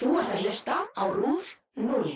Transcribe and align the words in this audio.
Þú 0.00 0.14
ert 0.16 0.30
að 0.32 0.44
hlusta 0.46 0.74
á 0.96 1.04
RÚF 1.12 1.48
0. 1.76 2.12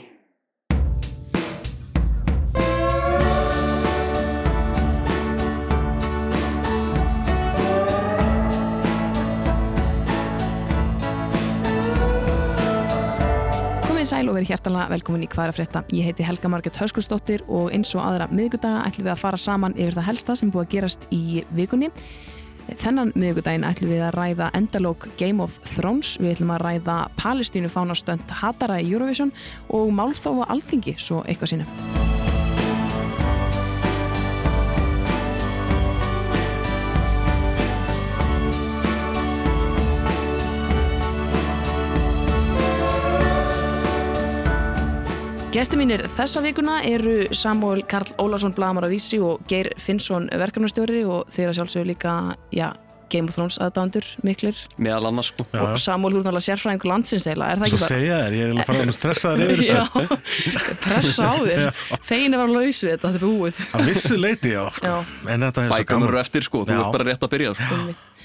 Komið 13.85 14.09
sæl 14.09 14.23
og 14.25 14.33
verið 14.33 14.49
hjertalega 14.49 14.89
velkomin 14.89 15.27
í 15.27 15.29
Hvaðra 15.29 15.53
frétta. 15.53 15.85
Ég 15.93 16.09
heiti 16.09 16.25
Helga 16.25 16.49
Marget 16.49 16.81
Höskulsdóttir 16.81 17.45
og 17.53 17.69
eins 17.69 17.93
og 17.93 18.01
aðra 18.07 18.31
miðgudaga 18.33 18.87
ætlum 18.89 19.11
við 19.11 19.13
að 19.19 19.27
fara 19.27 19.45
saman 19.45 19.77
yfir 19.77 20.01
það 20.01 20.09
helsta 20.09 20.41
sem 20.41 20.49
búið 20.49 20.71
að 20.71 20.73
gerast 20.79 21.05
í 21.13 21.45
vikunni. 21.53 21.93
Þennan 22.81 23.13
miðgudaginn 23.19 23.67
ætlum 23.69 23.93
við 23.93 24.03
að 24.07 24.17
ræða 24.19 24.49
endalók 24.57 25.09
Game 25.21 25.45
of 25.45 25.59
Thrones, 25.75 26.15
við 26.21 26.37
ætlum 26.37 26.55
að 26.57 26.65
ræða 26.65 26.99
Palestínu 27.21 27.71
fánastönd 27.73 28.35
Hatara 28.41 28.81
í 28.81 28.91
Eurovision 28.93 29.35
og 29.69 29.93
Málþófa 29.95 30.49
Alþingi, 30.55 30.97
svo 30.99 31.23
eitthvað 31.29 31.55
sína. 31.55 32.14
Gesti 45.55 45.77
mínir 45.79 46.03
þessa 46.17 46.41
vikuna 46.43 46.81
eru 46.83 47.29
Samuel 47.37 47.85
Karl 47.87 48.11
Ólafsson 48.19 48.55
Blamar 48.57 48.89
að 48.89 48.97
vísi 48.97 49.21
og 49.23 49.45
Geir 49.51 49.69
Finnsson 49.79 50.27
verkefnastjóri 50.35 51.05
og 51.07 51.29
þeirra 51.31 51.53
sjálfsögur 51.55 51.87
líka 51.93 52.15
já, 52.51 52.73
Game 53.13 53.31
of 53.31 53.37
Thrones 53.37 53.61
aðdándur 53.63 54.09
miklir 54.27 54.59
meðal 54.83 55.13
annars 55.13 55.29
sko 55.31 55.47
Já, 55.53 55.61
og 55.63 55.77
já. 55.77 55.79
Samuel 55.85 56.17
hún 56.17 56.27
alveg 56.27 56.47
sérfræðingur 56.49 56.91
landsins 56.91 57.29
eila, 57.31 57.53
er 57.55 57.63
það 57.63 57.71
Svo 57.71 57.79
ekki 57.79 57.85
bara? 57.85 57.93
segja 57.93 58.17
þér, 58.25 58.35
ég 58.35 58.43
er 58.43 58.49
eiginlega 58.49 58.67
farin 58.73 58.91
að 58.91 58.99
stressaður 58.99 59.45
yfir 59.45 59.63
þessu 59.63 59.79
Já, 59.79 59.87
pressa 60.89 61.31
á 61.31 61.35
þér 61.45 61.63
Þegin 62.11 62.35
er 62.35 62.45
að 62.47 62.57
laus 62.57 62.83
við 62.83 62.93
þetta, 62.97 63.13
þetta 63.15 63.23
er 63.23 63.27
búið 63.29 63.63
Að 63.71 63.87
vissu 63.93 64.19
leiti, 64.19 64.55
já, 64.57 64.65
sko. 64.75 64.91
Já. 64.91 64.97
En 65.37 65.47
þetta 65.47 65.69
er 65.69 65.71
svo 65.71 65.79
bækunar 65.79 65.79
eru 65.79 66.19
gaman 66.19 66.21
eftir 66.25 66.49
sko, 66.49 66.65
þú 66.67 66.75
Já. 66.75 66.83
ert 66.83 66.99
bara 66.99 67.09
rétt 67.13 67.29
að 67.29 67.35
byrja 67.37 67.55
sko. 67.63 67.81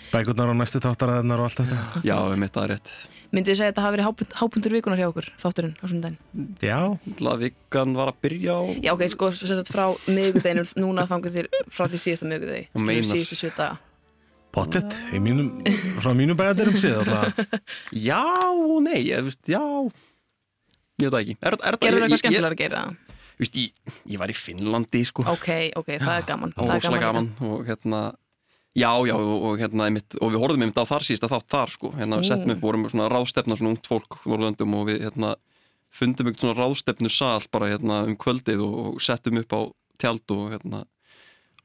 Bækurnar 0.09 0.49
á 0.49 0.55
næstu 0.57 0.81
þáttaræðinar 0.81 1.43
og 1.45 1.51
allt 1.51 1.61
þetta 1.61 2.03
já, 2.09 2.15
við 2.33 2.41
mitt 2.41 2.57
er 2.57 2.71
rétt 2.73 2.93
Myndið 3.29 3.51
þið 3.51 3.57
segja 3.59 3.67
að 3.67 3.73
þetta 3.73 3.83
hafi 3.85 3.93
verið 3.93 4.07
hápund, 4.07 4.31
hápundur 4.39 4.73
vikunar 4.73 4.97
hjá 4.97 5.07
okkur, 5.11 5.27
þátturinn 5.37 5.75
á 5.77 5.85
svona 5.85 6.01
daginn 6.07 6.47
Já, 6.65 6.77
Alla 7.11 7.33
vikan 7.43 7.91
var 7.99 8.09
að 8.09 8.17
byrja 8.25 8.55
á 8.57 8.61
Já, 8.81 8.91
ok, 8.95 9.03
sko, 9.13 9.29
sem 9.37 9.51
sagt 9.51 9.69
frá 9.69 9.83
miðgudeginum 10.09 10.71
núna 10.81 11.05
þangur 11.09 11.35
þér 11.35 11.49
frá 11.69 11.85
því 11.91 12.01
síðasta 12.05 12.29
miðgudegi 12.31 12.63
Þú 12.73 12.85
meinar. 12.87 13.09
síðustu 13.11 13.37
sjö 13.37 13.51
daga. 13.53 13.77
Pottet 14.49 14.95
í 15.13 15.19
mínum, 15.21 15.51
frá 16.01 16.09
mínum 16.17 16.37
bæjardyrum 16.39 16.79
séð 16.81 17.03
alltaf. 17.03 17.59
já 18.09 18.23
og 18.49 18.79
nei, 18.87 19.03
ég 19.11 19.27
veist, 19.27 19.43
já. 19.45 19.61
Ég 20.97 21.05
veit 21.05 21.13
það 21.13 21.19
ekki. 21.21 21.35
Er, 21.37 21.57
er, 21.59 21.77
Gerðu 21.83 21.99
það 22.01 22.07
eitthvað 22.07 22.23
skemmtilega 22.23 22.55
að 22.55 22.63
gera? 22.63 22.81
Það? 22.81 23.19
ég, 23.45 23.51
ég, 23.53 23.93
ég 24.15 24.23
var 24.23 24.33
í 24.33 24.37
Finnlandi 24.39 25.03
sko, 25.07 25.27
Ok, 25.35 25.51
ok, 25.77 25.93
það 26.01 26.15
er 26.15 26.25
gaman. 26.27 26.55
Það 26.57 26.89
er 26.89 27.05
gaman. 27.05 27.29
hérna 27.69 28.01
Já, 28.79 28.91
já, 29.09 29.15
og, 29.17 29.43
og 29.49 29.59
hérna, 29.59 29.87
einmitt, 29.89 30.15
og 30.21 30.31
við 30.33 30.39
horfðum 30.43 30.63
einmitt 30.65 30.79
á 30.79 30.87
þar 30.87 31.05
síðast 31.07 31.25
að 31.27 31.33
þátt 31.35 31.49
þar, 31.55 31.73
sko, 31.75 31.91
hérna, 31.97 32.19
Mm. 32.21 32.27
settum 32.29 32.53
upp, 32.55 32.61
vorum 32.63 32.85
svona 32.89 33.09
ráðstefna, 33.11 33.57
svona 33.59 33.73
ungt 33.75 33.89
fólk 33.89 34.19
Norrlöndum 34.29 34.75
og 34.79 34.85
við, 34.87 35.01
hérna, 35.07 35.33
fundum 35.91 36.29
einhvern 36.29 36.43
svona 36.45 36.59
ráðstefnu 36.61 37.11
sal 37.11 37.43
bara, 37.51 37.71
hérna, 37.73 38.03
um 38.07 38.15
kvöldið 38.15 38.63
og, 38.63 38.79
og 38.95 39.01
settum 39.03 39.41
upp 39.41 39.51
á 39.57 39.61
tjald 39.99 40.31
og, 40.35 40.45
hérna, 40.53 40.83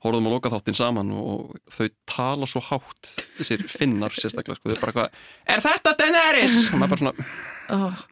horfðum 0.05 0.27
á 0.29 0.35
lokaþáttin 0.35 0.77
saman 0.77 1.13
og 1.17 1.55
þau 1.73 1.87
tala 2.11 2.49
svo 2.51 2.61
hátt, 2.67 3.13
þessir 3.39 3.63
finnar 3.73 4.13
sérstaklega, 4.13 4.59
sko, 4.59 4.75
þau 4.75 4.83
bara 4.83 4.97
hvað, 4.99 5.23
er 5.55 5.63
þetta 5.65 5.95
Daenerys? 6.03 6.59
Og 6.73 6.81
maður 6.83 6.93
bara 6.97 7.03
svona, 7.05 7.29
oh. 7.77 8.03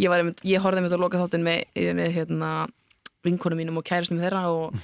Ég, 0.00 0.08
einmitt, 0.08 0.40
ég 0.48 0.64
horfði 0.64 0.80
einmitt 0.80 0.96
að 0.96 1.02
loka 1.04 1.20
þáttinn 1.20 1.44
með, 1.44 1.66
með 1.98 2.12
hérna, 2.16 2.52
vinkonum 3.26 3.60
mínum 3.60 3.80
og 3.82 3.84
kærastum 3.90 4.22
þeirra 4.22 4.46
og, 4.54 4.78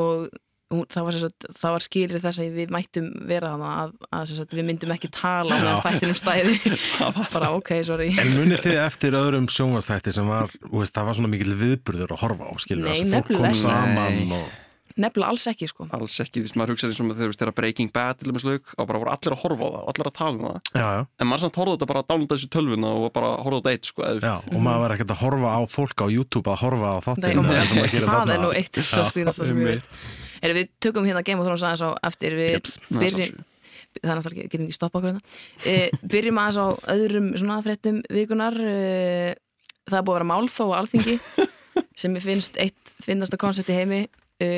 og 0.00 0.28
hún, 0.72 0.82
það 0.90 1.06
var, 1.06 1.16
sem 1.16 1.24
sagt, 1.26 1.46
það 1.60 1.74
var 1.76 1.86
skýrið 1.86 2.26
þess 2.26 2.42
að 2.42 2.58
við 2.58 2.74
mættum 2.74 3.08
vera 3.30 3.52
þannig 3.54 3.72
að, 3.72 3.94
að 4.18 4.26
sem 4.30 4.40
sagt, 4.40 4.56
við 4.56 4.68
myndum 4.70 4.94
ekki 4.96 5.10
tala 5.14 5.60
með 5.62 5.80
þættinum 5.86 6.20
stæði. 6.20 6.76
Bara 7.36 7.54
ok, 7.56 7.72
sorry. 7.86 8.10
En 8.22 8.34
munið 8.34 8.62
þið 8.66 8.82
eftir 8.82 9.18
öðrum 9.20 9.48
sjónvastætti 9.52 10.14
sem 10.16 10.30
var, 10.30 10.52
þú 10.66 10.82
veist, 10.82 10.94
það 10.96 11.10
var 11.10 11.18
svona 11.20 11.32
mikil 11.32 11.58
viðburður 11.62 12.14
að 12.16 12.22
horfa 12.24 12.50
á, 12.50 12.54
skilur 12.62 12.88
Nei, 12.88 12.94
þessi 13.00 13.10
fólk 13.14 13.32
kom 13.32 13.44
nefnilega 13.46 13.56
ekki. 13.56 13.66
saman 13.66 14.38
og 14.40 14.54
nefnilega 14.96 15.28
alls 15.28 15.44
ekki 15.50 15.66
sko. 15.68 15.86
Alls 15.92 16.14
ekki, 16.24 16.40
þú 16.40 16.46
veist, 16.46 16.56
maður 16.56 16.72
hugsaði 16.72 16.94
og 17.04 17.18
þegar 17.18 17.34
þegar 17.36 17.54
Breaking 17.58 17.90
Bad 17.92 18.20
til 18.20 18.30
dæmis 18.30 18.46
lauk 18.46 18.70
og 18.76 18.86
bara 18.88 19.00
voru 19.02 19.12
allir 19.12 19.34
að 19.36 19.42
horfa 19.42 19.66
á 19.66 19.68
það 19.68 19.80
og 19.82 19.90
allir 19.92 20.08
að 20.08 20.14
tala 20.16 20.36
um 20.36 20.46
það. 20.46 20.70
Já, 20.72 20.86
já, 20.96 21.02
en 21.20 21.28
maður 21.28 21.42
samt 21.44 21.58
horfði 21.60 21.74
þetta 21.76 21.88
bara 21.90 22.02
að 22.02 22.08
downloada 22.12 22.38
þessu 22.38 22.50
tölvuna 22.56 22.92
og 22.96 23.08
bara 23.12 23.32
horfði 23.44 23.60
þetta 23.60 23.74
eitt, 23.76 23.90
sko, 23.90 24.06
eða, 24.08 24.30
já, 24.32 24.54
og 24.56 24.64
maður 24.64 24.84
var 24.86 24.94
ekkert 24.96 25.12
að 25.12 25.20
horfa 25.20 25.52
á 25.52 25.60
fólk 25.68 26.00
á 26.00 26.06
YouTube 26.16 26.52
að 26.54 26.62
horfa 26.64 26.88
á 26.88 26.96
og 26.96 27.12
og 27.12 27.92
gerir 27.92 28.08
það 28.08 28.32
er 28.36 28.42
nú 28.46 28.54
eitt 28.56 28.80
það 28.80 29.10
skrýnast 29.12 29.42
það 29.42 29.52
sem 29.52 29.60
ég 29.60 29.74
veit 29.74 30.24
Heyrðu, 30.42 30.60
við 30.60 30.72
tökum 30.84 31.08
hérna 31.08 31.24
Game 31.26 31.42
of 31.42 31.48
Thrones 31.48 31.64
aðeins 31.66 31.84
á 31.86 31.90
eftir. 32.08 32.36
Við 32.38 32.52
Jeps, 32.56 32.78
byrjum 32.92 33.44
það 33.96 34.10
er 34.12 34.18
náttúrulega 34.18 34.46
getum 34.46 34.66
ekki 34.66 34.76
stoppa 34.76 35.00
okkur 35.00 35.10
hérna. 35.14 35.22
E, 35.64 35.74
byrjum 36.12 36.40
aðeins 36.42 36.60
á 36.60 36.66
öðrum 36.92 37.32
svona 37.36 37.58
fréttum 37.64 38.02
vikunar 38.12 38.56
e, 38.60 38.76
það 39.86 39.98
er 39.98 40.06
búið 40.06 40.14
að 40.14 40.18
vera 40.18 40.30
málþó 40.32 40.68
á 40.72 40.78
alþingi 40.82 41.16
sem 42.00 42.16
ég 42.18 42.24
finnst 42.24 42.60
eitt 42.60 42.94
finnasta 43.04 43.40
koncept 43.40 43.72
í 43.72 43.78
heimi. 43.78 44.06
E, 44.42 44.48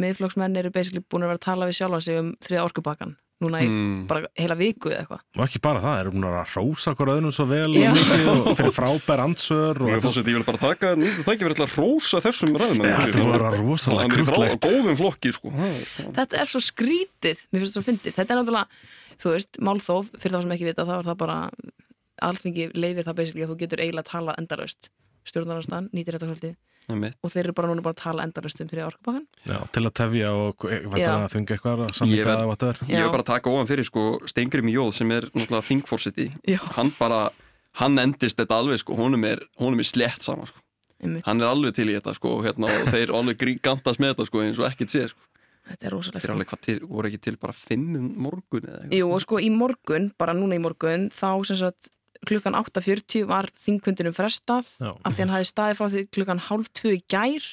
miðflokksmenn 0.00 0.56
eru 0.56 0.72
basically 0.72 1.04
búin 1.04 1.26
að 1.26 1.34
vera 1.34 1.42
að 1.42 1.48
tala 1.50 1.68
við 1.68 1.80
sjálfa 1.82 2.04
sig 2.04 2.20
um 2.20 2.34
þriða 2.44 2.68
orkupakkan 2.70 3.16
núna 3.40 3.60
í 3.62 3.68
Mm. 3.68 4.06
bara 4.08 4.26
heila 4.36 4.56
viku 4.58 4.90
eða 4.90 5.04
eitthvað. 5.06 5.20
Og 5.38 5.42
ekki 5.46 5.60
bara 5.62 5.80
það, 5.80 6.00
erum 6.00 6.14
búin 6.14 6.26
að 6.26 6.54
rósa 6.58 6.94
hver 6.98 7.10
öðrum 7.14 7.32
svo 7.32 7.46
vel 7.46 7.72
Já. 7.72 7.90
og 7.90 7.96
mikið 7.96 8.28
og 8.50 8.56
fyrir 8.58 8.74
frábær 8.74 9.22
ansvör 9.22 9.80
og 9.80 9.88
Ég 9.88 10.02
fórsett, 10.02 10.26
ég 10.26 10.34
vil 10.38 10.44
bara 10.48 10.58
taka, 10.58 10.94
það 10.96 11.32
ekki 11.34 11.46
verið 11.46 11.62
að 11.66 11.76
rósa 11.78 12.18
þessum 12.24 12.56
ræðum 12.58 12.82
Ja, 12.82 12.96
þetta 12.98 13.26
var 13.30 13.58
rosalega 13.62 14.02
Hann 14.02 14.10
er 14.10 14.18
í 14.18 14.26
frá 14.26 14.34
krúttlegt. 14.34 14.62
góðum 14.66 14.96
flokki, 14.98 15.32
sko. 15.32 15.50
Það 15.50 15.74
er- 15.78 16.12
þetta 16.18 16.40
er 16.42 16.46
svo 16.46 16.60
skrítið, 16.60 17.38
mér 17.52 17.60
finnst 17.62 17.74
þetta 17.74 17.78
svo 17.78 17.86
fyndið. 17.88 18.12
Þetta 18.18 18.30
er 18.30 18.38
náttúrulega, 18.42 18.66
þú 19.22 19.28
veist, 19.34 19.52
málþóf 19.62 20.04
fyrir 20.18 20.32
þá 20.34 20.42
sem 20.42 20.50
ekki 20.58 20.64
vita, 20.68 20.84
þá 20.84 20.94
er 20.98 21.04
það 21.12 21.16
bara 21.18 21.50
alþingi 22.22 22.72
leifir 22.74 23.04
það 23.06 23.14
basically 23.14 23.44
að 23.46 23.50
þú 23.54 23.58
getur 23.62 23.78
eiginlega 23.78 24.02
að 24.02 24.10
tala 24.10 24.34
endalaust, 24.38 24.88
stjórnarnastan 25.30 25.90
nýtir 25.94 26.18
þetta 26.18 26.26
svolítið. 26.26 26.54
Það 26.56 26.56
er 26.56 26.67
og 26.88 27.30
þeir 27.32 27.44
eru 27.44 27.52
bara 27.58 27.68
núna 27.68 27.82
bara 27.84 27.94
að 27.96 28.02
tala 28.02 28.24
endalaust 28.24 28.60
um 28.64 28.68
þriða 28.70 28.86
orkupakkan 28.88 29.26
Já, 29.46 29.58
til 29.74 29.82
að 29.84 29.94
tefja 30.00 30.30
og 30.32 30.64
að 30.64 31.26
þunga 31.34 31.56
eitthvað 31.56 31.82
að 31.84 32.08
Ég 32.08 32.24
verð- 32.26 33.04
er 33.04 33.10
bara 33.12 33.26
taka 33.28 33.50
ofan 33.52 33.68
fyrir, 33.68 33.84
sko, 33.84 34.04
Stengrim 34.26 34.70
Jóð 34.72 34.94
sem 34.94 35.10
er 35.12 35.28
náttúrulega 35.34 35.68
þingfórseti 35.68 36.28
Já. 36.48 36.58
Hann 36.78 36.92
bara, 36.98 37.30
hann 37.82 37.98
endist 37.98 38.38
þetta 38.40 38.56
alveg, 38.62 38.80
sko. 38.80 38.96
Honum 38.96 39.24
er, 39.28 39.44
honum 39.60 39.78
er 39.80 39.84
slett 39.84 40.22
saman, 40.24 40.46
sko. 40.48 40.58
Hann 41.24 41.40
er 41.42 41.46
alveg 41.46 41.74
til 41.76 41.86
í 41.92 41.94
þetta, 42.00 42.14
sko 42.16 42.38
og, 42.38 42.44
hérna, 42.48 42.66
og 42.66 42.88
þeir 42.94 43.12
alveg 43.14 43.38
gríkantast 43.38 44.00
með 44.02 44.14
þetta, 44.16 44.26
sko 44.26 44.42
eins 44.42 44.58
og 44.58 44.66
ekkert 44.72 44.90
sé, 44.90 45.04
sko. 45.12 45.20
Þetta 45.68 45.84
er 45.84 45.92
rosalegt 45.92 46.24
Þeir 46.24 46.32
alveg 46.32 46.48
hvað 46.48 46.60
til, 46.64 46.78
voru 46.88 47.08
ekki 47.10 47.20
til 47.20 47.36
bara 47.36 47.52
fimm 47.52 47.94
um 47.98 48.08
morgun 48.24 48.64
eða 48.64 48.78
eitthvað? 48.80 48.96
Jú, 48.96 49.08
og 49.12 49.20
sko 49.20 49.36
í 49.44 49.50
morgun, 49.52 50.06
bara 50.18 50.32
núna 50.32 50.56
í 50.56 50.62
morgun 50.64 51.10
þá 51.12 51.44
sem 51.44 51.58
sagt 51.60 51.90
klukkan 52.26 52.56
8.40 52.58 53.26
var 53.28 53.46
þingkvöndinum 53.64 54.14
frestað 54.16 54.66
Já. 54.82 54.90
af 55.04 55.14
því 55.14 55.20
hann 55.24 55.34
hafi 55.36 55.48
staðið 55.52 55.78
frá 55.78 55.88
því 55.92 56.04
klukkan 56.16 56.42
hálf 56.48 56.70
tvö 56.74 56.94
í 56.96 57.02
gær 57.08 57.46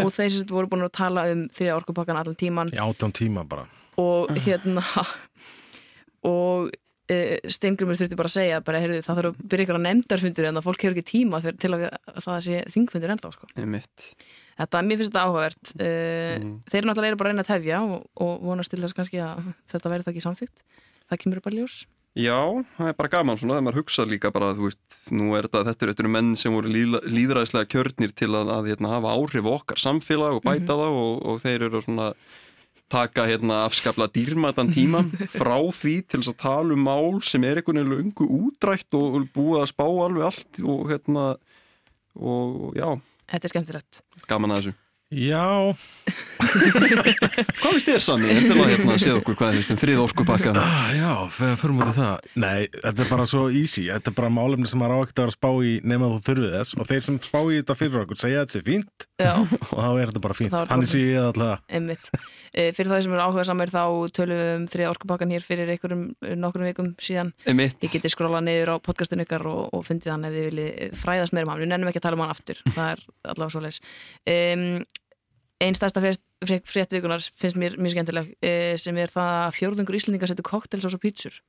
og 0.00 0.08
þeir 0.14 0.30
sem 0.32 0.38
sagt 0.40 0.54
voru 0.54 0.70
búin 0.72 0.86
að 0.86 0.94
tala 0.96 1.26
um 1.32 1.42
þriða 1.52 1.76
orkupakkan 1.82 2.16
allan 2.16 2.38
tíman 2.40 2.72
Í 2.72 2.80
átján 2.80 3.12
tíma 3.12 3.44
bara. 3.44 3.66
Og 4.00 4.30
hérna 4.46 4.80
og 6.24 6.70
e, 7.10 7.16
Steingrimur 7.50 7.98
þurfti 7.98 8.16
bara 8.18 8.30
að 8.30 8.36
segja 8.36 8.60
bara, 8.64 8.80
heyrðu, 8.82 9.00
það 9.04 9.18
þarf 9.20 9.32
að 9.32 9.42
byrja 9.52 9.66
ykkur 9.66 9.78
að 9.80 9.84
nefndarfundur 9.88 10.48
en 10.48 10.58
það 10.58 10.66
fólk 10.68 10.84
hefur 10.86 10.96
ekki 10.96 11.10
tíma 11.10 11.40
fyrir, 11.44 11.58
til 11.60 11.72
að, 11.76 11.84
að 12.14 12.20
það 12.26 12.38
sé 12.46 12.60
þingfundur 12.76 13.14
ennþá 13.16 13.32
sko. 13.34 13.48
Það 13.52 13.64
er 13.66 13.70
mitt 13.74 14.06
þetta, 14.62 14.82
mér 14.86 15.00
finnst 15.00 15.10
þetta 15.12 15.24
áhugavert. 15.26 15.72
E, 15.82 15.90
Mm. 16.32 16.52
þeir 16.70 16.86
náttúrulega 16.88 17.12
eru 17.12 17.18
bara 17.20 17.28
að 17.28 17.34
reyna 17.34 17.42
að 17.44 17.48
tefja 17.50 17.78
og, 17.84 18.04
og 18.24 18.44
vonast 18.46 18.70
til 18.72 18.78
þess 18.80 18.94
kannski 18.96 19.18
að 19.20 19.50
þetta 19.68 19.90
verði 19.92 20.06
það 20.06 20.12
ekki 20.14 20.22
samþýtt 20.24 20.62
það 21.10 21.20
kemur 21.20 21.40
bara 21.44 21.56
ljós 21.58 21.74
Já, 22.12 22.60
það 22.76 22.90
er 22.90 22.96
bara 22.98 23.08
gaman 23.08 23.38
svona 23.40 23.54
þegar 23.56 23.64
maður 23.64 23.78
hugsa 23.80 24.04
líka 24.04 24.30
bara, 24.34 24.50
þú 24.52 24.66
veist, 24.66 24.96
nú 25.16 25.30
er 25.38 25.46
þetta, 25.48 25.62
þetta 25.70 26.02
eru, 26.04 26.10
menn 26.12 26.34
sem 26.36 26.52
voru 26.52 26.68
líðræðislega 27.08 27.70
kjörnir 27.72 28.12
til 28.12 28.28
að, 28.36 28.50
að 28.52 28.68
hérna, 28.68 28.90
hafa 28.92 29.14
áhrif 29.16 29.48
okkar 29.48 29.80
samfélag 29.80 30.36
og 30.36 30.44
bæta 30.44 30.76
það 30.76 30.98
og, 30.98 31.14
og 31.24 31.40
þeir 31.40 31.64
eru 31.70 31.80
svona 31.86 32.10
taka 32.92 33.24
hérna 33.30 33.62
afskapla 33.64 34.10
dýrmætan 34.12 34.74
tíma 34.76 35.06
frá 35.38 35.56
því 35.72 35.94
til 36.04 36.20
þess 36.20 36.34
að 36.34 36.38
tala 36.44 36.76
um 36.76 36.84
mál 36.84 37.22
sem 37.24 37.48
er 37.48 37.62
einhvern 37.62 37.80
veginn 37.80 38.10
ungu 38.10 38.28
útrætt 38.42 38.98
og 38.98 39.16
búið 39.32 39.62
að 39.62 39.70
spá 39.72 39.86
alveg 39.88 40.28
allt 40.28 40.62
og 40.68 40.84
hérna 40.92 41.26
og 42.12 42.76
já, 42.76 42.88
þetta 43.32 43.48
er 43.48 43.56
skemmtilegt. 43.56 44.04
Gaman 44.28 44.52
að 44.52 44.60
þessu 44.60 44.78
Já, 45.12 45.76
Hvað 46.42 47.74
finnst 47.76 47.86
þér 47.86 48.02
sami? 48.02 48.28
Endilega 48.32 48.72
hérna 48.72 48.96
séð 49.00 49.18
okkur 49.20 49.36
hvað 49.38 49.58
er 49.58 49.70
um 49.72 49.78
þrið 49.80 50.00
orkupakka? 50.02 50.52
Ah, 50.58 50.88
já, 50.96 51.10
fyrir 51.36 51.74
mútið 51.76 51.98
það. 51.98 52.28
Nei, 52.42 52.60
þetta 52.74 53.04
er 53.04 53.10
bara 53.10 53.26
svo 53.30 53.42
easy. 53.52 53.84
Þetta 53.90 54.10
er 54.10 54.16
bara 54.18 54.30
málefni 54.32 54.70
sem 54.70 54.80
maður 54.82 54.96
á 54.96 55.02
ekkert 55.04 55.20
að 55.20 55.22
vera 55.22 55.32
að 55.32 55.36
spá 55.36 55.50
í 55.68 55.72
nema 55.92 56.10
þú 56.12 56.18
þurfið 56.28 56.56
þess. 56.56 56.76
Og 56.76 56.88
þeir 56.90 57.02
sem 57.06 57.18
spá 57.28 57.38
í 57.42 57.58
þetta 57.58 57.76
fyrir 57.78 58.02
okkur 58.02 58.20
segja 58.22 58.40
að 58.40 58.46
þetta 58.46 58.56
sé 58.56 58.62
fínt. 58.66 59.06
Já, 59.22 59.32
og 59.72 59.76
þá 59.76 59.90
er 59.90 60.06
þetta 60.12 60.24
bara 60.26 60.38
fínt. 60.38 60.52
Er 60.52 60.56
þetta 60.56 60.72
Hann 60.72 60.82
bara 60.82 60.88
er 60.88 60.92
síðan 60.92 61.28
alltaf 61.28 61.76
einmitt. 61.78 62.08
E, 62.52 62.66
fyrir 62.76 62.90
það 62.92 63.04
sem 63.06 63.14
eru 63.16 63.24
áhuga 63.24 63.44
samir 63.48 63.72
þá 63.72 63.84
tölum 64.16 64.40
við 64.42 64.50
um 64.56 64.64
þriða 64.72 64.90
orkupakkan 64.92 65.32
hér 65.32 65.44
fyrir 65.46 65.70
einhverjum 65.72 66.02
eh, 66.20 66.34
nokkrum 66.36 66.68
vikum 66.68 66.90
síðan. 67.00 67.30
Ég 67.48 67.94
geti 67.94 68.10
skrollað 68.12 68.44
niður 68.48 68.74
á 68.76 68.84
podcastinu 68.84 69.24
ykkar 69.24 69.46
og, 69.48 69.62
og 69.72 69.86
fundið 69.88 70.12
hann 70.12 70.26
ef 70.28 70.34
þið 70.36 70.48
viljið 70.50 70.98
fræðast 71.00 71.32
meira 71.32 71.48
um 71.48 71.54
hann. 71.54 71.62
Við 71.62 71.72
nennum 71.72 71.92
ekki 71.92 72.02
að 72.02 72.08
tala 72.10 72.18
um 72.18 72.24
hann 72.26 72.34
aftur. 72.34 72.60
Það 75.62 75.78
er 75.78 75.88
allavega 75.88 76.02
svo 76.02 76.02
leis. 76.02 76.02
Um, 76.02 76.02
einn 76.02 76.02
stærsta 76.02 76.02
frétt, 76.02 76.22
frétt, 76.42 76.68
frétt 76.68 76.92
vikunar 76.92 77.22
finnst 77.38 77.56
mér 77.56 77.78
mjög 77.78 77.96
skemmtileg 77.96 78.36
e, 78.42 78.76
sem 78.76 78.96
er 78.98 79.12
það 79.12 79.32
að 79.46 79.56
fjórðungur 79.60 79.98
Íslandingar 79.98 80.32
setur 80.32 80.48
koktelsós 80.48 80.96
og 80.96 81.02
pítsur. 81.02 81.40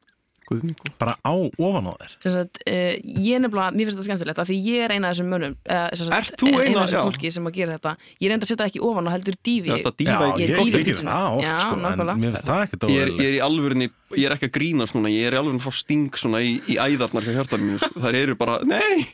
Guðningur 0.44 0.92
bara 1.00 1.16
á 1.24 1.34
ofan 1.34 1.88
á 1.88 1.94
þér 1.96 2.14
Sem 2.20 2.34
sagt, 2.34 2.60
uh, 2.68 2.96
ég 3.00 3.40
nefnilega, 3.40 3.72
mér 3.72 3.88
finnst 3.88 3.96
þetta 3.96 4.08
skemmtilegt 4.10 4.42
af 4.44 4.48
því 4.50 4.58
ég 4.66 4.84
er 4.84 4.92
eina 4.92 5.08
af 5.08 5.16
þessum 5.16 5.30
mönnum 5.32 5.54
uh, 5.56 5.88
sem 5.96 6.10
sagt, 6.10 6.18
Ert 6.18 6.42
þú 6.42 6.50
eina 6.52 6.82
af 6.82 6.90
þessum 6.90 6.98
Já. 6.98 7.04
fólki 7.08 7.32
sem 7.32 7.48
að 7.48 7.54
gera 7.56 7.78
þetta 7.78 7.94
ég 8.20 8.28
reyndi 8.28 8.44
að 8.44 8.52
setja 8.52 8.68
ekki 8.68 8.82
ofan 8.84 9.08
og 9.08 9.16
heldur 9.16 9.38
dífi 9.40 9.72
Já, 9.72 9.76
þetta 9.78 10.04
Já, 10.04 10.18
ég 10.20 10.44
ég, 10.44 10.52
er 10.52 10.60
ég, 10.60 10.76
ég, 10.76 10.88
pizzunni. 10.90 11.14
það 11.14 11.38
oft 11.38 11.48
Já, 11.48 11.56
sko, 11.62 11.78
en 11.78 11.86
nákvæmlega. 11.88 12.18
mér 12.20 12.36
finnst 12.36 12.50
það 12.52 12.66
ekkert 12.66 12.84
Ég 12.84 13.06
er, 13.06 13.08
ég 13.08 13.14
óverulegt 13.14 13.24
er 13.24 13.38
í 13.38 13.42
alvörinni, 13.48 13.90
ég 14.18 14.28
er 14.28 14.36
ekki 14.36 14.50
að 14.50 14.56
grínast 14.60 14.98
núna, 14.98 15.14
ég 15.16 15.30
er 15.30 15.38
í 15.38 15.40
alvörinni 15.40 15.64
að 15.64 15.70
fá 15.70 15.80
sting 15.80 16.20
svona 16.20 16.44
í, 16.44 16.60
í 16.68 16.76
æðarnar 16.76 17.24
hjá 17.24 17.38
hjartanum 17.40 17.72
mínu, 17.72 17.80
sko. 17.80 18.04
þær 18.04 18.20
eru 18.20 18.36
bara, 18.44 18.60
nei, 18.68 19.08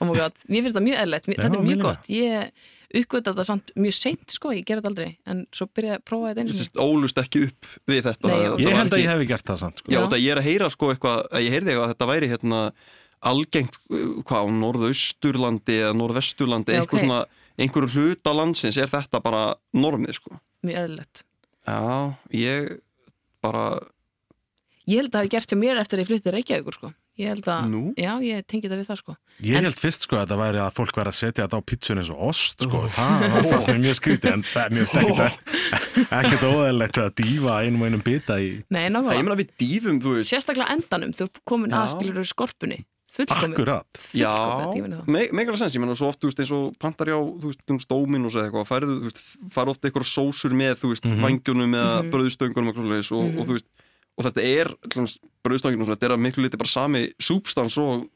oh 0.00 0.08
my 0.08 0.16
god, 0.16 0.40
mér 0.48 0.64
finnst 0.64 0.80
það 0.80 0.88
mjög 0.88 0.96
Já, 0.96 1.20
þetta 1.28 1.52
er 1.52 1.68
mjög 1.68 1.84
gott 1.84 2.08
ég 2.08 2.67
uppgötta 2.94 3.34
þetta 3.34 3.44
samt 3.44 3.72
mjög 3.76 3.96
seint 3.98 4.32
sko, 4.32 4.52
ég 4.56 4.64
gerði 4.64 4.80
þetta 4.80 4.90
aldrei 4.92 5.08
en 5.28 5.42
svo 5.52 5.66
byrjaði 5.76 5.98
að 5.98 6.04
prófa 6.08 6.30
þetta 6.30 6.40
einu 6.44 6.54
sinni 6.54 6.64
Sist, 6.64 6.78
ólust 6.80 7.20
ekki 7.20 7.42
upp 7.48 7.66
við 7.90 8.00
þetta. 8.06 8.30
Nei, 8.30 8.46
og- 8.48 8.62
Ég 8.64 8.76
held 8.78 8.94
að 8.96 9.02
ég 9.02 9.10
hefði 9.12 9.26
gert 9.28 9.44
það 9.50 9.58
samt 9.62 9.82
sko. 9.82 9.92
Já, 9.92 10.00
ég 10.16 10.30
er 10.32 10.40
að 10.40 10.48
heyra 10.48 10.70
sko 10.72 10.92
eitthvað, 10.94 11.18
að 11.28 11.44
ég 11.44 11.52
heyrði 11.52 11.68
eitthvað 11.74 11.84
að 11.88 11.92
þetta 11.94 12.08
væri 12.12 12.30
hérna 12.32 12.60
algengt, 13.28 13.78
uh, 13.90 14.22
hvað, 14.24 14.40
á 14.40 14.46
norðausturlandi 14.62 15.76
eða 15.82 15.94
norðvesturlandi, 15.98 16.72
Já, 16.72 16.80
eitthvað 16.80 16.98
ok. 16.98 17.04
svona, 17.04 17.20
einhverju 17.58 17.88
hluta 17.94 18.34
landsins 18.34 18.78
er 18.78 18.86
þetta 18.88 19.20
bara 19.22 19.42
normið, 19.74 20.14
sko. 20.14 20.38
mjög 20.64 20.78
eðlilegt 20.84 21.24
Já, 21.66 22.16
ég 22.32 22.80
bara, 23.42 23.80
ég 24.88 25.02
held 25.02 25.10
að 25.10 25.12
það 25.12 25.20
hafi 25.20 25.32
gerst 25.34 25.52
hjá 25.52 25.58
mér 25.60 25.80
eftir 25.82 25.98
að 25.98 26.04
ég 26.04 26.08
flytti 26.12 26.32
Reykjavíkur 26.32 26.78
sko. 26.78 26.92
Ég 27.18 27.28
held 27.32 27.44
að, 27.50 27.64
Nú? 27.72 27.80
já, 27.98 28.12
ég 28.22 28.46
tengi 28.46 28.68
þetta 28.68 28.78
við 28.80 28.86
það 28.88 28.98
sko. 29.02 29.16
Ég 29.42 29.56
En- 29.58 29.64
held 29.68 29.78
fyrst 29.78 30.02
sko 30.06 30.16
að 30.16 30.24
þetta 30.26 30.38
væri 30.38 30.58
að 30.62 30.72
fólk 30.74 30.96
væri 30.98 31.10
að 31.12 31.18
setja 31.18 31.44
þetta 31.46 31.58
á 31.58 31.62
pizzun 31.68 31.98
eins 32.02 32.10
og 32.10 32.20
ost 32.28 32.62
sko. 32.62 32.78
Það 32.94 33.24
það 33.34 33.48
fannst 33.50 33.68
mér 33.68 33.80
mjög 33.84 33.96
skrítið 34.00 34.32
en 34.32 34.42
það 34.42 34.64
er 34.64 34.74
mjög 34.78 34.88
stekkit 34.88 36.12
ekkert 36.18 36.44
óæðilegt 36.48 36.98
að 37.02 37.10
dýfa 37.22 37.56
einum 37.64 37.82
og 37.82 37.88
einum 37.90 38.02
bita 38.06 38.38
í 38.42 38.48
nei, 38.70 38.78
það, 38.78 38.84
ég 38.86 38.92
nákvæmlega, 38.94 39.24
meina 39.28 39.38
við 39.42 39.50
dýfum, 39.62 39.98
þú 40.02 40.14
veist, 40.18 40.30
sérstaklega 40.32 40.74
endanum 40.76 41.12
þú 41.18 41.28
komin 41.48 41.70
Já. 41.74 41.80
að 41.82 41.92
skilur 41.96 42.28
skorpunni 42.30 42.80
fullkomin, 43.18 43.54
Akkurat 43.56 43.98
já, 44.14 44.30
fullkomin 44.30 44.74
tíminn 44.76 44.92
er 44.94 45.00
það. 45.02 45.08
me- 45.14 45.30
megalega 45.34 45.58
sens, 45.58 45.74
ég 45.74 45.82
meina 45.82 45.96
svo 45.98 46.08
oft, 46.12 46.20
þú 46.22 46.28
veist, 46.30 46.38
eins 46.44 46.52
og 46.54 46.76
pantar 46.78 47.06
já, 47.10 47.16
þú 47.18 47.48
veist, 47.50 47.62
um 47.74 47.78
stómin 47.82 48.24
og 48.28 48.30
svo 48.34 48.44
eitthvað, 48.44 48.68
færðu, 48.70 48.94
þú 49.00 49.08
veist, 49.08 49.22
færðu 49.56 49.72
oft 49.74 49.82
eitthvað 49.88 50.06
sósur 50.12 50.54
með, 50.54 50.74
þú 50.78 50.92
veist, 50.92 51.04
mm 51.08 51.16
Mhm. 51.16 51.24
vangjunum 51.26 51.74
eða 51.74 51.96
Mhm. 52.02 52.10
bröðstöngunum 52.14 52.68
og, 52.68 52.76
mm 52.78 53.12
og, 53.18 53.38
og 53.40 53.46
þú 53.48 53.52
veist, 53.58 53.66
og 54.18 54.26
þetta 54.26 54.44
er, 54.44 54.72
bröðstöngunum, 55.46 55.88
þetta 55.94 56.08
er 56.10 56.14
að 56.16 56.22
miklu 56.26 56.44
liti 56.44 56.58
bara 56.60 56.72
sami 56.72 57.06
súbstans 57.22 57.78
og 57.80 58.08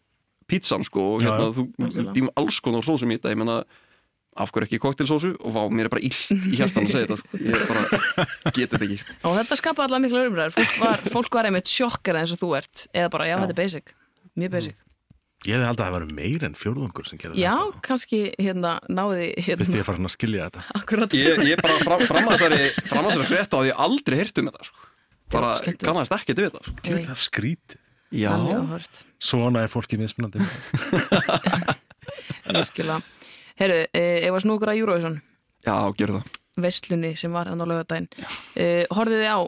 pizzan, 0.50 0.82
sko, 0.84 1.04
og 1.16 1.22
Já, 1.24 1.30
hérna, 1.30 1.48
já. 1.48 1.54
þú 1.56 2.12
dýmum 2.16 2.32
alls 2.42 2.58
konar 2.60 2.82
sósum 2.84 3.12
í 3.14 3.16
þetta, 3.16 3.32
ég 3.32 3.38
meina, 3.40 3.60
af 4.42 4.50
hverju 4.52 4.66
ekki 4.68 4.80
koktelsósu 4.82 5.30
og 5.44 5.52
vá, 5.54 5.62
mér 5.72 5.86
er 5.88 5.92
bara 5.92 6.02
illt 6.04 6.30
í 6.50 6.56
hjartan 6.58 6.86
að 6.88 6.94
segja 6.94 7.08
þetta, 7.08 7.18
sko, 7.22 7.40
ég 7.40 7.56
er 7.56 7.66
bara, 7.70 8.28
geti 8.50 8.68
þetta 8.74 8.84
ekki, 8.88 9.00
sko. 9.04 9.16
og 9.30 9.36
þetta 9.40 9.58
skapaði 9.62 9.86
allavega 9.88 10.04
mikla 10.08 10.24
umræður. 10.28 10.54
Fólk 10.58 10.78
var, 10.82 11.04
fólk 11.16 11.36
var 11.38 11.48
einmitt 11.50 11.72
sjokkara 11.72 12.22
eins 12.24 12.32
og 12.34 12.40
þú 12.42 12.50
ert. 12.58 12.86
Eða 12.92 13.12
bara, 13.14 13.28
já, 13.30 13.36
Já. 13.36 13.42
þetta 13.46 13.54
er 13.56 13.60
basic. 13.62 13.94
Mjög 14.42 14.56
basic, 14.58 14.78
Ég 15.42 15.56
hefði 15.58 15.66
haldið 15.66 15.82
að 15.82 15.88
það 15.88 15.94
væri 15.96 16.14
meir 16.14 16.44
en 16.46 16.52
fjórðungur 16.54 17.06
sem 17.08 17.18
gerði 17.18 17.40
já, 17.42 17.50
þetta. 17.58 17.80
kannski 17.82 18.18
hérna 18.38 18.76
náði 18.86 19.24
Vist 19.34 19.48
hérna, 19.48 19.72
ég 19.74 19.80
að 19.82 19.88
fara 19.88 20.02
að 20.06 20.12
skilja 20.14 20.44
þetta. 20.46 20.60
Akkurat. 20.78 21.16
Ég, 21.18 21.40
ég 21.48 21.62
bara 21.64 21.78
fram, 21.82 22.04
fram 22.06 22.28
að 22.30 22.36
þessari, 22.36 22.68
fram 22.86 23.00
að 23.02 23.08
þessari 23.10 23.26
frétta 23.32 23.58
og 23.58 23.66
ég 23.66 23.80
aldrei 23.82 24.18
heyrt 24.20 24.38
um 24.38 24.50
þetta, 24.52 24.68
sko, 24.68 24.86
bara 25.32 25.54
kannast 25.80 26.12
þetta, 26.12 26.60
sko. 26.62 26.76
Ég 26.86 26.98
veit 26.98 27.08
það 27.08 27.22
skrítið 27.26 27.80
Já, 28.12 28.28
Þannig 28.34 28.58
áhört. 28.60 28.98
Svona 29.24 29.62
er 29.64 29.70
fólki 29.72 29.96
mismunandi. 29.96 30.44
Virkilega. 32.52 32.98
Herru, 33.56 33.78
eh, 33.96 34.26
ef 34.26 34.36
að 34.36 34.42
snúkur 34.44 34.68
að 34.72 34.80
Eurovision. 34.82 35.16
Já, 35.64 35.74
gerðu 35.96 36.20
það. 36.20 36.40
vestlunni 36.60 37.14
sem 37.16 37.32
var 37.32 37.48
hann 37.48 37.62
á 37.62 37.64
laugardaginn. 37.64 38.10
Eh, 38.60 38.84
horfið 38.92 39.22
þið 39.22 39.30
á? 39.32 39.40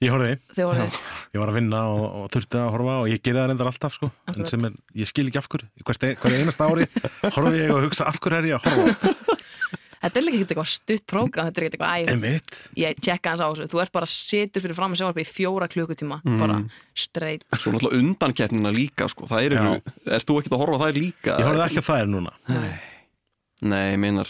Ég 0.00 0.14
horfið. 0.14 0.38
Ég 0.56 1.40
var 1.42 1.50
að 1.50 1.56
vinna 1.58 1.82
og, 1.90 2.04
og 2.22 2.30
þurfti 2.32 2.60
að 2.60 2.70
horfa 2.76 2.94
og 3.02 3.10
ég 3.10 3.20
gerði 3.20 3.42
það 3.42 3.50
reyndar 3.50 3.70
alltaf 3.72 3.96
sko. 3.98 4.12
En 4.30 4.46
sem 4.48 4.64
er, 4.70 4.78
ég 5.02 5.10
skil 5.10 5.26
ekki 5.26 5.42
af 5.42 5.50
hverju. 5.50 5.68
Hvert, 5.82 6.06
ein, 6.06 6.16
hvert 6.22 6.38
einasta 6.38 6.70
ári 6.70 6.86
horfi 7.34 7.58
ég 7.58 7.74
og 7.74 7.82
hugsa 7.88 8.06
af 8.08 8.20
hverju 8.22 8.38
er 8.38 8.48
ég 8.52 8.60
að 8.60 8.70
horfa 8.70 9.34
þetta 10.00 10.20
er 10.20 10.24
líka 10.26 10.36
ekkert 10.40 10.52
eitthvað 10.54 10.70
stutt 10.74 11.04
prógram 11.10 11.48
þetta 11.50 11.60
er 11.60 11.66
ekkert 11.66 11.80
eitthvað 11.80 11.96
æ, 11.96 12.12
Emitt, 12.14 12.58
ég 12.80 13.00
tjekka 13.04 13.34
hans 13.34 13.42
á 13.44 13.48
þessu. 13.52 13.68
Þú 13.72 13.82
ert 13.84 13.92
bara 13.92 14.06
situr 14.10 14.64
fyrir 14.64 14.76
fram 14.78 14.92
að 14.94 15.00
sjónvarpi 15.02 15.24
í 15.26 15.30
fjóra 15.30 15.68
klukkutíma 15.70 16.20
Mm. 16.24 16.38
bara 16.40 16.56
straight. 16.94 17.44
Svo 17.56 17.72
náttúrulega 17.72 17.98
undankeppnina 18.00 18.72
líka, 18.72 19.08
sko, 19.08 19.26
það 19.30 19.44
eru, 19.50 19.82
erst 20.06 20.26
þú 20.28 20.38
ekkert 20.40 20.56
að 20.56 20.62
horfa 20.64 20.78
á 20.78 20.82
þær 20.86 20.96
líka? 21.00 21.36
ég 21.38 21.46
horfði 21.50 21.66
ekki 21.68 21.82
á 21.84 21.88
þær 21.90 22.08
núna. 22.08 22.32
Nei, 23.60 23.92
meinar, 24.00 24.28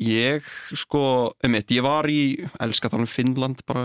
ég, 0.00 0.40
sko, 0.72 1.34
einmitt, 1.44 1.68
ég 1.76 1.82
var 1.84 2.06
í, 2.08 2.48
elska 2.64 2.88
það 2.88 3.02
um 3.04 3.08
Finnland 3.12 3.60
bara, 3.68 3.82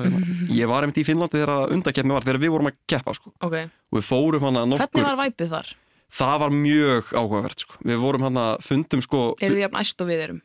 ég 0.47 0.69
var 0.71 0.85
einmitt 0.85 1.01
í 1.01 1.03
Finnlandi 1.03 1.35
þegar 1.41 1.73
undankeppni 1.75 2.15
var, 2.15 2.23
þegar 2.23 2.39
við 2.39 2.53
vorum 2.53 2.69
að 2.71 2.77
keppa, 2.87 3.13
sko, 3.17 3.33
ok, 3.43 3.57
og 3.91 3.97
við 3.99 4.05
fórum 4.07 4.45
hana 4.47 4.63
nokkur, 4.71 4.87
hvernig 4.87 5.09
var 5.09 5.19
væpið 5.25 5.51
þar? 5.51 5.73
það 6.15 6.39
var 6.45 6.55
mjög 6.55 7.11
áhugavert, 7.11 7.59
sko, 7.65 7.75
við 7.91 7.99
vorum 8.05 8.23
hana, 8.29 8.45
fundum, 8.63 9.03
sko, 9.03 9.23
eru 9.43 9.57
þið 9.57 9.65
jafn 9.65 9.81
æst 9.83 9.99
og 10.05 10.07
við 10.13 10.23
erum 10.29 10.41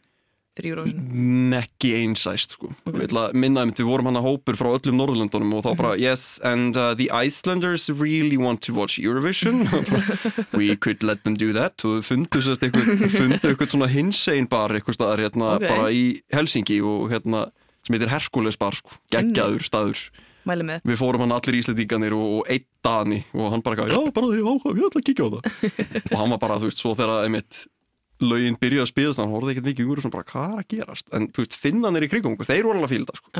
fyrir 0.58 0.74
Eurovision? 0.74 1.54
ekki 1.60 1.90
einsæst 2.00 2.56
sko. 2.56 2.70
við 2.88 3.04
ætla 3.08 3.26
að 3.28 3.36
minna 3.42 3.64
um 3.66 3.72
við 3.76 3.88
vorum 3.88 4.10
hann 4.10 4.20
að 4.20 4.26
hópur 4.28 4.58
frá 4.58 4.70
öllum 4.72 4.98
Norðurlöndunum 5.00 5.54
og 5.58 5.64
þá 5.66 5.70
bara 5.78 5.92
yes 6.00 6.24
and 6.46 6.76
uh, 6.76 6.94
the 6.98 7.08
Icelanders 7.10 7.88
really 7.90 8.36
want 8.40 8.62
to 8.66 8.74
watch 8.74 8.98
Eurovision. 8.98 9.64
We 10.58 10.74
could 10.76 11.02
let 11.02 11.24
them 11.24 11.36
do 11.38 11.52
that. 11.56 11.78
Og 11.86 12.02
fundu 12.06 12.40
eitthvað 12.42 13.70
svona 13.70 13.90
hinsegin 13.90 14.48
bar 14.50 14.74
eitthvað 14.74 14.98
staðar 14.98 15.24
hérna 15.26 15.54
Ok. 15.58 15.68
bara 15.68 15.90
í 15.94 16.04
Helsingi 16.34 16.80
og 16.82 17.10
hérna 17.12 17.46
sem 17.86 17.96
heitir 17.96 18.10
Herkules 18.12 18.58
bar 18.60 18.76
sko, 18.76 18.98
geggjaður 19.14 19.64
staður. 19.64 20.02
Við 20.50 20.96
fórum 20.98 21.22
hann 21.24 21.34
allir 21.36 21.58
íslendinganir 21.60 22.14
og, 22.16 22.40
og 22.40 22.48
einn 22.50 22.64
Dani 22.84 23.20
og 23.36 23.52
hann 23.52 23.62
bara, 23.64 23.86
já 23.86 23.98
bara 24.10 24.30
því 24.32 24.40
áhuga, 24.40 24.72
ég 24.72 24.86
ætla 24.88 25.02
að 25.02 25.06
kíkja 25.06 25.26
á 25.26 25.30
það. 25.34 25.42
Og 26.10 26.16
hann 26.16 26.32
var 26.32 26.40
bara, 26.40 26.56
þú 26.62 26.70
veist, 26.70 26.80
svo 26.80 26.94
þegar 26.96 27.26
einmitt 27.26 27.58
lögin 28.20 28.56
byrjuði 28.60 28.82
að 28.84 28.90
spila 28.92 29.12
þannig, 29.14 29.26
hann 29.26 29.34
horfði 29.34 29.52
ekkert 29.54 29.68
mikið 29.70 29.90
úr 29.90 30.00
og 30.04 30.12
bara, 30.12 30.24
hvað 30.30 30.52
er 30.54 30.60
að 30.60 30.68
gerast 30.74 31.06
en 31.16 31.28
þú 31.28 31.44
veist, 31.44 31.54
finnanir 31.56 32.02
í 32.04 32.10
krigum 32.10 32.34
okkur, 32.36 32.46
þeir 32.50 32.64
voru 32.68 32.78
alveg 32.80 32.90
að 32.90 32.94
fíla 32.94 33.06
þetta 33.06 33.16
sko. 33.16 33.30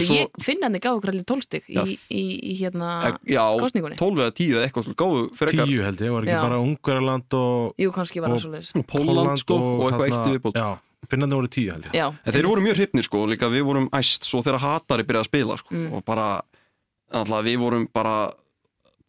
svo- 0.00 0.14
ég 0.16 0.28
finna 0.44 0.66
hann 0.66 0.74
þið 0.74 0.82
gáðu 0.86 1.00
kralli 1.02 1.24
tólstig 1.26 1.62
í, 1.66 1.74
Já. 1.74 1.82
í, 2.10 2.22
í 2.50 2.52
hérna 2.60 3.18
já, 3.26 3.44
kosningunni. 3.58 3.96
12 3.98 4.20
eða 4.22 4.34
10 4.34 4.54
eða 4.54 4.66
eitthvað 4.68 4.94
gáðu 4.94 5.22
fyrir 5.38 5.64
Tíu 5.66 5.82
held 5.82 5.98
ég, 6.00 6.12
var 6.14 6.22
ekki 6.22 6.36
Já. 6.36 6.42
bara 6.42 6.60
Ungverjaland 6.62 7.34
og 7.34 7.74
jú, 7.78 7.90
kannski 7.90 8.20
var 8.22 8.30
Og- 8.30 8.40
það 8.40 8.84
Póland 8.86 9.38
sko, 9.38 9.54
og 9.56 9.90
eitthvað 9.90 10.06
þarna- 10.06 10.20
eitt 10.20 10.30
í 10.30 10.38
viðbót 10.38 10.54
Já, 10.54 10.78
finnandi 11.10 11.34
voru 11.34 11.48
tíu 11.50 11.72
held 11.72 11.84
ég 11.84 11.92
já, 11.92 12.06
en 12.26 12.32
þeir 12.32 12.46
voru 12.46 12.60
mjög 12.62 12.76
hrifnir 12.78 13.02
sko, 13.04 13.26
líka 13.26 13.50
við 13.50 13.62
vorum 13.66 13.88
æst 13.90 14.22
svo 14.22 14.42
þegar 14.42 14.58
Hatari 14.60 15.02
byrjaði 15.02 15.24
að 15.26 15.30
spila 15.30 15.56
sko, 15.58 15.70
Mm. 15.74 15.92
og 15.94 16.04
bara, 16.04 16.42
alltaf 17.12 17.42
við 17.44 17.58
vorum 17.58 17.88
bara 17.92 18.30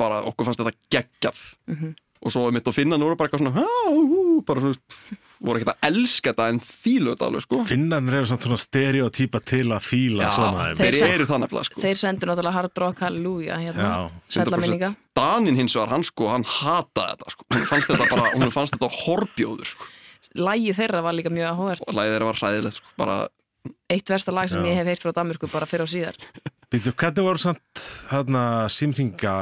bara 0.01 0.24
okkur 0.25 0.46
fannst 0.50 0.60
þetta 0.62 0.74
geggjað 0.89 1.38
Mhm. 1.67 1.96
og 2.25 2.31
svo 2.31 2.51
mitt 2.51 2.67
og 2.67 2.74
finna 2.74 2.98
nú 2.98 3.15
bara 3.15 3.29
eitthvað 3.29 3.41
svona 3.46 3.53
"Há, 3.53 3.67
hú", 3.93 4.21
bara 4.48 4.62
þú 4.64 4.72
veist, 4.72 4.98
voru 5.42 5.60
ekkert 5.60 5.72
að 5.74 5.88
elska 5.90 6.32
þetta 6.32 6.48
en 6.54 6.60
fílu 6.64 7.14
þetta 7.14 7.28
alveg 7.28 7.46
sko. 7.46 7.60
Finnandir 7.70 8.18
eru 8.20 8.30
svona, 8.30 8.44
svona 8.46 8.60
stereotýpa 8.62 9.42
til 9.52 9.64
að 9.76 9.82
fíla 9.88 10.28
Já, 10.28 10.32
svona 10.38 10.66
þeir 10.80 10.98
Þeir- 10.98 11.14
eru 11.16 11.26
það 11.32 11.42
nefnilega 11.46 11.70
sko. 11.70 11.82
þeir 11.82 12.00
sendu 12.04 12.30
náttúrulega 12.30 12.54
Hard 12.60 12.78
Rock 12.84 13.00
Hallelujah 13.06 13.58
hérna, 13.66 13.90
sætla 14.30 14.58
100%. 14.58 14.62
minninga 14.68 14.92
Danin 15.18 15.56
hins 15.60 15.76
vegar, 15.76 15.90
hann 15.96 16.04
sko, 16.08 16.30
hann 16.32 16.44
hataði 16.48 17.18
þetta 17.18 17.32
sko. 17.36 17.46
Hún 17.52 17.68
fannst 17.74 17.90
þetta 17.92 18.10
bara, 18.16 18.32
hún 18.38 18.52
fannst 18.56 18.78
þetta 18.78 18.90
horbjóður 19.02 19.66
sko. 19.74 19.90
Lægi 20.36 20.74
þeirra 20.78 21.02
var 21.04 21.14
líka 21.18 21.30
mjög 21.34 21.50
áhugavert. 21.52 21.82
Og 21.88 21.94
læðið 21.98 22.14
þeirra 22.16 22.30
var 22.30 22.40
hræðilegt 22.40 22.78
sko, 22.80 22.88
bara 22.98 23.18
eitt 23.92 24.08
versta 24.10 24.32
lag 24.34 24.48
sem 24.50 24.64
Já. 24.64 24.70
ég 24.72 24.76
hef 24.80 24.88
heyrt 24.88 25.04
frá 25.04 25.12
Danmörku 25.14 25.50
bara 25.52 25.66
fyrir 25.70 25.84
og 25.84 25.90
síðar. 25.92 26.16
Býtu, 26.72 26.94
hvernig 26.96 27.26
voru 27.26 27.38
samt 27.38 27.82
þarna 28.10 28.44
símringa 28.72 29.34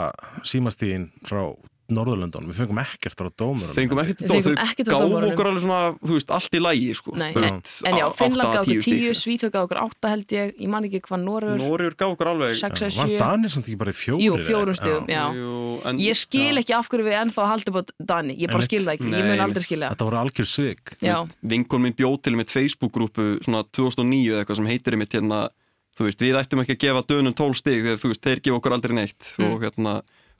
símastíðin 0.43 1.11
frá 1.29 1.43
Norðurlöndunum, 1.89 2.49
við 2.53 2.59
fengum 2.63 2.79
ekkert 2.83 3.15
frá 3.19 3.29
dómurum 3.39 3.73
fengum 3.75 3.99
ekkert 4.03 4.19
Við 4.21 4.29
dóm, 4.29 4.43
fengum 4.45 4.57
þau 4.89 4.99
dómurunum. 4.99 5.31
okkur 5.33 5.47
alveg 5.49 5.63
svona, 5.63 5.79
þú 5.99 6.13
veist, 6.17 6.29
allt 6.37 6.53
í 6.53 6.61
lægi 6.61 6.95
sko. 6.99 7.15
Nei, 7.17 7.29
Þú 7.33 7.43
en, 7.49 7.97
já, 7.99 8.05
á- 8.05 8.13
Finnland 8.19 8.53
gaf 8.53 8.63
okkur 8.63 8.73
tíu 8.73 8.83
10, 8.83 9.13
stig. 9.13 9.19
Svíþjóð 9.23 9.51
gaf 9.55 9.63
okkur 9.69 9.79
8 9.83 10.09
held 10.13 10.27
ég, 10.37 10.53
ég 10.59 10.69
man 10.69 10.83
ekki 10.89 11.01
hvað 11.07 11.23
Norður, 11.25 11.57
Norður 11.59 11.95
gaf 11.97 12.13
okkur 12.15 12.27
alveg 12.33 12.55
6 12.59 12.81
eða 12.81 12.95
Var 12.99 13.07
7 13.09 13.17
Danir 13.19 13.49
samt 13.55 13.65
ekki 13.69 13.77
bara 13.79 13.91
í 13.91 13.97
fjóri? 13.99 14.23
Jú, 14.27 14.37
fjórum 14.49 14.75
stigum, 14.77 15.05
já. 15.09 15.23
Jú, 15.33 15.81
en, 15.85 15.97
Ég 15.99 16.15
skil 16.15 16.53
já. 16.55 16.59
ekki 16.63 16.73
af 16.79 16.89
hverju 16.89 17.05
við 17.09 17.17
ennþá 17.23 17.47
haldum 17.49 17.79
á 17.79 17.81
Dani, 18.05 18.35
ég 18.37 18.47
bara 18.51 18.61
skil 18.61 18.83
það 18.85 18.93
ekki, 18.99 19.09
ég 19.09 19.25
mun 19.29 19.39
aldrei 19.47 19.63
skilja. 19.65 19.89
Þetta 19.95 20.05
voru 20.09 20.17
algjör 20.23 20.47
svik. 20.47 20.93
Já, 21.01 21.27
vinkon 21.41 21.81
minn 21.81 21.93
bjóð 21.93 22.21
til 22.23 22.35
mitt 22.35 22.49
Facebook-grúpu 22.53 23.41
svona 23.43 23.63
2009 23.73 24.29
eða 24.37 24.45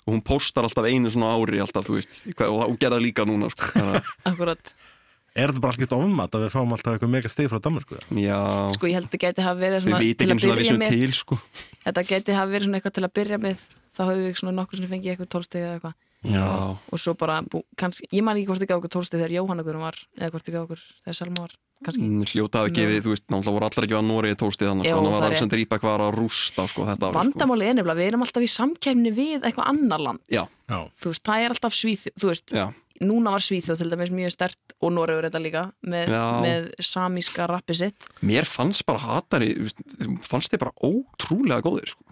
eitthvað 0.09 0.17
sem 0.17 0.17
heitir 0.17 0.17
mitt 0.17 0.29
þú 0.29 0.43
veist, 0.43 0.57
við 0.59 0.73
ættum 0.73 1.63
ekki 1.63 1.69
að 1.69 1.69
gefa 1.69 1.69
dönum 1.69 1.69
12 1.69 1.69
stig 1.69 1.69
þegar 1.69 1.69
þú 1.69 1.69
veist, 1.69 1.69
þeir 1.69 1.69
gefa 1.69 1.69
okkur 1.69 1.69
aldrei 1.69 1.69
neitt 1.69 1.69
og 1.69 1.69
og 1.69 1.69
hún 1.69 1.69
postar 1.69 1.69
alltaf 1.69 1.69
einu 1.69 1.69
svona 1.69 1.69
ári 1.69 1.69
alltaf, 1.69 1.85
þú 1.85 1.99
veist, 1.99 2.23
og 2.41 2.63
hún 2.65 2.79
gerði 2.79 2.95
það 2.95 3.05
líka 3.05 3.25
núna 3.29 3.49
sko. 3.53 3.83
Akkurat 4.29 4.73
Er 5.37 5.51
þetta 5.51 5.61
bara 5.61 5.75
algjört 5.77 5.93
ofmat 5.93 6.35
að 6.35 6.43
við 6.43 6.53
fáum 6.55 6.71
alltaf 6.73 6.95
eitthvað 6.95 7.11
mega 7.13 7.29
stig 7.29 7.49
frá 7.51 7.59
Danmarku? 7.61 7.99
já, 8.17 8.39
Sko 8.73 8.89
ég 8.89 8.97
held 8.97 9.05
að 9.05 9.13
þetta 9.13 9.21
geti 9.21 9.45
hafa 9.45 9.59
verið 9.59 9.77
við 9.77 9.85
svona 9.85 9.99
veit 10.01 10.17
til 10.17 10.25
ekki 10.25 10.29
að 10.29 10.33
um 10.33 10.39
svona 10.39 10.55
byrja 10.55 10.63
vissum 10.65 10.79
með 10.81 10.95
til 10.95 11.13
sko. 11.13 11.37
Þetta 11.85 12.03
geti 12.09 12.31
hafa 12.33 12.49
verið 12.49 12.65
svona 12.65 12.79
eitthvað 12.79 12.95
til 12.97 13.05
að 13.05 13.13
byrja 13.19 13.37
með 13.43 13.65
þá 13.93 14.01
höfum 14.09 14.23
við 14.25 14.39
svona 14.39 14.55
nokkur 14.57 14.81
sem 14.81 14.89
fengið 14.89 15.11
eitthvað 15.13 15.31
tólsteg 15.35 15.61
eða 15.61 15.75
eitthvað 15.77 15.95
já, 16.25 16.45
og 16.75 16.99
svo 16.99 17.15
bara, 17.19 17.39
bú, 17.47 17.63
kannski, 17.79 18.09
ég 18.11 18.25
man 18.25 18.37
ekki 18.37 18.49
hvort 18.51 18.63
þið 18.63 18.71
gaf 18.71 18.81
okkur 18.81 18.93
tólsteg 18.97 19.21
þegar 19.21 19.35
Jóhanna 19.37 19.65
Guðrún 19.65 19.85
var 19.87 19.97
eða 20.19 20.31
hvort 20.33 20.47
þið 20.47 20.57
gaf 20.57 20.67
okkur 20.67 20.81
þegar 21.05 21.19
Selma 21.19 21.45
var 21.45 21.55
kannski. 21.85 22.03
Mm, 22.03 22.25
hljóta 22.33 22.63
hafi 22.63 22.75
gefið, 22.75 22.99
þú 23.05 23.13
veist, 23.13 23.25
náttúrulega 23.31 23.55
voru 23.55 23.69
allar 23.69 23.87
ekki 23.87 23.97
að 23.99 24.05
Nóri 24.09 24.33
tóstið 24.35 24.71
þannig, 24.71 24.89
sko, 24.89 24.97
þannig 24.99 25.13
það 25.13 25.15
var 25.15 25.23
er 25.23 25.29
Alexander. 25.29 25.63
Íbak 25.63 25.87
var 25.87 26.03
að 26.03 26.11
rústa 26.19 26.65
sko, 26.67 26.87
þetta 26.89 27.07
árið, 27.07 27.15
sko. 27.15 27.23
Vandamáli 27.23 27.69
er 27.69 27.77
nefnilega, 27.79 27.99
við 28.01 28.09
erum 28.11 28.25
alltaf 28.25 28.43
í 28.43 28.51
samkæmni 28.51 29.13
við 29.15 29.47
eitthvað 29.47 29.71
annar 29.71 30.03
land. 30.03 30.23
Já, 30.27 30.43
Já, 30.69 30.79
þú 30.99 31.13
veist, 31.13 31.23
það 31.25 31.45
er 31.45 31.55
alltaf 31.55 31.77
Svíþ 31.79 32.05
þú 32.19 32.29
veist, 32.33 32.51
já, 32.53 32.65
núna 32.99 33.33
var 33.33 33.43
Svíþjóð 33.43 33.79
til 33.81 33.89
dæmis 33.93 34.11
mjög 34.13 34.33
stert 34.35 34.75
og 34.83 34.93
Noregur 34.95 35.27
þetta 35.29 35.41
líka 35.41 35.63
með, 35.87 36.11
með 36.43 36.67
samíska 36.83 37.47
rappi 37.49 37.77
sitt. 37.79 38.07
Mér 38.25 38.47
fannst 38.49 38.85
bara 38.87 39.01
hatari, 39.05 39.53
fannst 40.25 40.51
þið 40.53 40.63
bara 40.65 40.75
ótrúlega 40.83 41.63
góðir 41.65 41.93
sko. 41.93 42.03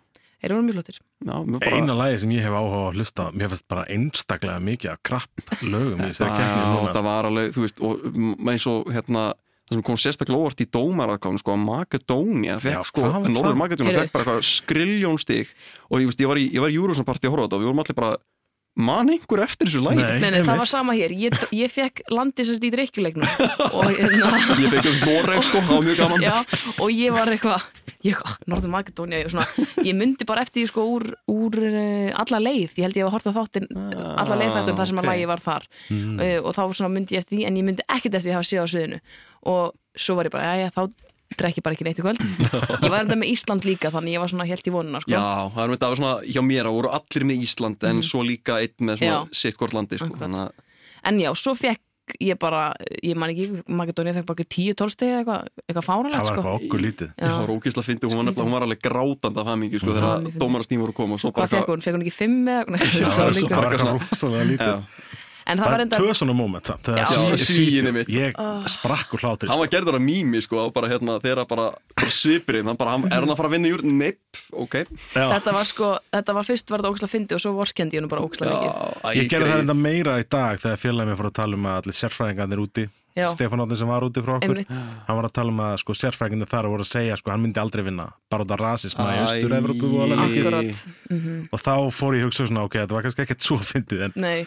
Þeir 0.42 0.54
eru 0.54 0.66
mjög 0.68 0.78
flottir. 0.78 1.00
Já, 1.26 1.36
mér 1.48 1.60
bara, 1.64 1.80
eina 1.80 1.98
lagi 1.98 2.22
sem 2.22 2.34
ég 2.36 2.46
hef 2.46 2.56
áhuga 2.58 2.78
á 2.78 2.84
að 2.88 3.00
hlusta 3.00 3.26
mér 3.34 3.52
finnst 3.54 3.68
bara 3.72 3.84
einstaklega 3.96 4.64
mikið 4.68 4.94
að 4.94 5.02
krapp 5.10 5.52
lögum 5.66 6.06
í 6.06 6.10
þessari 6.12 6.48
núna. 6.48 6.94
það 6.94 7.06
var 7.10 7.30
alveg, 7.32 7.52
þú 7.56 7.66
veist, 7.66 7.84
og 7.84 8.08
eins 8.54 8.68
og 8.70 8.92
hérna, 8.94 9.26
það 9.68 9.78
sem 9.78 9.84
kom 9.90 10.00
sérstaklega 10.04 10.40
óvart 10.44 10.64
í 10.64 10.70
dómaraðgáðun, 10.78 11.42
sko, 11.42 11.56
að 11.58 11.66
Makedónia 11.66 12.56
Já, 12.56 12.64
fekk, 12.64 12.90
sko, 12.92 13.02
var 13.08 13.28
Norður 13.28 13.62
Heyrðu. 13.66 13.94
fekk 13.98 14.14
bara 14.14 14.24
eitthvað 14.24 14.48
skriljón 14.48 15.20
stig. 15.20 15.54
Og 15.90 16.02
ég, 16.02 16.12
veist, 16.12 16.22
ég 16.22 16.30
var 16.32 16.40
í, 16.40 16.48
ég 16.54 16.64
var 16.64 16.72
í 16.72 16.78
Júrósson 16.78 17.08
partí 17.08 17.28
að 17.28 17.36
horfa 17.36 17.44
á 17.44 17.48
þetta 17.48 17.58
og 17.58 17.64
við 17.64 17.72
vorum 17.72 17.84
allir 17.84 17.98
bara 17.98 18.14
man 18.78 19.10
einhver 19.10 19.42
eftir 19.46 19.70
þessu 19.72 19.82
lægi? 19.82 20.04
Nei. 20.04 20.20
Nei, 20.22 20.30
nei, 20.36 20.44
það 20.46 20.62
var 20.62 20.70
sama 20.70 20.94
hér, 20.98 21.14
ég, 21.18 21.36
ég 21.56 21.72
fekk 21.74 22.04
landið 22.14 22.52
sérst 22.52 22.66
í 22.68 22.72
drikkjuleiknum 22.76 23.26
og 23.72 23.90
hérna 23.90 24.32
Ég 24.64 24.72
fekk 24.76 24.90
um 24.92 25.00
Noreg, 25.08 25.44
sko, 25.48 25.62
það 25.66 25.74
var 25.80 25.86
mjög 25.88 26.00
gaman 26.04 26.26
Já, 26.28 26.36
og 26.78 26.94
ég 26.94 27.16
var 27.16 27.32
eitthvað 27.34 27.66
ég, 28.06 28.22
Norður 28.48 28.72
Makedónia, 28.76 29.24
ég, 29.24 29.32
svona, 29.34 29.48
ég 29.82 29.98
myndi 29.98 30.28
bara 30.30 30.44
eftir 30.46 30.62
því, 30.62 30.68
sko 30.70 30.86
úr, 30.94 31.08
úr 31.34 31.58
uh, 31.66 32.12
alla 32.22 32.40
leið, 32.46 32.78
ég 32.78 32.86
held 32.86 33.00
ég 33.02 33.08
að 33.08 33.16
horta 33.18 33.34
þáttin 33.36 33.66
alla 33.74 34.38
leið 34.40 34.54
þáttin 34.60 34.78
þar 34.78 34.92
sem 34.92 35.02
að 35.02 35.08
ok. 35.08 35.12
lagi 35.14 35.28
var 35.34 35.44
þar 35.48 35.68
Mm. 35.88 36.18
uh, 36.20 36.40
og 36.44 36.54
þá 36.56 36.62
svona 36.76 36.90
myndi 36.92 37.16
ég 37.16 37.22
eftir 37.24 37.38
því 37.38 37.46
en 37.48 37.58
ég 37.60 37.66
myndi 37.68 37.84
ekkert 37.88 38.16
eftir 38.18 38.28
því 38.30 38.34
að 38.34 38.38
hafa 38.38 38.48
séð 38.50 38.64
á 38.64 38.68
sviðinu 38.72 38.98
og 39.48 39.76
svo 39.98 40.16
var 40.18 40.28
ég 40.28 40.34
bara, 40.34 40.48
já, 40.54 40.68
já, 40.68 40.70
þá 40.76 40.82
drekki 41.38 41.64
bara 41.66 41.76
ekki 41.76 41.88
neitt 41.88 42.00
í 42.00 42.06
kvöld. 42.06 42.22
Ég 42.84 42.88
var 42.92 43.02
enda 43.04 43.18
með 43.20 43.34
Ísland 43.34 43.68
líka 43.68 43.92
þannig 43.94 44.16
ég 44.16 44.24
var 44.24 44.32
svona 44.32 44.48
helt 44.48 44.70
í 44.70 44.74
vonuna 44.74 45.02
sko. 45.04 45.12
Já, 45.12 45.26
það 45.56 45.64
er 45.64 45.74
með 45.74 45.82
það 45.82 45.92
var 45.94 46.02
svona, 46.02 46.14
hjá 46.28 46.42
mér 46.48 46.70
að 46.70 46.78
voru 46.78 46.94
allir 47.00 47.28
með 47.28 47.44
Ísland 47.48 47.90
en 47.92 48.06
svo 48.06 48.24
líka 48.26 48.62
einn 48.64 48.90
með 48.92 49.04
svona 49.04 49.58
hvort 49.60 49.76
landi, 49.78 50.00
sko, 50.02 50.16
að 50.24 50.40
en 51.08 51.20
já, 51.22 51.30
svo 51.38 51.54
fekk 51.58 51.84
ég 52.24 52.38
bara 52.40 52.70
ég 53.04 53.18
man 53.20 53.32
ekki, 53.34 53.62
Makedónia 53.68 54.14
fekk 54.16 54.30
bara 54.30 54.46
tíu 54.48 54.76
tólstegi 54.78 55.18
eitthvað, 55.20 55.50
eitthvað 55.66 55.82
Það 55.82 55.88
fáralegt 55.90 56.16
var 56.16 56.28
sko. 56.28 56.36
eitthvað 56.38 56.62
okkur 56.62 56.84
lítið. 56.86 57.10
Já, 57.12 57.26
það 57.28 57.42
var 57.42 57.54
ógeðslega 57.58 57.88
fyndið, 57.90 58.08
hún 58.08 58.18
var 58.22 58.28
nefnilega, 58.30 58.48
hún 58.48 58.56
var 58.56 58.66
alveg 58.68 58.82
grátandi 58.88 59.42
af 59.44 59.50
hamingi, 59.52 59.82
sko, 59.82 59.96
þegar 59.98 60.30
dómarastíma 60.40 60.86
voru 60.86 60.94
að 60.96 61.00
koma 61.02 61.18
og 61.18 61.24
svo 61.24 61.34
bara 61.36 61.50
hvað 61.50 61.58
fekk 61.58 61.74
hún, 61.74 61.84
fekk 61.84 61.98
hún 61.98 62.06
ekki 62.06 62.16
fimm 62.16 62.48
eða 62.54 62.64
Nei, 62.72 62.80
Það 62.80 63.04
það 63.08 63.20
var 63.20 63.36
það 63.36 63.76
eitthvað 63.76 63.92
rosalega 63.98 64.48
lítið 64.54 64.74
en 65.48 65.62
það 65.62 65.72
var 65.72 65.84
enda 65.86 65.98
tvö 66.02 66.14
svona 66.20 66.36
moment 66.36 66.66
samt 66.70 66.90
Svíþjóð- 66.92 67.94
mitt. 67.96 68.10
Ég 68.12 68.36
sprakk 68.74 69.14
úr 69.16 69.24
hlátri 69.24 69.50
hann 69.52 69.60
var 69.62 69.70
gerður 69.72 69.98
að 70.00 70.04
mými, 70.04 70.42
sko, 70.44 70.60
og 70.68 70.74
bara 70.76 70.90
hérna, 70.92 71.18
þegar 71.24 71.48
bara, 71.48 71.70
bara 71.96 72.12
svipurinn, 72.12 72.68
hann 72.68 72.78
bara, 72.80 72.92
hann, 72.98 73.06
er 73.08 73.22
hann 73.24 73.30
að 73.32 73.38
fara 73.40 73.50
að 73.52 73.56
vinna 73.58 73.68
í 73.70 73.72
júr? 73.72 73.84
Nepp, 73.88 74.42
ok. 74.52 74.76
Já. 75.16 75.26
þetta 75.38 75.54
var 75.56 75.66
sko, 75.72 75.92
þetta 76.14 76.34
var 76.38 76.44
fyrst 76.52 76.70
var 76.70 76.84
þetta 76.84 76.94
óksla 76.94 77.12
fyndi 77.16 77.38
og 77.38 77.42
svo 77.44 77.56
vorskendi 77.58 77.98
ég 77.98 78.04
nú 78.06 78.12
bara 78.12 78.22
óksla 78.28 78.52
mikið 78.52 79.18
Ég 79.22 79.30
gerði 79.32 79.52
það 79.54 79.64
enda 79.66 79.78
meira 79.78 80.20
í 80.20 80.28
dag 80.30 80.60
þegar 80.60 80.78
félagið 80.84 81.12
mér 81.12 81.20
fór 81.22 81.32
að 81.32 81.38
tala 81.42 81.56
um 81.62 81.68
að 81.72 81.82
allir 81.82 81.98
sérfræðingarnir 82.04 82.64
úti 82.68 82.88
Já. 83.18 83.26
Stefán 83.34 83.58
Áttin 83.64 83.78
sem 83.80 83.88
var 83.90 84.04
úti 84.06 84.22
frá 84.22 84.36
okkur 84.38 84.52
Einmitt. 84.54 84.70
hann 85.08 85.16
var 85.18 85.26
að 85.26 85.34
tala 85.34 85.50
um 85.50 85.58
að 85.66 85.78
sko, 85.82 85.94
sérfræðingarnir 85.98 86.50
þar 86.52 86.68
voru 86.70 86.84
að 86.86 86.92
segja 86.92 87.16
sko, 87.18 87.32
hann 87.34 87.42
myndi 87.42 87.58
aldrei 87.58 87.82
vinna 87.88 88.06
bara 88.30 88.44
út 88.46 88.52
af 88.54 88.60
rasisma 88.62 89.08
í 89.10 89.18
Æ. 89.18 89.24
Östur-Evropu 89.26 89.90
og 89.90 90.04
alveg 90.06 91.50
og 91.50 91.60
þá 91.66 91.74
fór 91.98 92.14
ég 92.14 92.22
að 92.22 92.28
hugsa 92.30 92.46
svona, 92.46 92.66
ok, 92.68 92.78
þetta 92.84 92.94
var 92.94 93.08
kannski 93.08 93.24
ekkert 93.26 93.42
svo 93.48 93.58
fyndið 93.58 94.04
en 94.06 94.14
nei 94.22 94.46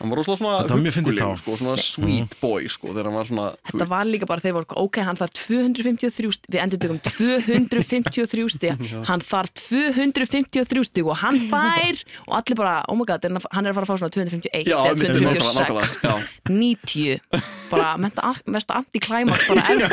Hann 0.00 0.08
var 0.08 0.16
rosalega 0.16 0.38
svona 0.40 0.64
þá. 0.64 1.26
sko, 1.36 1.54
svona 1.60 1.74
sweet 1.76 2.36
boy, 2.40 2.64
sko, 2.72 2.88
þegar 2.94 3.08
hann 3.10 3.16
var 3.18 3.26
svona, 3.28 3.46
Þetta 3.68 3.86
var 3.90 4.08
líka 4.08 4.28
bara, 4.30 4.40
þeir 4.40 4.54
voru, 4.56 4.68
ok, 4.80 4.98
hann 5.04 5.18
þarf 5.20 5.34
253 5.36 6.30
stig, 6.32 6.48
við 6.54 6.60
endur 6.62 6.80
tökum 6.80 7.00
253 7.04 8.46
stig, 8.54 8.84
hann 9.10 9.20
þarf 9.20 9.52
253 9.60 10.84
stig 10.88 11.04
og 11.04 11.18
hann 11.20 11.36
fær, 11.52 12.00
og 12.24 12.38
allir 12.38 12.56
bara, 12.62 12.78
oh 12.88 12.96
my 12.96 13.04
god, 13.04 13.28
hann 13.28 13.68
er 13.68 13.74
að 13.74 13.76
fara 13.76 13.84
að 13.84 13.92
fá 13.92 14.00
svona 14.00 14.14
251 14.16 14.70
Já, 14.70 14.78
eða 14.78 14.94
einmitt, 14.94 15.20
nákvæmlega, 15.20 15.44
256, 15.44 15.60
nákvæmlega, 15.60 15.92
já. 16.00 16.14
90, 16.48 17.44
bara 17.70 17.90
mesta 18.00 18.80
anti-climax, 18.80 19.46
bara 19.52 19.66
ever, 19.76 19.92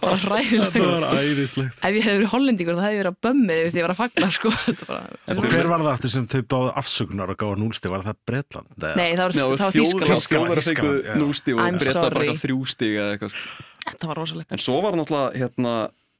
bara 0.00 1.12
æðislegt. 1.20 1.76
Ef 1.84 1.98
ég 1.98 2.08
hefði 2.08 2.16
verið 2.22 2.32
hollendingur, 2.32 2.80
það 2.80 2.88
hefði 2.88 3.02
verið 3.02 3.12
að 3.12 3.20
bömmið 3.28 3.62
ef 3.68 3.76
ég 3.76 3.84
var 3.86 3.94
að 3.94 4.00
fagna, 4.00 4.30
sko. 4.34 4.54
Þetta 4.64 4.88
bara, 4.88 5.04
og 5.36 5.44
hver 5.52 5.68
var 5.68 5.84
það 5.84 5.92
aftur 5.92 6.14
sem 6.16 6.26
þau 6.32 6.40
báðu 6.54 6.72
afsökunar 6.80 7.34
og 7.34 7.40
gáða 7.44 7.60
núlsti, 7.60 7.92
var 7.92 8.08
það 8.08 8.20
Bretland? 8.24 8.72
nei, 8.94 9.08
það 9.14 9.33
það 9.34 9.76
Þýskaland. 9.76 10.08
Þýskaland, 10.08 10.48
þjóðar 10.48 10.62
fengu 10.68 11.18
nústi 11.20 11.54
og 11.54 11.60
I'm 11.64 11.78
breyta 11.82 12.06
bara 12.14 12.36
þrjústig 12.44 12.96
eða 13.00 13.10
eitthvað. 13.16 13.34
sko. 13.34 13.68
Þetta 13.84 14.08
var 14.10 14.20
rosalegt. 14.22 14.54
En 14.54 14.62
svo 14.64 14.78
var 14.84 14.96
náttúrulega, 14.96 15.34
hérna, 15.42 15.74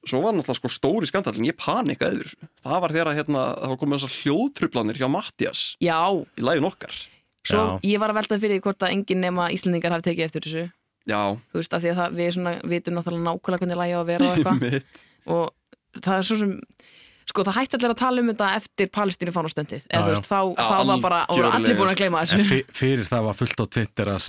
svo 0.04 0.21
var 0.25 0.37
náttúrulega 0.37 0.59
sko 0.61 0.71
stóri 0.75 1.09
skandalinn, 1.09 1.49
ég 1.49 1.56
panikaði 1.56 2.21
yfir 2.21 2.28
þessu. 2.35 2.49
Það 2.66 2.80
var 2.85 2.94
þegar, 2.99 3.12
hérna, 3.18 3.44
það 3.62 3.76
komið 3.80 3.99
þessar 4.02 4.16
hljóðtrublanir 4.21 5.00
hjá 5.00 5.09
Mattias 5.14 5.62
Já, 5.80 5.99
í 6.37 6.44
lægin 6.44 6.68
okkar. 6.68 6.94
svo 7.44 7.61
Já. 7.61 7.80
ég 7.88 8.00
var 8.00 8.12
að 8.12 8.18
velta 8.21 8.38
fyrir 8.40 8.59
því 8.59 8.64
hvort 8.68 8.85
að 8.85 8.94
enginn 8.97 9.21
nema 9.25 9.50
Íslendingar 9.52 9.92
hafi 9.97 10.09
tekið 10.11 10.26
eftir 10.28 10.47
þessu. 10.49 10.64
Já, 11.04 11.21
þú 11.52 11.61
veist, 11.61 11.75
af 11.76 11.83
því 11.85 11.90
að 11.92 11.99
það, 12.00 12.14
við 12.21 12.30
svona, 12.37 12.52
vitum 12.64 12.94
náttúrulega 12.97 13.25
nákvæmlega 13.28 13.61
hvernig 13.61 13.80
lægi 13.80 13.92
á 13.97 14.00
að 14.00 14.09
vera 14.09 14.25
og 14.25 14.38
eitthvað 14.38 14.83
og 15.35 16.00
það 16.00 16.14
er 16.18 16.28
svo 16.28 16.37
sem 16.40 16.54
sko 17.34 17.42
það 17.48 17.56
hætti 17.58 17.78
allir 17.78 17.92
að 17.92 17.98
tala 17.98 18.22
um 18.22 18.28
þetta 18.30 18.48
eftir 18.60 18.90
Palestínu 18.94 19.32
fánastöndið, 19.34 19.86
eða 19.90 19.98
Já, 19.98 20.04
þú 20.04 20.12
já. 20.12 20.14
veist, 20.14 20.28
þá, 20.28 20.38
Já, 20.54 20.66
þá 20.70 20.90
var 20.90 21.00
bara, 21.02 21.16
og 21.26 21.40
voru 21.40 21.48
allir 21.56 21.78
búin 21.80 21.90
að 21.90 21.98
gleyma 21.98 22.20
þessu 22.22 22.46
fyr, 22.46 22.68
fyrir 22.78 23.08
það 23.10 23.26
var 23.26 23.38
fullt 23.40 23.58
á 23.58 23.66
Twitter 23.74 24.10
að 24.12 24.28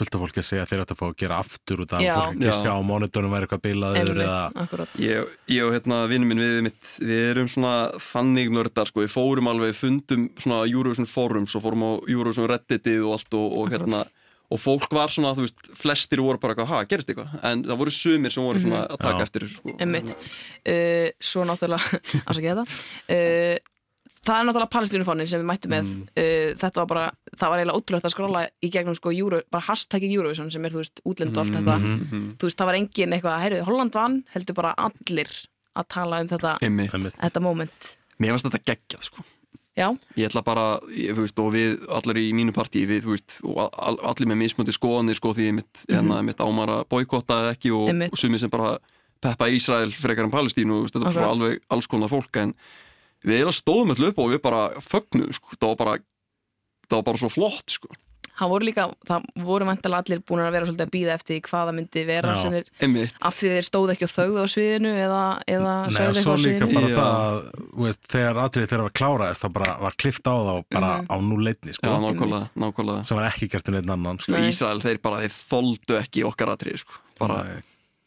fullt 0.00 0.16
af 0.16 0.22
fólki 0.24 0.40
að 0.40 0.48
segja 0.48 0.66
þeir 0.70 0.82
ættu 0.86 0.96
að 0.96 1.00
fá 1.02 1.06
að 1.06 1.16
gera 1.20 1.40
aftur 1.44 1.82
af 1.84 2.04
Já. 2.06 2.14
fólk 2.16 2.46
Já. 2.48 2.72
á 2.72 2.78
monitornum 2.88 3.36
væri 3.36 3.48
eitthvað 3.48 3.64
bilaður 3.66 4.22
eða 4.24 4.86
Ég, 5.02 5.36
ég 5.52 5.66
og 5.66 5.74
hérna 5.76 5.98
vinnum 6.08 6.32
minn 6.32 6.40
við 6.40 6.60
mitt, 6.70 6.92
við 7.04 7.24
erum 7.34 7.50
svona 7.52 7.74
þannig 8.00 8.54
nördar 8.56 8.88
sko, 8.88 9.04
við 9.04 9.12
fórum 9.12 9.52
alveg, 9.52 9.76
fundum 9.76 10.30
svona 10.40 10.64
Eurovision 10.64 11.10
forums 11.10 11.58
og 11.58 11.66
fórum 11.66 11.84
á 11.84 11.92
Eurovision 12.08 12.48
redditið 12.48 13.04
og 13.04 13.18
allt 13.18 13.36
og, 13.36 13.58
og 13.60 13.74
hérna 13.74 14.06
og 14.50 14.60
fólk 14.62 14.90
var 14.94 15.08
svona, 15.10 15.34
þú 15.34 15.46
veist, 15.46 15.70
flestir 15.74 16.20
voru 16.22 16.38
bara 16.38 16.54
eitthvað, 16.54 16.68
ha, 16.70 16.82
gerist 16.90 17.08
eitthvað, 17.10 17.32
en 17.42 17.64
það 17.66 17.78
voru 17.80 17.90
sumir 17.94 18.30
sem 18.34 18.44
voru 18.46 18.60
svona 18.62 18.82
að 18.86 18.98
taka 19.02 19.18
Já. 19.18 19.22
eftir 19.26 19.46
þessu 19.46 19.56
sko. 19.60 19.74
Einmitt. 19.82 20.12
uh, 20.68 21.08
svo 21.20 21.44
náttúrulega 21.48 22.00
afsakið 22.28 22.52
þetta 22.52 22.66
uh, 22.66 23.72
það 24.26 24.38
er 24.40 24.46
náttúrulega 24.48 24.72
Palestínufánin 24.76 25.28
sem 25.30 25.42
við 25.42 25.48
mættum 25.50 25.70
með 25.74 25.82
Mm. 25.86 26.06
uh, 26.18 26.54
þetta 26.62 26.82
var 26.82 26.88
bara, 26.92 27.04
það 27.38 27.50
var 27.52 27.58
eiginlega 27.62 27.78
ótrúlegt 27.82 28.06
að 28.08 28.14
skróla 28.16 28.40
í 28.62 28.70
gegnum 28.74 28.96
sko 28.98 29.12
Euro, 29.14 29.42
bara 29.50 29.66
hashtagið 29.68 30.14
Eurovision 30.16 30.50
sem 30.50 30.64
er, 30.66 30.74
þú 30.74 30.80
veist, 30.82 31.02
útlend 31.06 31.36
og 31.36 31.44
allt 31.44 31.54
þetta 31.58 31.76
Mhm. 31.78 32.24
þú 32.40 32.48
veist, 32.48 32.58
það 32.58 32.66
var 32.70 32.78
engin 32.80 33.14
eitthvað, 33.18 33.38
heyrðu, 33.44 33.62
Holland 33.68 33.94
vann 33.94 34.16
heldur 34.34 34.54
bara 34.58 34.74
allir 34.78 35.30
að 35.76 35.88
tala 35.92 36.20
um 36.24 36.28
þetta. 36.28 36.56
Einmitt. 36.62 37.14
þetta 37.20 37.42
moment 37.42 37.96
Mér 38.18 38.32
finnst 38.32 38.46
þetta 38.48 38.64
geggjað 38.72 39.02
sko. 39.10 39.22
Já, 39.76 39.88
Ég 40.16 40.30
ætla 40.30 40.42
bara, 40.46 40.66
ég, 40.92 41.12
veist, 41.18 41.38
og 41.42 41.52
við 41.54 41.84
allir 41.98 42.22
í 42.22 42.30
mínu 42.36 42.54
partí, 42.56 42.86
við, 42.88 43.06
veist, 43.10 43.38
og 43.44 43.60
all, 43.66 43.98
allir 44.12 44.30
með 44.32 44.40
mismöndi 44.44 44.74
skoðanir, 44.76 45.18
sko, 45.20 45.34
því 45.36 45.50
ég 45.50 45.56
mitt, 45.60 45.84
hérna, 45.90 46.22
mitt 46.26 46.40
ámara 46.40 46.80
boykottaði 46.88 47.52
ekki 47.54 47.74
og, 47.76 47.92
og 48.08 48.18
sumir 48.20 48.42
sem 48.42 48.52
bara 48.52 48.76
peppa 49.24 49.48
Ísrael 49.52 49.92
frekar 49.92 50.26
en 50.28 50.34
Palestínu, 50.34 50.82
veist, 50.86 50.96
þetta 50.96 51.12
var 51.16 51.30
alveg 51.30 51.62
alls 51.72 51.90
konar 51.90 52.12
fólk, 52.12 52.40
en 52.42 52.56
við 53.26 53.38
eiginlega 53.40 53.58
stóðum 53.60 53.94
allir 53.94 54.10
upp 54.12 54.18
og 54.24 54.32
við 54.32 54.42
bara 54.44 54.64
fögnum, 54.84 55.30
sko, 55.36 55.56
það 55.60 55.72
var 55.72 55.80
bara 55.84 55.96
það 56.86 56.98
var 57.00 57.06
bara 57.10 57.22
svo 57.24 57.32
flott, 57.32 57.78
sko 57.78 57.92
það 58.36 58.48
voru 58.52 58.66
líka, 58.68 58.84
það 59.08 59.24
voru 59.46 59.64
mæntalega 59.68 60.02
allir 60.04 60.20
búin 60.28 60.42
að 60.44 60.52
vera 60.56 60.66
svolítið 60.68 60.86
að 60.86 60.92
býða 60.96 61.14
eftir 61.16 61.36
því 61.36 61.40
hvað 61.48 61.66
það 61.70 61.76
myndi 61.78 62.04
vera 62.06 62.32
Já. 62.34 62.40
sem 62.42 62.54
er 62.58 62.64
Einmitt. 62.86 63.14
af 63.22 63.34
því 63.40 63.52
þeir 63.54 63.66
stóðu 63.68 63.94
ekki 63.94 64.06
og 64.08 64.12
þögðu 64.16 64.42
á 64.42 64.46
sviðinu 64.54 64.92
eða, 65.06 65.22
eða 65.56 65.74
Nei, 65.90 66.06
og 66.06 66.16
svo 66.20 66.34
líka 66.36 66.68
bara 66.74 66.88
Já. 66.88 66.96
það 66.96 67.86
veist, 67.86 68.02
þegar 68.12 68.42
atriði 68.44 68.70
þeirra 68.72 68.86
var 68.88 68.96
kláraðist 69.00 69.44
þá 69.46 69.48
bara 69.56 69.70
var 69.86 69.96
klift 69.96 70.24
á 70.28 70.34
þá 70.36 70.54
bara 70.76 70.90
Mhm. 70.96 71.06
á 71.08 71.16
núleitni 71.20 71.70
Já, 71.72 71.78
sko, 71.78 71.94
nákvæmlega, 72.06 72.50
nákvæmlega. 72.56 73.04
sem 73.06 73.16
var 73.16 73.30
ekki 73.32 73.48
gert 73.50 73.68
um 73.68 73.74
einn 73.74 73.90
annan 73.90 74.18
sko. 74.18 74.32
Nei. 74.32 74.48
Ísrael, 74.50 74.80
þeir 74.82 74.98
bara, 75.02 75.16
þeir 75.24 75.34
þoldu 75.50 75.96
ekki 76.02 76.24
okkar 76.28 76.48
atrið, 76.56 76.78
sko. 76.84 76.92
Bara, 77.18 77.42
Nei. 77.44 77.62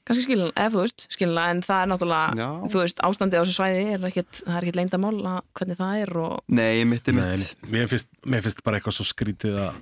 kannski 0.10 0.24
skilin, 0.26 0.52
eða 0.58 0.72
þú 0.74 0.80
veist, 0.82 1.04
skilin 1.14 1.38
en 1.38 1.62
það 1.62 1.82
er 1.84 1.88
náttúrulega, 1.92 2.36
Já. 2.38 2.50
þú 2.70 2.78
veist, 2.82 2.98
ástandið 3.06 3.38
á 3.38 3.44
þessu 3.46 3.58
svæði 3.58 3.84
er 3.94 4.08
ekkit, 4.10 4.32
það 4.46 4.56
er 4.58 4.64
ekkit 4.66 4.76
leyndamál 4.80 5.18
að 5.22 5.42
hvernig 5.54 5.78
það 5.78 6.02
er 6.02 6.18
og 6.18 6.40
nei, 6.50 6.84
mitt 6.86 7.08
er 7.08 7.14
Nei, 7.14 7.38
mitt. 7.38 7.56
mér 7.70 7.88
finnst, 7.90 8.08
mér 8.26 8.42
finnst 8.42 8.64
bara 8.64 8.80
eitthvað 8.80 8.98
svo 8.98 9.06
skrítið 9.06 9.60
að 9.70 9.74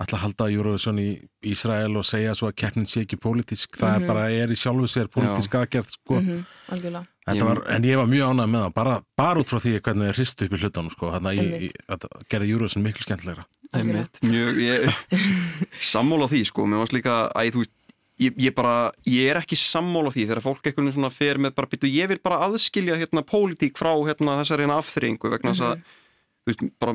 ætla 0.00 0.16
að 0.18 0.22
halda 0.24 0.46
Eurovision 0.50 0.98
í 0.98 1.08
Ísrael 1.44 1.96
og 2.00 2.04
segja 2.08 2.32
svo 2.34 2.48
að 2.48 2.56
keppnin 2.62 2.86
sé 2.88 3.02
ekki 3.04 3.18
pólitísk 3.20 3.76
það 3.76 3.90
Mhm. 3.94 4.02
er 4.02 4.06
bara, 4.08 4.22
er 4.32 4.48
í 4.48 4.56
sjálfu 4.56 4.88
sér 4.88 5.08
pólitísk 5.12 5.52
aðgerð 5.60 5.90
sko. 5.92 6.20
mhm, 6.20 6.44
Þetta 6.70 7.36
Ég- 7.36 7.44
var, 7.44 7.58
en 7.70 7.82
ég 7.84 7.96
var 7.96 8.06
mjög 8.06 8.30
ánægð 8.32 8.50
með 8.50 8.62
það 8.64 8.74
bara, 8.74 9.02
bara 9.16 9.40
út 9.40 9.46
frá 9.50 9.58
því 9.60 9.80
hvernig 9.80 10.06
þeir 10.08 10.16
hristu 10.16 10.44
upp 10.46 10.52
í 10.52 10.58
hlutunum 10.58 10.90
sko. 10.90 11.10
þannig 11.12 11.30
að 11.30 11.36
ég, 11.36 11.52
Einmitt. 11.52 11.62
ég, 11.62 11.72
þetta 11.90 12.08
gerði 12.30 12.48
Eurovision 12.50 12.82
miklu 12.82 13.02
skemmtilegra 13.04 13.44
mjög, 14.22 14.56
ég, 14.56 14.94
sammála 15.80 16.26
því, 16.28 16.40
sko, 16.46 16.64
mér 16.66 16.80
varst 16.82 16.92
líka, 16.96 17.30
æ, 17.36 17.50
þú 17.52 17.60
veist, 17.62 17.70
ég, 18.20 18.34
ég 18.36 18.54
bara, 18.54 18.90
ég 19.06 19.30
er 19.30 19.36
ekki 19.40 19.56
sammála 19.56 20.10
því 20.10 20.26
þegar 20.26 20.42
fólk 20.42 20.62
veginn 20.64 20.92
svona 20.92 21.12
fer 21.12 21.36
með 21.38 21.54
bara, 21.54 21.68
býtu, 21.70 21.86
ég 21.92 22.08
vil 22.08 22.18
bara 22.18 22.40
aðskilja, 22.48 22.96
hérna, 22.98 23.22
pólitík 23.22 23.76
frá, 23.78 23.92
hérna, 24.08 24.40
þessari 24.40 24.66
hérna 24.66 24.80
afþreyingu 24.80 25.30
vegna 25.30 25.52
þess 25.54 25.66
að, 25.68 25.84
þú 26.40 26.50
veist, 26.50 26.78
bara 26.80 26.92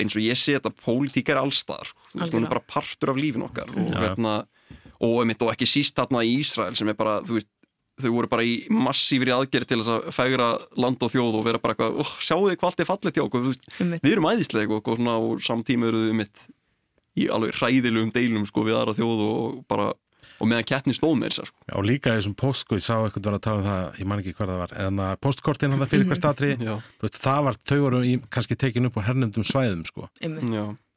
eins 0.00 0.16
og 0.16 0.24
ég 0.24 0.38
sé 0.38 0.56
þetta, 0.56 0.72
pólitík 0.84 1.32
er 1.32 1.40
allstaðar, 1.42 1.90
sko, 1.90 2.10
þú 2.12 2.22
veist, 2.22 2.34
hún 2.36 2.46
er 2.46 2.54
bara 2.54 2.66
partur 2.74 3.12
af 3.12 3.20
lífin 3.20 3.46
okkar 3.46 3.70
og, 3.74 3.92
Já. 3.92 4.00
hérna, 4.06 4.34
og, 4.98 5.14
einmitt, 5.22 5.44
og 5.44 5.52
ekki 5.54 5.68
síst 5.68 5.96
þarna 5.98 6.24
í 6.26 6.34
Ísrael 6.40 6.76
sem 6.78 6.90
er 6.90 6.98
bara, 6.98 7.18
þú 7.26 7.38
veist, 7.38 7.50
þau 7.98 8.12
voru 8.14 8.30
bara 8.30 8.46
í 8.46 8.58
massífri 8.70 9.32
aðgerð 9.34 9.70
til 9.70 9.80
þess 9.80 9.90
að 9.96 10.10
fegra 10.14 10.52
land 10.78 11.02
og 11.02 11.10
þjóð 11.10 11.40
og 11.40 11.46
vera 11.48 11.62
bara 11.62 11.74
eitthvað, 11.74 11.98
oh, 12.04 12.12
sjáu 12.22 12.44
þið 12.44 12.60
hvað 12.60 12.68
allt 12.70 12.82
er 12.84 12.90
fallið 12.92 13.18
hjá 13.18 13.24
okkur, 13.24 13.46
veist, 13.48 13.70
við 13.78 14.12
erum 14.12 14.28
æðislega 14.30 14.76
og, 14.76 14.92
og, 14.92 15.00
svona, 15.00 15.16
samtíma 15.48 15.90
eru 15.90 16.04
þau 16.06 16.18
mitt 16.20 16.44
í 17.18 17.26
alveg 17.34 17.56
hræðilegum 17.58 18.12
deilum 18.14 18.46
sko, 18.46 18.62
við 18.68 18.78
aðra 18.78 18.94
þjóð 18.98 19.24
og 19.24 19.58
bara 19.70 19.90
og 20.38 20.50
meðan 20.50 20.66
keppni 20.70 20.94
stóð 20.96 21.14
með 21.18 21.34
þess 21.34 21.50
sko. 21.50 21.62
Já, 21.66 21.74
og 21.74 21.86
líka 21.88 22.12
í 22.12 22.18
þessum 22.20 22.36
post, 22.38 22.64
sko, 22.64 22.78
ég 22.78 22.86
sá 22.86 22.94
eitthvað 22.96 23.28
var 23.28 23.38
að 23.38 23.44
tala 23.46 23.62
um 23.62 23.68
það, 23.68 23.86
ég 23.98 24.10
man 24.10 24.22
ekki 24.22 24.34
hvað 24.38 24.52
það 24.52 24.60
var 24.62 24.74
en 24.84 25.00
að 25.04 25.14
postkortin 25.26 25.74
hann 25.74 25.82
það 25.82 25.94
fyrir 25.94 26.10
hvert 26.12 26.28
þú 26.98 27.06
veist, 27.06 27.22
það 27.22 27.40
var, 27.48 27.58
þau 27.70 27.78
voru 27.84 28.02
í, 28.06 28.12
kannski 28.34 28.58
tekin 28.58 28.90
upp 28.90 29.00
á 29.02 29.06
hernumdum 29.08 29.46
svæðum, 29.48 29.82
sko, 29.88 30.10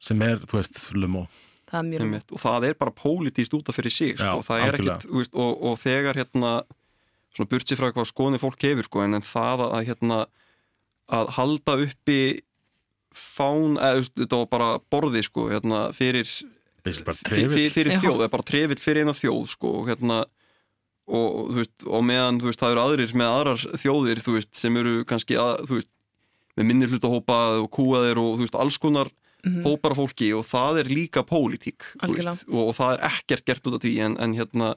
sem 0.02 0.22
er, 0.28 0.44
þú 0.46 0.60
veist, 0.60 0.84
lumó 0.94 1.26
það 1.72 1.96
er 1.96 2.04
og 2.20 2.40
það 2.42 2.68
er 2.68 2.78
bara 2.80 2.92
pólitíst 2.92 3.54
út 3.56 3.68
af 3.70 3.78
fyrir 3.78 3.94
sig 3.94 4.14
sko. 4.18 4.28
Já, 4.28 4.46
það 4.46 4.62
er 4.62 4.72
algjörlega. 4.74 4.96
ekkit, 4.96 5.10
þú 5.10 5.20
veist, 5.22 5.34
og, 5.34 5.52
og 5.68 5.78
þegar 5.80 6.18
hérna, 6.20 6.52
svona 7.32 7.50
burt 7.52 7.68
sér 7.68 7.80
frá 7.80 7.92
hvað 7.92 8.08
skoðinni 8.10 8.40
fólk 8.42 8.66
hefur 8.66 8.88
sko, 8.88 9.04
en, 9.06 9.16
en 9.16 9.26
það 9.26 9.64
að 9.68 9.86
hérna, 9.88 10.18
að 11.12 11.32
halda 11.38 11.76
uppi 11.86 12.18
fán, 13.16 13.78
eða 13.78 13.94
þú 13.94 14.02
veist, 14.02 14.16
þetta 14.20 14.42
var 14.42 14.50
bara 14.52 14.70
borði 14.92 15.24
sko, 15.28 15.46
hérna, 15.52 15.80
fyrir 15.96 16.28
fyrir, 16.84 17.92
þjóð, 18.02 18.16
það 18.18 18.24
er 18.26 18.32
bara 18.36 18.48
trefill 18.48 18.80
fyrir 18.82 19.02
eina 19.06 19.14
þjóð 19.16 19.48
sko, 19.54 19.72
og 19.80 19.88
hérna 19.92 20.20
og, 21.12 21.50
veist, 21.56 21.74
og 21.86 22.04
meðan 22.06 22.38
þú 22.42 22.50
veist, 22.50 22.60
það 22.62 22.74
eru 22.76 22.84
aðrir 22.86 23.14
með 23.18 23.32
aðrar 23.38 23.64
þjóðir 23.82 24.22
þú 24.22 24.36
veist, 24.38 24.52
sem 24.58 24.76
eru 24.82 24.94
kannski 25.08 25.38
að, 25.40 25.64
þú 25.68 25.78
veist, 25.80 25.90
með 26.56 26.68
minni 26.68 26.86
hlutahópa 26.90 27.40
og 27.62 27.70
kúaðir 27.74 28.20
og 28.22 28.36
þú 28.38 28.46
veist, 28.46 28.60
alls 28.62 28.78
konar 28.78 29.10
Mhm. 29.42 29.64
hópar 29.66 29.90
af 29.90 29.96
fólki 29.98 30.28
og 30.38 30.44
það 30.46 30.76
er 30.78 30.84
líka 30.94 31.24
pólitík 31.26 31.82
þú 31.98 32.04
Algjörlega. 32.06 32.30
veist, 32.30 32.44
og, 32.46 32.68
og 32.68 32.74
það 32.78 32.92
er 32.94 33.00
ekkert 33.08 33.44
gert 33.44 33.64
út 33.66 33.74
af 33.74 33.80
því 33.82 33.94
en, 34.04 34.12
en 34.22 34.34
hérna 34.38 34.68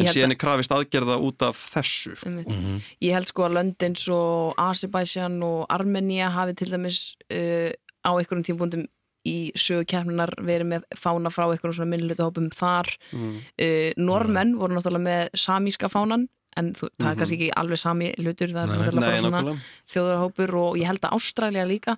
en 0.00 0.06
síðan 0.10 0.32
er 0.34 0.38
krafist 0.40 0.72
aðgerða 0.74 1.14
út 1.22 1.42
af 1.46 1.54
þessu 1.76 2.16
sko. 2.16 2.26
einmitt. 2.26 2.48
Mhm. 2.48 2.80
Ég 3.06 3.12
held 3.14 3.28
sko 3.30 3.44
að 3.46 3.54
London 3.54 3.94
og 4.16 4.54
Azerbaijan 4.58 5.36
og 5.46 5.66
Armenia 5.70 6.28
hafi 6.34 6.56
til 6.58 6.72
dæmis 6.74 7.14
uh, 7.30 7.70
á 8.02 8.10
einhverjum 8.18 8.42
tímpúndum 8.42 8.88
í 9.28 9.52
sögu 9.54 9.84
keppninar 9.86 10.30
verið 10.40 10.66
með 10.74 10.82
fána 10.96 11.28
frá 11.32 11.44
einhverjum 11.50 11.74
svona 11.76 11.90
minnlutahópum 11.96 12.50
þar. 12.56 12.88
Mm. 13.12 13.36
uh, 13.60 13.92
Normenn 14.00 14.54
voru 14.58 14.74
náttúrulega 14.78 15.04
með 15.04 15.28
samíska 15.36 15.90
fánan 15.92 16.28
en 16.56 16.72
þú, 16.74 16.88
það 16.98 17.06
er 17.06 17.14
Mhm. 17.14 17.18
kannski 17.20 17.36
ekki 17.38 17.50
alveg 17.56 17.78
sami 17.78 18.14
hlutur 18.18 18.48
það 18.50 18.62
er 18.62 18.66
Nei, 18.66 18.76
nei. 18.76 18.84
náttúrulega 18.86 19.00
bara 19.06 19.20
svona 19.20 19.60
þjóðarhópur 19.92 20.54
og 20.54 20.76
ég 20.80 20.86
held 20.86 21.00
að 21.00 21.14
Ástralja 21.18 21.66
líka. 21.68 21.96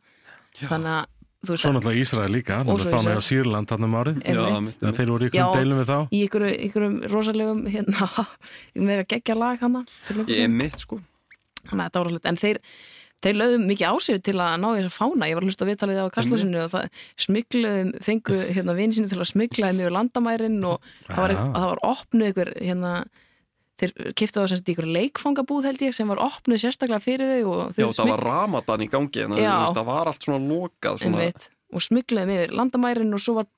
Já. 0.60 0.68
þannig 0.68 0.92
að 0.92 1.06
þú 1.42 1.48
veist 1.52 1.62
Svo 1.64 1.72
náttúrulega 1.72 2.00
Ísrael 2.02 2.30
líka, 2.30 2.58
Og 2.60 2.66
þannig 2.66 2.86
að 2.86 2.92
fána 2.92 3.14
hjá 3.16 3.22
Sýrland 3.26 3.70
hann 3.70 3.84
um 3.84 3.94
árið. 3.96 4.16
Mitt, 4.16 4.76
þegar 4.78 4.94
þeir 4.98 5.10
voru 5.14 5.24
í 5.24 5.30
ykkur 5.30 5.54
deilum 5.56 5.78
við 5.80 5.88
þá. 5.88 5.98
í 6.12 6.20
einhverju, 6.26 6.50
einhverjum 6.66 6.96
rosalegum 7.10 7.62
hérna, 7.72 8.26
með 8.76 8.98
að 9.02 9.08
gegja 9.14 9.34
lag 9.38 9.58
hana 9.60 9.84
Ég 10.26 10.44
er 10.44 10.48
mitt 10.48 10.78
sko. 10.78 11.00
Þannig 11.66 11.80
að 11.80 11.88
þetta 11.88 11.98
var 11.98 12.06
rosalegt. 12.10 12.26
En 12.26 12.36
þeir, 12.36 12.58
þeir 13.22 13.38
lögðu 13.38 13.58
mikið 13.62 13.88
á 13.88 13.94
sig 14.02 14.22
til 14.26 14.36
að 14.36 14.54
ná 14.62 14.68
þess 14.68 14.88
að 14.88 14.96
fána. 14.96 15.28
Ég 15.30 15.38
var 15.38 15.44
að 15.44 15.50
hlusta 15.50 15.66
á 15.66 15.70
viðtalið 15.70 16.00
á 16.02 16.14
Kastlásinu 16.16 16.62
og 16.62 16.70
það 16.72 17.02
smikluðum, 17.26 17.92
fengu 18.02 18.38
hérna 18.48 18.76
vini 18.78 18.96
sinni 18.96 19.12
til 19.12 19.20
að 19.20 19.30
smiklaði 19.32 19.78
mjög 19.80 19.94
landamærin 19.96 20.58
og 20.68 20.88
það 21.08 21.22
var, 21.22 21.36
það 21.42 21.68
var 21.68 21.84
opnuð 21.92 22.32
ykkur 22.32 22.52
hérna 22.58 22.94
þeir 23.82 23.94
á 24.38 24.44
semst 24.50 24.68
í 24.68 24.74
ykkur 24.74 24.88
leikfangabúð 24.96 25.66
held 25.70 25.82
ég 25.86 25.96
sem 25.96 26.10
var 26.10 26.20
opnuð 26.22 26.62
sérstaklega 26.62 27.02
fyrir 27.02 27.32
þau 27.32 27.54
og 27.54 27.62
Já, 27.74 27.86
þau 27.88 27.96
það 27.98 28.12
var 28.12 28.24
ramadan 28.28 28.84
í 28.84 28.88
gangi 28.92 29.24
en 29.24 29.34
það, 29.38 29.82
var 29.88 30.10
allt 30.10 30.26
svona 30.26 30.42
lokað 30.52 31.02
svona, 31.02 31.26
og 31.72 31.84
smikluðum 31.86 32.34
yfir 32.36 32.54
landamærin 32.58 33.16
og 33.16 33.22
svo 33.22 33.38
var 33.40 33.48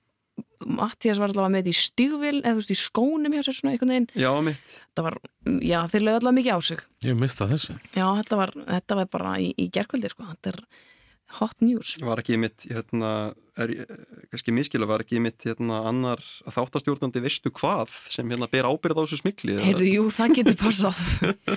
Mattias 0.64 1.19
var 1.21 1.29
allavega 1.29 1.53
með 1.53 1.67
þetta 1.67 1.75
í 1.75 1.81
stígvil 1.85 2.38
eða 2.41 2.55
þú 2.55 2.61
veist 2.62 2.73
í 2.73 2.79
skónum 2.81 3.35
hjá 3.37 3.43
sér 3.45 3.57
svona 3.59 3.75
einhvern 3.75 3.93
veginn. 3.93 4.07
Já, 4.17 4.31
mitt 4.47 4.73
það 4.97 5.07
var, 5.09 5.17
já 5.61 5.79
þeir 5.92 6.05
lögðu 6.07 6.18
allavega 6.23 6.38
mikið 6.38 6.57
á 6.57 6.61
sig. 6.70 6.83
Ég 7.05 7.18
mista 7.20 7.49
þessu. 7.51 7.77
Já 7.99 8.07
þetta 8.23 8.38
var, 8.40 8.53
þetta 8.70 8.99
var 9.03 9.09
bara 9.12 9.35
í, 9.44 9.51
í 9.61 9.66
gerkvöldi 9.75 10.11
sko, 10.14 10.27
þetta 10.33 10.55
er 10.55 10.61
hot 11.40 11.61
news. 11.64 11.92
Var 12.01 12.23
ekki 12.23 12.38
mitt 12.40 12.64
hérna, 12.70 13.11
er, 13.59 13.73
kannski 14.33 14.55
miskila 14.55 14.87
var 14.88 15.03
ekki 15.05 15.20
mitt 15.25 15.42
hérna, 15.44 15.81
annar 15.90 16.23
þáttastjórnandi 16.55 17.23
veistu 17.25 17.51
hvað 17.55 17.92
sem 18.14 18.29
hérna 18.31 18.49
ber 18.53 18.68
ábyrð 18.70 19.01
á 19.01 19.05
þessu 19.05 19.20
smikli 19.20 19.57
eða- 19.59 19.66
Heyrðu, 19.68 19.88
jú, 19.99 20.05
það 20.14 20.35
getur 20.40 20.59
passað. 20.62 21.05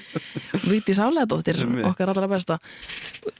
Víti 0.71 0.97
Sáleðadóttir, 0.97 1.61
Einmitt. 1.63 1.85
okkar 1.93 2.11
allra 2.13 2.27
besta 2.31 2.59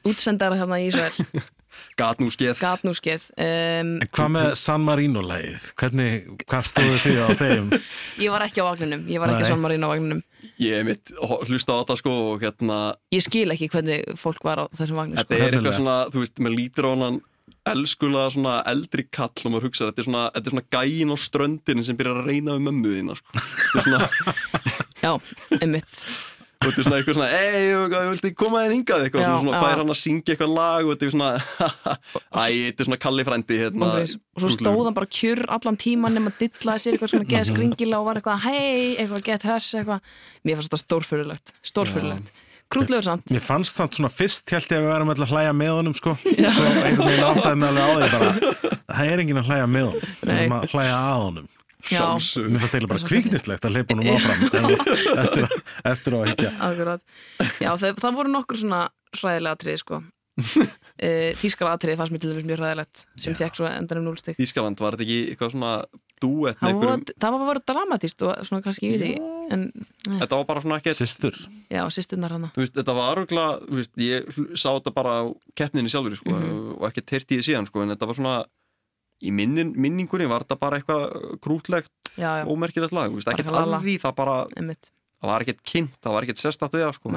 útsendara 0.07 0.59
þarna 0.61 0.79
í 0.83 0.87
Ísrael 0.91 1.45
gat 1.99 2.19
nú 2.23 2.29
skeð 2.33 2.59
gat 2.61 2.83
nú 2.87 2.93
skeið 2.97 3.27
um, 3.37 3.91
En 4.01 4.09
hvað 4.13 4.31
með 4.35 4.49
San 4.61 4.83
Marino-lægið? 4.87 5.69
Hvernig, 5.81 6.27
hvað 6.47 6.67
stóðu 6.71 6.97
þið 7.05 7.21
á 7.21 7.27
þeim? 7.43 7.69
Ég 8.23 8.33
var 8.35 8.45
ekki 8.47 8.63
á 8.63 8.65
vagninum, 8.69 9.05
ég 9.11 9.23
var 9.23 9.33
ekki 9.35 9.45
Nei. 9.47 9.51
San 9.53 9.63
Marino 9.63 9.89
á 9.89 9.91
vagninum 9.93 10.21
ég 10.61 10.85
mitt 10.87 11.11
hlusta 11.49 11.73
á 11.75 11.79
þetta 11.81 11.97
sko 11.99 12.13
og 12.33 12.43
hérna 12.45 12.77
Ég 13.13 13.23
skil 13.25 13.49
ekki 13.53 13.67
hvernig 13.73 14.05
fólk 14.21 14.45
var 14.47 14.61
á 14.61 14.65
þessum 14.77 15.01
vagnum 15.01 15.17
þetta 15.19 15.33
sko. 15.35 15.43
er 15.47 15.57
eitthvað 15.57 15.79
svona, 15.81 15.97
þú 16.13 16.23
veist, 16.23 16.39
maður 16.45 16.57
lítur 16.61 16.87
á 16.87 16.91
hann 16.97 17.19
elskulega 17.67 18.29
svona 18.31 18.53
eldri 18.71 19.03
kall 19.11 19.33
og 19.43 19.51
maður 19.51 19.65
hugsa, 19.67 19.89
þetta 19.89 19.99
er 20.03 20.07
svona, 20.07 20.23
þetta 20.37 20.47
er 20.47 20.53
svona 20.55 20.69
gæin 20.77 21.11
á 21.11 21.17
ströndinu 21.19 21.83
sem 21.83 21.97
byrjar 21.99 22.21
að 22.21 22.29
reyna 22.31 22.55
við 22.55 22.63
mömmu 22.69 22.93
þína 22.95 23.17
sko. 23.19 23.43
þetta 23.43 23.81
er 23.81 23.87
svona, 23.89 24.35
Já, 25.03 25.11
einmitt 25.59 25.97
og 26.57 26.65
þetta 26.67 26.81
er 26.81 26.87
svona 26.87 26.97
eitthvað 26.97 27.17
svona 27.17 27.27
ei, 27.37 27.67
ég 27.69 28.09
vilti 28.11 28.31
koma 28.37 28.63
þér 28.63 28.73
hingað 28.73 29.03
eitthvað 29.05 29.23
Já, 29.23 29.29
svona 29.43 29.61
fær 29.61 29.81
hann 29.81 29.93
að 29.93 29.99
syngja 30.01 30.33
eitthvað 30.33 30.55
lag 30.55 30.87
og 30.87 30.95
þetta 30.95 31.07
er 31.07 31.13
svona 31.13 31.29
æ, 32.41 32.45
þetta 32.47 32.83
er 32.83 32.89
svona 32.89 32.99
kalli 33.05 33.27
frændi 33.27 33.59
hérna, 33.61 33.91
og, 33.91 34.15
og 34.33 34.43
svo 34.43 34.51
stóð 34.55 34.81
hann 34.87 34.97
bara 34.97 35.11
kjur 35.19 35.43
allan 35.57 35.79
tíman 35.83 36.17
nema 36.17 36.33
dillaði 36.39 36.83
sér 36.83 36.97
eitthvað 36.97 37.13
svona 37.13 37.29
geða 37.29 37.45
skringilega 37.51 38.01
og 38.01 38.09
var 38.09 38.21
eitthvað 38.21 38.43
hei, 38.47 38.97
eitthvað 38.97 39.23
gett 39.29 39.47
hress 39.47 39.77
eitthvað. 39.77 40.11
Mér 40.43 40.59
fannst 40.59 40.71
þetta 40.73 40.83
stórfyrirlegt, 40.83 41.55
stórfyrirlegt 41.71 42.43
Krútlegur 42.67 43.05
samt. 43.05 43.29
Mér 43.31 43.39
fannst 43.39 43.77
það 43.79 43.93
svona 43.95 44.09
fyrst 44.11 44.51
held 44.51 44.65
ég 44.67 44.75
að 44.75 44.81
við 44.83 44.89
værum 44.91 45.11
alltaf 45.13 45.29
að 45.29 45.37
hlæja 45.37 45.53
með 45.55 45.69
honum 45.71 45.93
sko. 45.95 46.15
Svo 46.19 46.65
einhvern 46.67 47.07
veginn 47.07 47.27
áttaði 47.29 47.59
mig 47.61 47.69
alveg 47.69 47.85
á 47.87 47.91
því 47.95 48.09
bara 48.17 48.31
Það 48.97 49.11
er 49.13 49.21
enginn 49.23 49.39
að 49.39 49.51
hlæja 49.53 49.69
með 49.71 49.85
honum. 49.87 50.09
Við 50.19 50.33
Nei. 50.33 50.41
erum 50.41 50.55
að 50.57 50.73
hlæja 50.73 50.97
að 50.97 51.21
honum 51.21 51.47
Já, 51.85 51.99
sjálfsögðu. 52.01 52.49
Mér 52.51 52.59
fannst 52.63 52.75
eiginlega 52.77 52.93
bara 52.95 53.09
kviknislegt 53.11 53.65
að 53.67 53.75
leipa 53.77 53.93
honum 53.93 54.09
áfram 54.15 54.45
eftir, 55.23 55.47
eftir 55.93 56.15
á 56.15 56.17
að 56.17 56.29
higgja 56.31 56.51
akkurat. 56.69 57.01
Já, 57.61 57.71
það, 57.77 57.99
það 58.01 58.17
voru 58.21 58.33
nokkur 58.33 58.61
svona 58.63 58.81
hræðilega 59.17 59.57
atriði 59.59 59.81
sko. 59.85 60.01
Uh, 60.97 61.29
Þískala 61.37 61.75
atriði 61.77 61.93
fannst 61.99 62.09
mér 62.13 62.21
til 62.23 62.29
dæmis 62.31 62.45
mjög 62.49 62.57
hræðilegt 62.63 63.01
sem 63.21 63.35
Já. 63.35 63.37
fekk 63.37 63.57
svo 63.59 63.67
endanum 63.69 64.07
núlstig. 64.07 64.33
Þískaland, 64.39 64.79
var 64.81 64.95
þetta 64.97 65.05
ekki 65.05 65.17
eitthvað 65.29 65.51
svona 65.53 65.73
duett 66.23 66.57
með 66.57 66.57
Það 66.57 66.63
var, 66.63 66.71
einhverjum 66.71 67.21
það 67.21 67.35
var 67.35 67.43
bara 67.51 67.61
dramatíst 67.69 68.23
og 68.25 68.31
svona 68.47 68.63
kannski 68.65 68.89
ég 68.89 68.95
veit 68.95 69.05
ekki 69.11 69.53
en 69.53 69.65
nei, 69.77 70.15
þetta 70.23 70.39
var 70.39 70.47
bara 70.49 70.63
svona 70.65 70.79
ekki 70.81 70.95
Systur. 70.97 71.37
Já, 71.69 71.83
sýstunnar 71.93 72.33
hana. 72.33 72.49
Þú 72.55 72.63
veist, 72.63 72.73
þetta 72.79 72.95
var 72.97 73.21
veist, 73.77 73.93
ég 74.01 74.31
sá 74.57 74.67
þetta 74.71 74.95
bara 74.97 75.13
á 75.21 75.23
keppninni 75.61 75.93
sjálfur, 75.93 76.17
sko, 76.17 76.33
Mhm. 76.33 76.57
og 76.81 76.89
ekki 76.89 77.05
teirt 77.13 77.29
í 79.21 79.31
minnin, 79.33 79.71
minningunni 79.75 80.27
var 80.29 80.45
þetta 80.45 80.59
bara 80.61 80.79
eitthvað 80.79 81.37
krútlegt, 81.41 81.91
Já, 82.17 82.41
já, 82.41 82.43
ómerkilegt 82.49 82.93
lag, 82.93 83.13
lala. 83.53 83.77
alveg, 83.79 84.01
það 84.01 84.15
bara, 84.17 84.35
það 85.21 85.31
var 85.31 85.45
ekkert 85.45 85.63
kynnt, 85.63 85.95
það 86.03 86.13
var 86.17 86.27
ekkert 86.27 86.43
sérstætt 86.43 86.77
við 86.77 86.85
það, 86.85 86.95
sko, 86.99 87.13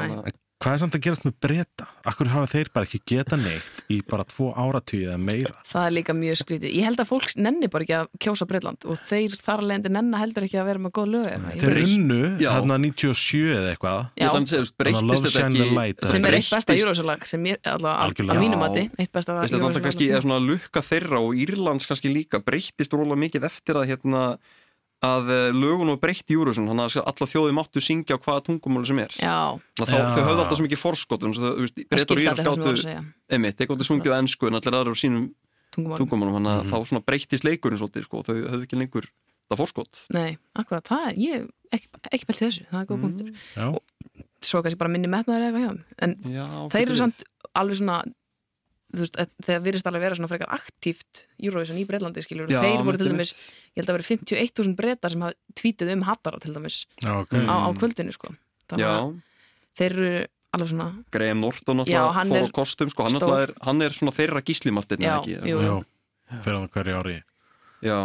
Hvað 0.60 0.74
er 0.74 0.80
samt 0.82 0.96
að 0.98 1.00
gerast 1.06 1.22
með 1.24 1.32
breyta? 1.40 1.84
Akkur 2.10 2.28
hafa 2.28 2.48
þeir 2.52 2.68
bara 2.74 2.84
ekki 2.84 2.98
geta 3.08 3.36
neitt 3.40 3.78
í 3.88 4.02
bara 4.04 4.26
tvo 4.28 4.50
áratugið 4.52 5.06
eða 5.06 5.20
meira? 5.24 5.54
Það 5.64 5.86
er 5.86 5.94
líka 5.96 6.14
mjög 6.18 6.36
skrítið. 6.36 6.74
Ég 6.76 6.84
held 6.84 7.00
að 7.00 7.08
fólk 7.08 7.32
nenni 7.40 7.70
bara 7.72 7.86
ekki 7.86 7.94
að 7.96 8.10
kjósa 8.20 8.46
Breitland 8.50 8.84
og 8.84 9.00
þeir 9.08 9.38
þar 9.40 9.62
alveg 9.64 9.80
endur 9.80 9.94
nenna 9.96 10.20
heldur 10.20 10.44
ekki 10.44 10.60
að 10.60 10.68
vera 10.68 10.82
með 10.84 10.92
góð 10.98 11.08
lög. 11.14 11.30
ég 11.30 11.64
Þeir 11.64 11.80
unnu 11.86 12.20
hérna 12.42 12.78
97 12.84 13.40
eða 13.56 13.72
eitthvað 13.72 14.04
Já, 14.20 14.28
að 14.28 14.36
Þannig 14.36 14.52
að 14.52 14.60
Love 14.60 14.76
breyttist 14.84 15.24
þetta 15.24 15.32
Shine 15.38 15.56
the 15.56 15.64
ekki 15.64 15.80
Light, 15.80 16.06
sem 16.12 16.28
er 16.28 16.38
eitt 16.42 16.52
besta 16.52 16.76
Eurovision-lag 16.76 17.26
sem 17.32 17.48
ég, 17.48 17.64
allavega 17.64 18.36
að 18.36 18.44
mínum 18.44 18.60
Já. 18.60 18.64
mati, 18.66 18.86
eitt 19.00 19.14
besta 19.16 19.32
er 19.40 19.56
Eurovision-lag. 19.56 20.24
svona 20.28 20.42
lukka 20.44 20.84
þeirra 20.84 21.24
og 21.24 21.40
Írlands 21.40 21.88
kannski 21.88 22.12
líka 22.12 22.44
breyttist 22.44 22.92
róla 22.92 23.16
mikið 23.16 23.48
eftir 23.48 23.80
að 23.80 23.94
hérna 23.94 24.26
að 25.02 25.30
eh, 25.32 25.50
lögun 25.56 25.88
og 25.94 26.00
breytt 26.02 26.28
í 26.28 26.36
Júrusun 26.36 26.66
þannig 26.68 26.96
að 27.00 27.06
alla 27.08 27.26
þjóði 27.32 27.54
máttu 27.56 27.80
syngja 27.80 28.18
á 28.18 28.22
hvaða 28.22 28.42
tungumáli 28.50 28.86
sem 28.90 28.98
er 29.00 29.14
þá, 29.16 29.84
Já. 29.88 30.00
þau 30.12 30.24
höfðu 30.26 30.42
alltaf 30.42 30.56
svo 30.58 30.66
mikið 30.66 30.82
það 31.40 31.54
breytt 31.88 32.10
og 32.12 32.20
gáttu 32.44 32.82
segja. 32.84 33.04
einmitt, 33.32 33.56
þeir 33.56 33.70
gáttu 33.72 33.86
sungið 33.88 34.12
á 34.12 34.20
ennsku 34.20 34.46
en 34.50 34.58
allir 34.60 34.76
aðra 34.76 34.92
á 34.92 34.96
sínum 35.00 35.30
Tungumál. 35.72 35.98
tungumálum 36.02 36.34
þannig 36.36 36.52
að 36.52 36.62
Mhm. 36.64 36.70
þá 36.70 36.76
svona 36.90 37.04
breyttist 37.06 37.44
leikurinn 37.48 37.78
svolítið 37.80 38.04
sko, 38.04 38.22
þau 38.26 38.34
höfðu 38.44 38.62
ekki 38.66 38.76
lengur 38.80 39.06
það 39.50 39.58
forskot 39.62 40.00
Nei, 40.10 40.36
akkurat, 40.54 40.84
það 40.84 41.06
er, 41.08 41.14
ég 41.16 41.48
ekki, 41.72 41.86
ekki 42.12 42.26
pælt 42.28 42.40
þessu, 42.44 42.66
það 42.70 42.80
er 42.80 42.86
góð 42.86 43.00
punktur. 43.00 43.32
Já, 43.56 43.78
Svo 44.42 44.62
kannski 44.64 44.78
bara 44.80 44.88
minni 44.88 45.06
metnaður 45.06 45.42
eða 45.44 45.48
eitthvað 45.52 45.64
hjá 45.64 45.70
þeim. 45.70 45.84
En 46.00 46.32
Já, 46.32 46.46
þeir 46.72 46.86
eru 46.88 46.96
samt 46.96 47.24
alveg 47.54 47.76
svona 47.76 48.04
veist, 48.96 49.16
að- 49.16 49.30
þegar 49.46 49.62
virðist 49.66 49.88
alveg 49.90 50.04
vera 50.04 50.18
svona 50.18 50.30
frekar 50.30 50.50
aktíft 50.56 51.24
Eurovision 51.42 51.78
í 51.78 51.86
Breitlandi 51.88 52.24
skilur 52.24 52.50
Já, 52.50 52.60
þeir 52.64 52.84
voru 52.86 53.00
til 53.00 53.10
dæmis, 53.12 53.32
ég 53.76 53.82
held 53.82 53.90
að 53.92 53.98
vera 53.98 54.08
51.000 54.10 54.76
breytar 54.78 55.14
sem 55.14 55.24
hafa 55.26 55.34
tvítið 55.60 55.92
um 55.94 56.02
hattara 56.08 56.40
til 56.42 56.54
dæmis 56.54 56.86
já, 57.02 57.12
ok. 57.20 57.32
Mm. 57.32 57.48
á, 57.50 57.54
á 57.66 57.68
kvöldinu 57.78 58.12
sko 58.16 58.34
þannig 58.70 58.84
Já, 58.86 58.92
að 58.96 59.14
þeir 59.80 59.92
eru 59.92 60.26
alveg 60.50 60.72
svona 60.72 60.88
Graham 61.14 61.40
Norton 61.40 61.84
hann 61.86 62.32
fór 62.34 62.50
kostum 62.52 62.90
sko, 62.90 63.06
hann, 63.06 63.22
er, 63.38 63.54
hann 63.62 63.82
er 63.82 63.94
svona 63.94 64.14
þeirra 64.16 64.42
gíslimartin 64.42 65.04
Já, 65.06 65.20
ekki? 65.20 65.38
fyrir 66.40 66.58
hann 66.58 66.68
hverju 66.74 66.98
ári. 67.00 67.16
Já, 67.82 67.98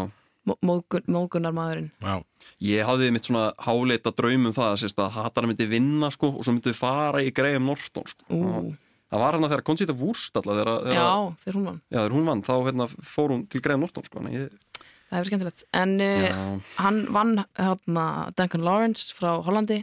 mógunar 0.46 1.54
maðurinn 1.56 1.90
Já, 2.02 2.22
ég 2.62 2.86
hafði 2.86 3.12
mitt 3.14 3.28
svona 3.28 3.50
háleita 3.66 4.14
draum 4.16 4.50
um 4.50 4.56
það 4.56 4.78
sérst, 4.84 5.02
að 5.02 5.14
Hatara 5.18 5.50
myndi 5.50 5.68
vinna 5.70 6.12
sko, 6.14 6.32
og 6.38 6.46
svo 6.46 6.54
myndi 6.54 6.72
við 6.72 6.80
fara 6.80 7.24
í 7.26 7.34
Graham 7.34 7.66
Norton 7.72 8.06
sko. 8.14 8.76
Það 9.16 9.22
var 9.24 9.38
hann 9.38 9.46
að 9.48 9.54
þegar 9.56 9.64
Conchita 9.70 9.96
Wurst 9.96 10.36
alltaf, 10.40 10.58
þegar, 10.60 10.72
þegar, 10.90 10.98
já, 11.00 11.36
þeir 11.46 11.58
hún 11.60 11.68
vann 11.70 11.78
já, 11.88 11.98
þegar 12.02 12.16
hún 12.18 12.26
vann 12.30 12.44
þá 12.44 12.54
hérna, 12.68 12.88
fór 13.16 13.32
hún 13.36 13.46
til 13.54 13.62
Graham 13.64 13.86
Norton 13.86 14.08
sko, 14.10 14.24
ég, 14.34 14.50
það 14.82 15.16
hefur 15.20 15.30
skemmtilegt 15.32 15.64
en 15.80 15.96
uh, 16.04 16.26
já, 16.26 16.42
hann 16.82 17.00
vann 17.16 17.34
hérna, 17.56 18.06
Duncan 18.36 18.66
Lawrence 18.68 19.16
frá 19.16 19.30
Hollandi 19.46 19.78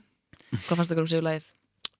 hvað 0.53 0.77
fannst 0.83 0.92
ykkur 0.92 1.07
um 1.07 1.11
sigurlægið? 1.14 1.49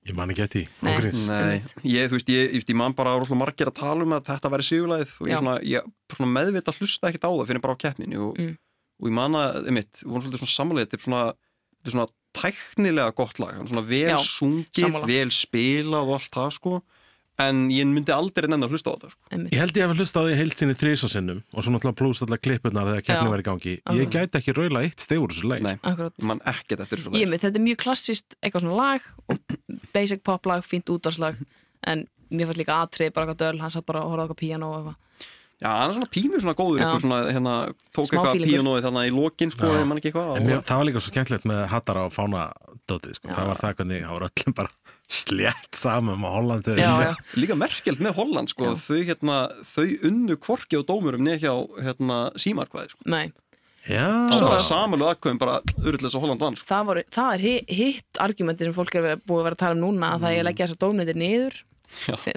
ég 0.03 0.17
man 0.19 0.33
ekki 0.35 0.43
eftir, 0.43 0.65
Nei. 0.83 0.93
ágrís. 0.99 1.21
Nei, 1.31 1.61
ég, 1.87 2.09
þú 2.11 2.17
veist, 2.19 2.31
ég, 2.35 2.49
ég, 2.59 2.65
ég 2.67 2.75
man 2.77 2.93
bara 2.99 3.13
rosalega 3.15 3.39
margir 3.45 3.69
að 3.71 3.77
tala 3.79 4.03
um 4.03 4.15
að 4.17 4.25
þetta 4.33 4.51
væri 4.51 4.65
sigurlæðið 4.67 5.13
og 5.23 5.29
ég, 5.31 5.37
svona, 5.39 5.53
ég 5.63 5.87
svona 6.11 6.31
meðvita 6.35 6.75
hlusta 6.75 7.07
ekkert 7.13 7.23
á 7.23 7.31
það 7.31 7.45
fyrir 7.53 7.63
bara 7.63 7.77
á 7.79 7.83
keppninu 7.85 8.25
og, 8.27 8.41
Mm. 8.43 8.57
og 8.99 9.07
ég 9.09 9.15
man 9.15 9.39
að, 9.39 9.61
einmitt, 9.71 9.93
við 10.03 10.11
vorum 10.11 10.25
svolítið 10.27 10.43
svona 10.43 10.57
samanlega 10.57 10.91
þetta 10.91 10.99
er 10.99 11.05
svona, 11.07 11.23
þetta 11.79 11.87
er 11.93 11.95
svona 11.95 12.09
tæknilega 12.43 13.15
gott 13.23 13.39
lag, 13.45 13.63
svona 13.71 13.85
vel 13.87 14.11
Já, 14.11 14.19
sungið, 14.27 14.83
sammála. 14.89 15.07
vel 15.13 15.31
spilað 15.39 16.03
og 16.11 16.15
allt 16.19 16.35
það 16.35 16.51
sko, 16.59 16.75
en 17.41 17.63
ég 17.73 17.87
myndi 17.89 18.13
aldrei 18.13 18.49
nenn 18.51 18.63
að 18.67 18.75
hlusta 18.75 18.93
á 18.93 18.95
þetta 18.95 19.11
sko. 19.13 19.39
Ég 19.53 19.59
held 19.63 19.77
ég 19.79 19.87
hef 19.89 19.97
hlust 19.97 20.19
á 20.19 20.23
því 20.23 20.35
heilt 20.37 20.59
sinni 20.61 20.75
trísasinnum 20.79 21.41
og 21.53 21.65
svo 21.65 21.73
náttúrulega 21.73 21.99
plúst 22.03 22.25
allar 22.27 22.41
klippurnar 22.43 22.91
þegar 22.91 23.07
keppni 23.07 23.41
í 23.41 23.47
gangi. 23.47 23.75
Ég 23.79 23.87
Alveg. 23.89 24.11
gæti 24.13 24.41
ekki 24.41 24.55
raula 24.57 24.83
eitt 24.85 25.01
steg 25.01 25.23
úr 25.23 25.33
þessu 25.33 25.49
leik. 25.49 25.63
Nei, 25.65 25.77
Akkurat. 25.83 26.13
ég 26.21 26.29
man 26.29 26.43
ekkert 26.45 26.85
eftir 26.85 26.99
þessu 27.01 27.15
Ég 27.17 27.25
lag 27.27 27.33
með, 27.33 27.45
þetta 27.47 27.61
er 27.63 27.67
mjög 27.69 27.81
klassist 27.83 28.37
eitthvað 28.43 28.67
svona 28.67 28.77
lag 28.77 29.01
og 29.33 29.57
basic 29.95 30.23
pop 30.23 30.47
lag, 30.47 30.63
fínt 30.67 30.93
útvarslag 30.93 31.41
en 31.89 32.07
mér 32.31 32.49
fannst 32.51 32.61
líka 32.63 32.79
atrið 32.85 33.13
bara 33.13 33.27
eitthvað 33.27 33.43
döl 33.47 33.61
hann 33.65 33.71
satt 33.75 33.87
bara 33.89 34.05
að 34.05 34.13
horfa 34.13 34.23
á 34.23 34.25
eitthvað 34.29 34.43
píano 34.45 34.69
og 34.73 34.77
eitthvað 34.83 34.97
Já, 35.63 35.71
hann 35.71 35.91
er 35.93 35.95
svona 35.97 36.11
pínu 36.11 36.41
svona 36.43 36.55
góður, 36.59 36.81
eitthvað 36.83 37.05
svona, 37.05 37.19
hérna, 37.33 37.53
tók 37.95 38.09
Smá 38.11 38.19
eitthvað 38.19 38.47
píanóið 38.51 38.87
þannig 38.89 39.09
í 39.09 39.15
lokin, 39.15 39.51
sko, 39.55 39.69
Já. 39.71 39.79
ég 39.79 39.87
man 39.87 39.99
ekki 40.01 40.11
eitthvað 40.11 40.31
En 40.37 40.43
og- 40.43 40.49
mér, 40.51 40.63
það 40.67 40.77
var 40.83 40.87
líka 40.89 41.03
svo 41.05 41.13
skemmtilegt 41.13 41.45
með 41.47 41.61
Hattara 41.71 42.07
og 42.09 42.13
Fána 42.13 42.45
dótið, 42.91 43.15
sko. 43.21 43.29
Já. 43.29 43.35
Það 43.37 43.47
var 43.53 43.61
það 43.63 43.75
hvernig 43.79 44.03
það 44.03 44.17
var 44.19 44.27
öllum 44.29 44.55
bara 44.59 44.69
slétt 45.13 45.75
saman 45.77 46.19
með 46.23 46.33
Hollandi. 46.37 46.75
Já, 46.81 46.93
já. 47.05 47.15
líka 47.37 47.55
merkjald 47.59 48.01
með 48.01 48.15
Holland 48.17 48.49
sko, 48.49 48.65
Já. 48.73 48.75
þau, 48.81 49.01
hérna, 49.11 49.37
þau 49.75 49.87
unnu 50.09 50.37
kvorki 50.41 50.79
á 50.79 50.83
dómurum 50.89 51.21
neð 51.27 51.41
hjá 51.45 51.55
hérna, 51.85 52.19
símarkvæði 52.41 52.91
sko. 52.95 53.03
Nei, 53.07 53.31
Já. 53.87 54.07
það 54.31 54.39
Svo- 54.39 54.49
var 54.49 54.63
samanlega 54.65 55.15
aðkvæðum 55.17 55.39
bara 55.43 55.61
urðlega 55.83 56.21
Holland 56.23 56.41
vann 56.41 56.57
sko. 56.57 56.67
það, 56.71 56.87
voru, 56.87 57.03
það 57.11 57.35
er 57.35 57.39
hi- 57.45 57.67
hitt 57.69 58.13
argumenti 58.19 58.65
sem 58.65 58.73
fólk 58.73 58.95
er 58.95 59.17
búið 59.17 59.41
að 59.43 59.45
vera 59.45 59.55
að 59.55 59.59
tala 59.59 59.75
um 59.77 59.83
núna 59.83 60.15
að 60.15 60.21
það 60.23 60.33
er 60.33 60.41
að 60.43 60.49
leggja 60.49 60.67
þessar 60.67 60.83
dómnendir 60.87 61.17
niður 61.19 61.55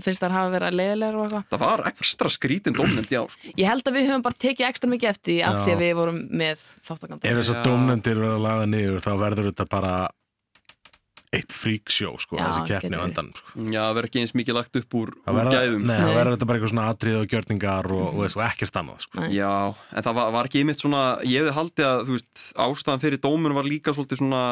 Finnst 0.06 0.22
þar 0.24 0.36
hafa 0.36 0.52
verið 0.56 0.68
að 0.70 0.78
leiðilegar 0.82 1.16
og 1.20 1.26
eitthvað 1.30 1.56
það 1.56 1.64
var 1.66 1.86
ekstra 1.92 2.34
skrítin 2.36 2.76
dómnend 2.78 3.14
já 3.14 3.22
sko. 3.30 3.54
Ég 3.56 3.70
held 3.72 3.88
að 3.90 3.98
við 4.00 4.10
höfum 4.12 4.26
bara 4.28 4.42
tekið 4.46 4.68
ekstra 4.70 4.92
mikið 4.92 5.12
eftir 5.14 5.32
því 5.34 5.40
af 5.48 5.62
því 5.64 5.74
að 5.78 5.82
við 5.86 5.96
vorum 6.02 6.20
með 6.44 6.68
þáttakanda 6.90 7.32
Ef 7.32 7.40
þessar 7.42 7.58
Já. 7.60 7.64
dómnendir 7.70 8.20
eru 8.20 8.30
að 8.36 8.46
laga 8.46 8.70
niður 8.70 9.04
þá 9.06 9.12
verður 9.24 9.50
þetta 9.52 9.68
bara 9.72 9.96
eitt 11.36 11.52
fríksjó, 11.52 12.14
sko, 12.22 12.38
Já, 12.40 12.46
þessi 12.48 12.68
keppni 12.70 12.96
á 12.96 13.02
endan, 13.04 13.32
sko. 13.36 13.66
já, 13.68 13.82
það 13.82 13.96
verður 13.98 14.08
ekki 14.08 14.22
eins 14.22 14.34
mikið 14.40 14.56
lagt 14.56 14.78
upp 14.80 14.96
úr, 14.96 15.10
Það 15.26 15.34
úr 15.34 15.40
verður, 15.42 15.56
gæðum 15.58 15.82
nei, 15.90 15.96
það 16.00 16.14
verður 16.16 16.36
þetta 16.36 16.48
bara 16.48 16.60
eitthvað 16.60 16.72
svona 16.72 16.86
atrið 16.94 17.18
og 17.20 17.26
gjörningar 17.34 17.90
og, 17.92 18.06
og, 18.06 18.22
og 18.30 18.44
ekkert 18.46 18.80
annað, 18.80 19.02
sko. 19.04 19.20
Nei. 19.20 19.28
já, 19.36 19.52
en 19.92 20.06
það 20.08 20.18
var, 20.20 20.30
var 20.38 20.50
ekki 20.50 20.62
einmitt 20.64 20.84
svona 20.86 21.02
ég 21.28 21.44
hefði 21.44 21.56
haldið 21.58 21.90
að, 21.90 22.06
þú 22.08 22.16
veist, 22.16 22.46
ástæðan 22.68 23.04
fyrir 23.04 23.24
dómun 23.26 23.58
var 23.58 23.68
líka 23.68 23.96
svolítið 23.98 24.22
svona 24.22 24.44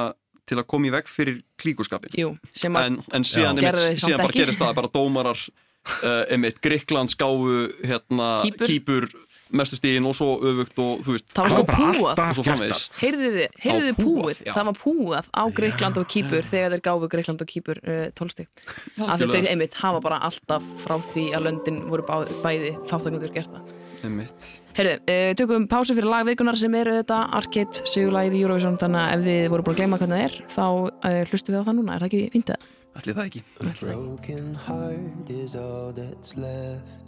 til 0.49 0.59
að 0.59 0.69
koma 0.69 0.89
í 0.89 0.93
veg 0.93 1.11
fyrir 1.11 1.41
klíkurskapin 1.61 2.15
Jú, 2.19 2.33
sem 2.55 2.75
að 2.79 2.89
en, 2.89 3.01
en 3.15 3.27
síðan, 3.27 3.59
einmitt, 3.59 4.01
síðan 4.03 4.25
bara 4.25 4.39
gerist 4.39 4.61
það 4.61 4.71
að 4.73 4.79
bara 4.81 4.93
dómarar 4.93 5.43
uh, 5.43 6.23
einmitt, 6.33 6.59
Gríklands 6.63 7.17
gáfu 7.19 7.69
hérna, 7.83 8.31
Kýpur. 8.47 8.67
kýpur 8.71 9.09
mestu 9.53 9.77
stíðin 9.77 10.07
og 10.09 10.15
svo 10.17 10.31
öfugt 10.41 10.79
og 10.81 11.03
þú 11.05 11.15
veist 11.15 11.35
það 11.35 11.43
var 11.43 11.51
sko 11.53 12.45
púað. 12.47 12.85
Heyrðið 13.01 13.35
þið, 13.37 13.91
púið? 13.99 14.41
Það 14.47 14.69
var 14.69 14.79
púað 14.79 15.29
á 15.29 15.43
Greikland 15.59 15.99
og 16.01 16.09
Kýpur 16.09 16.49
þegar 16.49 16.73
þeir 16.73 16.83
gáfu 16.87 17.11
Greikland 17.13 17.45
og 17.45 17.51
Kýpur 17.51 17.83
uh, 17.83 18.07
tólstig 18.17 18.49
af 18.97 19.21
því 19.21 19.29
þeir 19.35 19.51
einmitt 19.53 19.77
hafa 19.83 20.01
bara 20.03 20.19
alltaf 20.25 20.65
frá 20.81 20.97
því 21.13 21.29
að 21.37 21.47
löndin 21.49 21.79
voru 21.91 22.07
bæði 22.41 22.73
þáttakundur 22.89 23.33
gert 23.35 23.53
það. 23.53 23.71
Einmitt 24.03 24.62
Heyrðu, 24.73 24.93
uh, 25.05 25.31
tökum 25.37 25.65
pásu 25.69 25.93
fyrir 25.93 26.09
lagveikunar 26.09 26.57
sem 26.57 26.73
er 26.79 26.89
þetta 26.95 27.17
Arcade 27.37 27.83
í 27.93 28.39
Eurovision 28.39 28.79
þannig 28.81 29.01
að 29.03 29.11
ef 29.13 29.25
þið 29.27 29.43
voru 29.53 29.65
búin 29.67 29.75
að 29.75 29.81
gleyma 29.81 29.99
hvernig 30.01 30.17
það 30.17 30.23
er 30.25 30.37
þá 30.49 30.65
uh, 30.65 31.17
hlustum 31.29 31.53
við 31.53 31.61
á 31.61 31.67
það 31.67 31.75
núna, 31.77 31.93
er 31.93 32.01
það 32.01 32.07
ekki 32.07 32.21
fínt 32.33 32.49
eða? 32.49 32.71
Ætli 32.93 33.13
það 33.13 33.27
ekki 33.29 33.43
A 33.61 33.73
broken 33.79 34.55
heart 34.65 35.29
is 35.29 35.55
all 35.55 35.93
that's 35.93 36.37
left. 36.37 37.05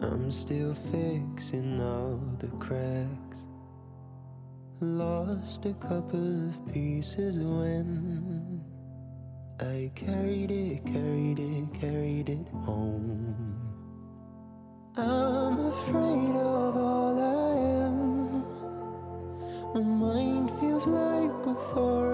I'm 0.00 0.32
still 0.32 0.74
fixing 0.90 1.78
all 1.80 2.18
the 2.40 2.48
cracks. 2.56 3.46
Lost 4.80 5.66
a 5.66 5.74
couple 5.74 6.48
of 6.48 6.72
pieces 6.72 7.38
when 7.38 8.60
I 9.60 9.92
carried 9.94 10.50
it, 10.50 10.86
carried 10.86 11.38
it, 11.38 11.68
carried 11.78 12.30
it 12.30 12.48
home. 12.64 13.71
I'm 14.94 15.58
afraid 15.58 16.36
of 16.36 16.76
all 16.76 17.18
I 17.18 17.86
am. 17.86 18.44
My 19.72 19.80
mind 19.80 20.50
feels 20.60 20.86
like 20.86 21.46
a 21.46 21.54
foreign 21.54 22.11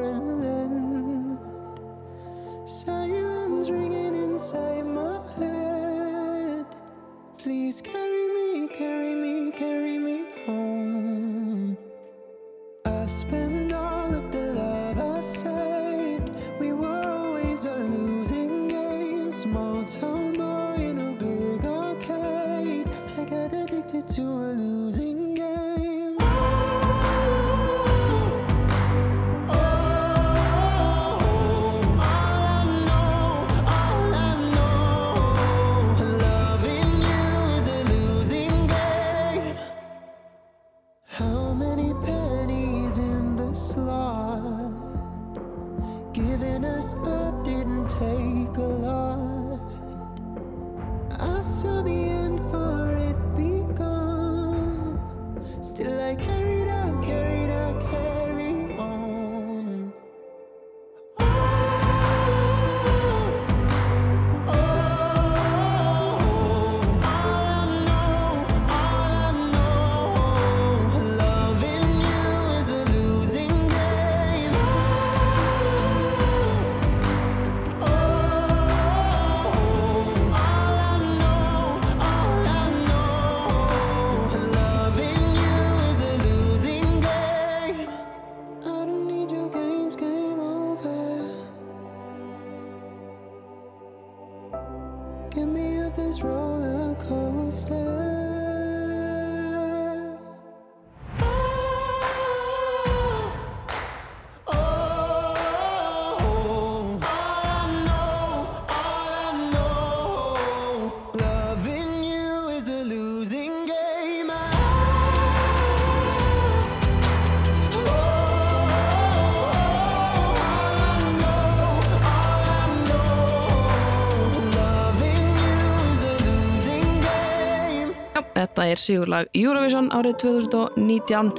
það 128.69 128.75
er 128.75 128.83
sigurlag 128.83 129.31
Eurovision 129.37 129.89
árið 129.95 130.19
2019 130.25 131.31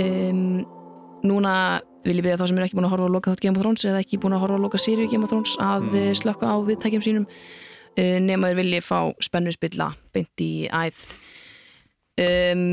um, 0.00 0.62
núna 1.24 1.56
vil 2.04 2.18
ég 2.18 2.24
beða 2.24 2.40
þá 2.40 2.48
sem 2.50 2.58
er 2.60 2.66
ekki 2.66 2.78
búin 2.78 2.88
að 2.88 2.94
horfa 2.94 3.08
að 3.08 3.14
loka 3.14 3.32
þátt 3.32 3.44
Game 3.44 3.58
of 3.58 3.64
Thrones 3.64 3.84
eða 3.88 4.00
ekki 4.04 4.20
búin 4.20 4.36
að 4.36 4.42
horfa 4.44 4.58
að 4.58 4.64
loka 4.64 4.80
sériu 4.80 5.10
Game 5.10 5.26
of 5.26 5.32
Thrones 5.32 5.54
að 5.60 5.86
mm. 5.90 6.16
slökka 6.20 6.52
á 6.52 6.56
viðtækjum 6.68 7.04
sínum 7.04 7.28
uh, 7.28 8.18
nema 8.24 8.50
þeir 8.50 8.60
vilji 8.60 8.82
fá 8.84 8.98
spennu 9.24 9.54
spilla 9.54 9.90
beint 10.14 10.44
í 10.44 10.50
æð. 10.68 11.04
Um, 12.24 12.66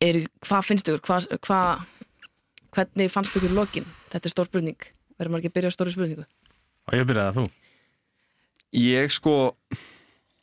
er, 0.00 0.22
hvað 0.44 0.68
finnst 0.68 0.88
ykkur? 0.92 1.04
Hvað, 1.08 1.28
hvað, 1.48 1.86
hvernig 2.76 3.12
fannst 3.12 3.36
ykkur 3.36 3.56
lokin? 3.56 3.88
Þetta 4.12 4.28
er 4.28 4.36
stór 4.36 4.50
spurning. 4.50 4.92
Verður 5.16 5.34
maður 5.34 5.44
ekki 5.44 5.52
að 5.52 5.56
byrja 5.58 5.72
á 5.72 5.76
stóri 5.76 5.96
spurningu? 5.96 6.28
Og 6.88 6.98
ég 6.98 7.08
byrjaði 7.08 7.32
að 7.32 7.40
þú. 7.40 7.48
Ég 8.82 9.12
sko 9.12 9.34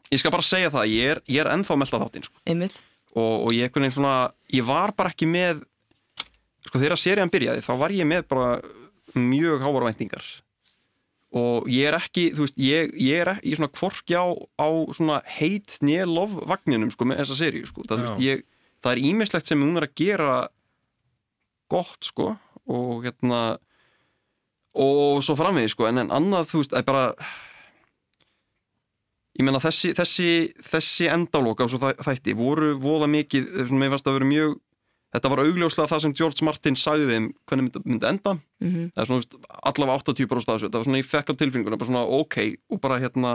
ég 0.10 0.22
skal 0.22 0.34
bara 0.34 0.46
segja 0.46 0.72
það, 0.74 0.92
ég 0.94 1.16
er, 1.16 1.24
ég 1.30 1.44
er 1.44 1.52
ennþá 1.54 1.76
að 1.76 1.82
melda 1.84 2.02
þáttinn 2.04 2.28
sko. 2.28 2.44
einmitt. 2.50 2.84
Og, 3.18 3.48
og 3.48 3.56
ég, 3.56 3.80
svona, 3.94 4.14
ég 4.54 4.66
var 4.68 4.94
bara 4.98 5.14
ekki 5.14 5.30
með 5.30 5.64
sko 6.68 6.82
þegar 6.82 7.02
serían 7.02 7.32
byrjaði 7.34 7.66
þá 7.66 7.74
var 7.80 7.96
ég 7.96 8.08
með 8.10 8.28
bara 8.30 8.52
mjög 9.18 9.66
hávar 9.66 9.88
væntingar. 9.90 10.28
Og 11.40 11.68
ég 11.70 11.86
er 11.86 11.98
ekki, 12.00 12.30
þú 12.34 12.46
veist, 12.46 12.56
ég, 12.58 12.94
ég 12.98 13.22
er 13.22 13.34
ekki, 13.36 13.56
svona 13.58 13.74
kvorki 13.74 14.18
á, 14.18 14.26
á 14.34 14.70
svona 14.98 15.20
heit 15.38 15.78
nýja 15.86 16.08
lofvagninum 16.10 16.90
sko 16.94 17.06
með 17.06 17.22
þessa 17.22 17.38
seríu 17.38 17.70
sko, 17.70 17.86
það, 17.86 18.00
þú 18.02 18.06
veist, 18.08 18.24
ég, 18.26 18.46
það 18.82 18.96
er 18.96 19.02
ímislegt 19.12 19.50
sem 19.50 19.62
hún 19.62 19.78
er 19.78 19.86
að 19.86 19.98
gera 20.02 20.32
gott 21.70 22.10
sko 22.10 22.32
og 22.70 23.06
hérna 23.06 23.42
og 24.80 25.22
svo 25.26 25.36
framvegið 25.38 25.74
sko, 25.74 25.86
en, 25.90 26.02
en 26.02 26.12
annað, 26.18 26.50
þú 26.50 26.64
veist, 26.64 26.74
það 26.74 26.82
er 26.82 26.90
bara 26.90 27.06
ég 29.40 29.46
meina 29.48 29.62
þessi, 29.64 29.94
þessi, 29.96 30.30
þessi 30.70 31.08
endalóka 31.14 31.64
og 31.66 31.72
svo 31.72 31.80
þæ- 31.80 32.02
þætti 32.10 32.34
voru 32.36 32.74
voða 32.82 33.08
mikið, 33.12 33.46
svona, 33.70 33.80
mér 33.86 33.94
fannst 33.96 34.10
að 34.12 34.18
vera 34.20 34.28
mjög 34.34 34.58
þetta 35.16 35.30
var 35.32 35.40
augljóslega 35.42 35.90
það 35.90 36.02
sem 36.04 36.14
George 36.20 36.46
Martin 36.46 36.76
sagði 36.78 37.06
þeim 37.10 37.30
hvernig 37.50 37.66
myndi, 37.70 37.80
myndi 37.90 38.06
enda. 38.12 38.34
Mm 38.62 38.92
það 38.94 39.02
er 39.02 39.10
svona, 39.10 39.40
allavega 39.72 40.04
80% 40.04 40.52
af 40.52 40.60
þessu 40.60 40.68
þetta 40.68 40.82
var 40.82 40.86
svona, 40.90 41.00
ég 41.02 41.10
fekk 41.10 41.32
á 41.32 41.40
tilfinninguna, 41.40 41.80
bara 41.82 41.90
svona, 41.90 42.04
ok 42.20 42.38
og 42.76 42.82
bara 42.84 43.00
hérna, 43.02 43.32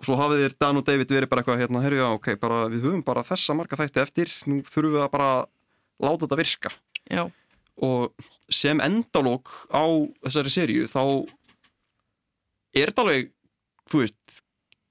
og 0.00 0.06
svo 0.08 0.16
hafið 0.16 0.44
þér 0.46 0.54
Dan 0.62 0.80
og 0.80 0.86
David 0.86 1.10
verið 1.12 1.28
bara 1.28 1.42
eitthvað, 1.42 1.60
hérna, 1.60 1.82
herru, 1.84 1.98
já, 2.00 2.06
ok 2.16 2.30
bara, 2.40 2.60
við 2.72 2.86
höfum 2.86 3.02
bara 3.04 3.26
þessa 3.28 3.56
marga 3.58 3.76
þætti 3.82 4.00
eftir 4.06 4.32
nú 4.48 4.62
þurfum 4.64 4.94
við 4.96 5.04
að 5.04 5.12
bara 5.18 5.28
láta 6.00 6.24
þetta 6.24 6.38
virka. 6.40 6.72
Já, 7.10 7.26
og 7.80 8.14
sem 8.48 8.80
endalók 8.80 9.50
á 9.74 9.84
þessari 10.24 10.54
seríu 10.54 10.88
þá 10.88 11.02
er 12.76 12.90
þetta 12.92 13.04
alveg 13.04 13.30
þú 13.90 14.00
veist 14.04 14.16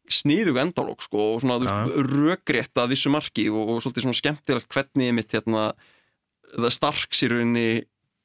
sniðug 0.09 0.57
endalók 0.61 1.03
sko 1.05 1.21
og 1.35 1.43
svona 1.43 1.59
þú 1.61 1.69
veist, 1.69 2.11
rökrétt 2.13 2.81
að 2.81 2.91
vissu 2.95 3.11
marki 3.13 3.45
og, 3.51 3.75
og 3.75 3.79
svolítið 3.83 4.07
svona 4.07 4.19
skemmtilegt 4.19 4.69
hvernig 4.73 5.13
mitt 5.17 5.31
hérna 5.35 5.69
það 6.55 6.73
starks 6.73 7.23
í 7.25 7.29
rauninni 7.29 7.65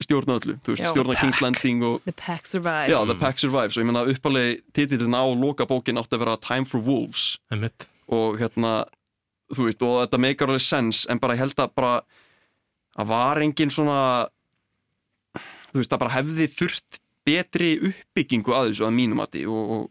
stjórna 0.04 0.38
öllu, 0.40 0.56
þú 0.64 0.72
veist, 0.74 0.82
Já. 0.82 0.90
stjórna 0.90 1.14
The 1.14 1.20
King's. 1.22 1.40
Landing 1.44 1.84
og 1.86 2.00
The 2.08 2.14
Pack 2.18 2.48
Survives 2.50 2.90
já, 2.92 2.98
The 3.08 3.18
Pack 3.20 3.38
Survives 3.40 3.76
og 3.78 3.84
ég 3.84 3.88
meina 3.90 4.02
uppalegi 4.10 4.56
titillin 4.74 5.14
á 5.16 5.22
loka 5.38 5.68
bókin 5.70 6.00
átti 6.00 6.16
að 6.18 6.24
vera 6.24 6.36
Time 6.42 6.66
for 6.68 6.82
Wolves 6.84 7.38
Einmitt. 7.52 7.86
og 8.10 8.40
hérna 8.40 8.74
þú 9.54 9.68
veist, 9.68 9.84
og 9.86 10.00
þetta 10.02 10.20
meikar 10.24 10.50
alveg 10.50 10.64
sens 10.66 11.04
en 11.12 11.20
bara 11.22 11.36
ég 11.36 11.44
held 11.44 11.60
að 11.62 11.74
bara 11.78 11.94
að 12.98 13.08
var 13.12 13.40
engin 13.44 13.70
svona 13.74 14.00
þú 15.72 15.80
veist, 15.82 15.90
það 15.92 16.02
bara 16.04 16.14
hefði 16.18 16.48
þurft 16.58 17.00
betri 17.24 17.70
uppbyggingu 17.88 18.52
að 18.54 18.70
þessu 18.72 18.84
að 18.88 18.96
mínum 18.98 19.22
að 19.24 19.30
því 19.36 19.44
og, 19.48 19.70
og 19.76 19.90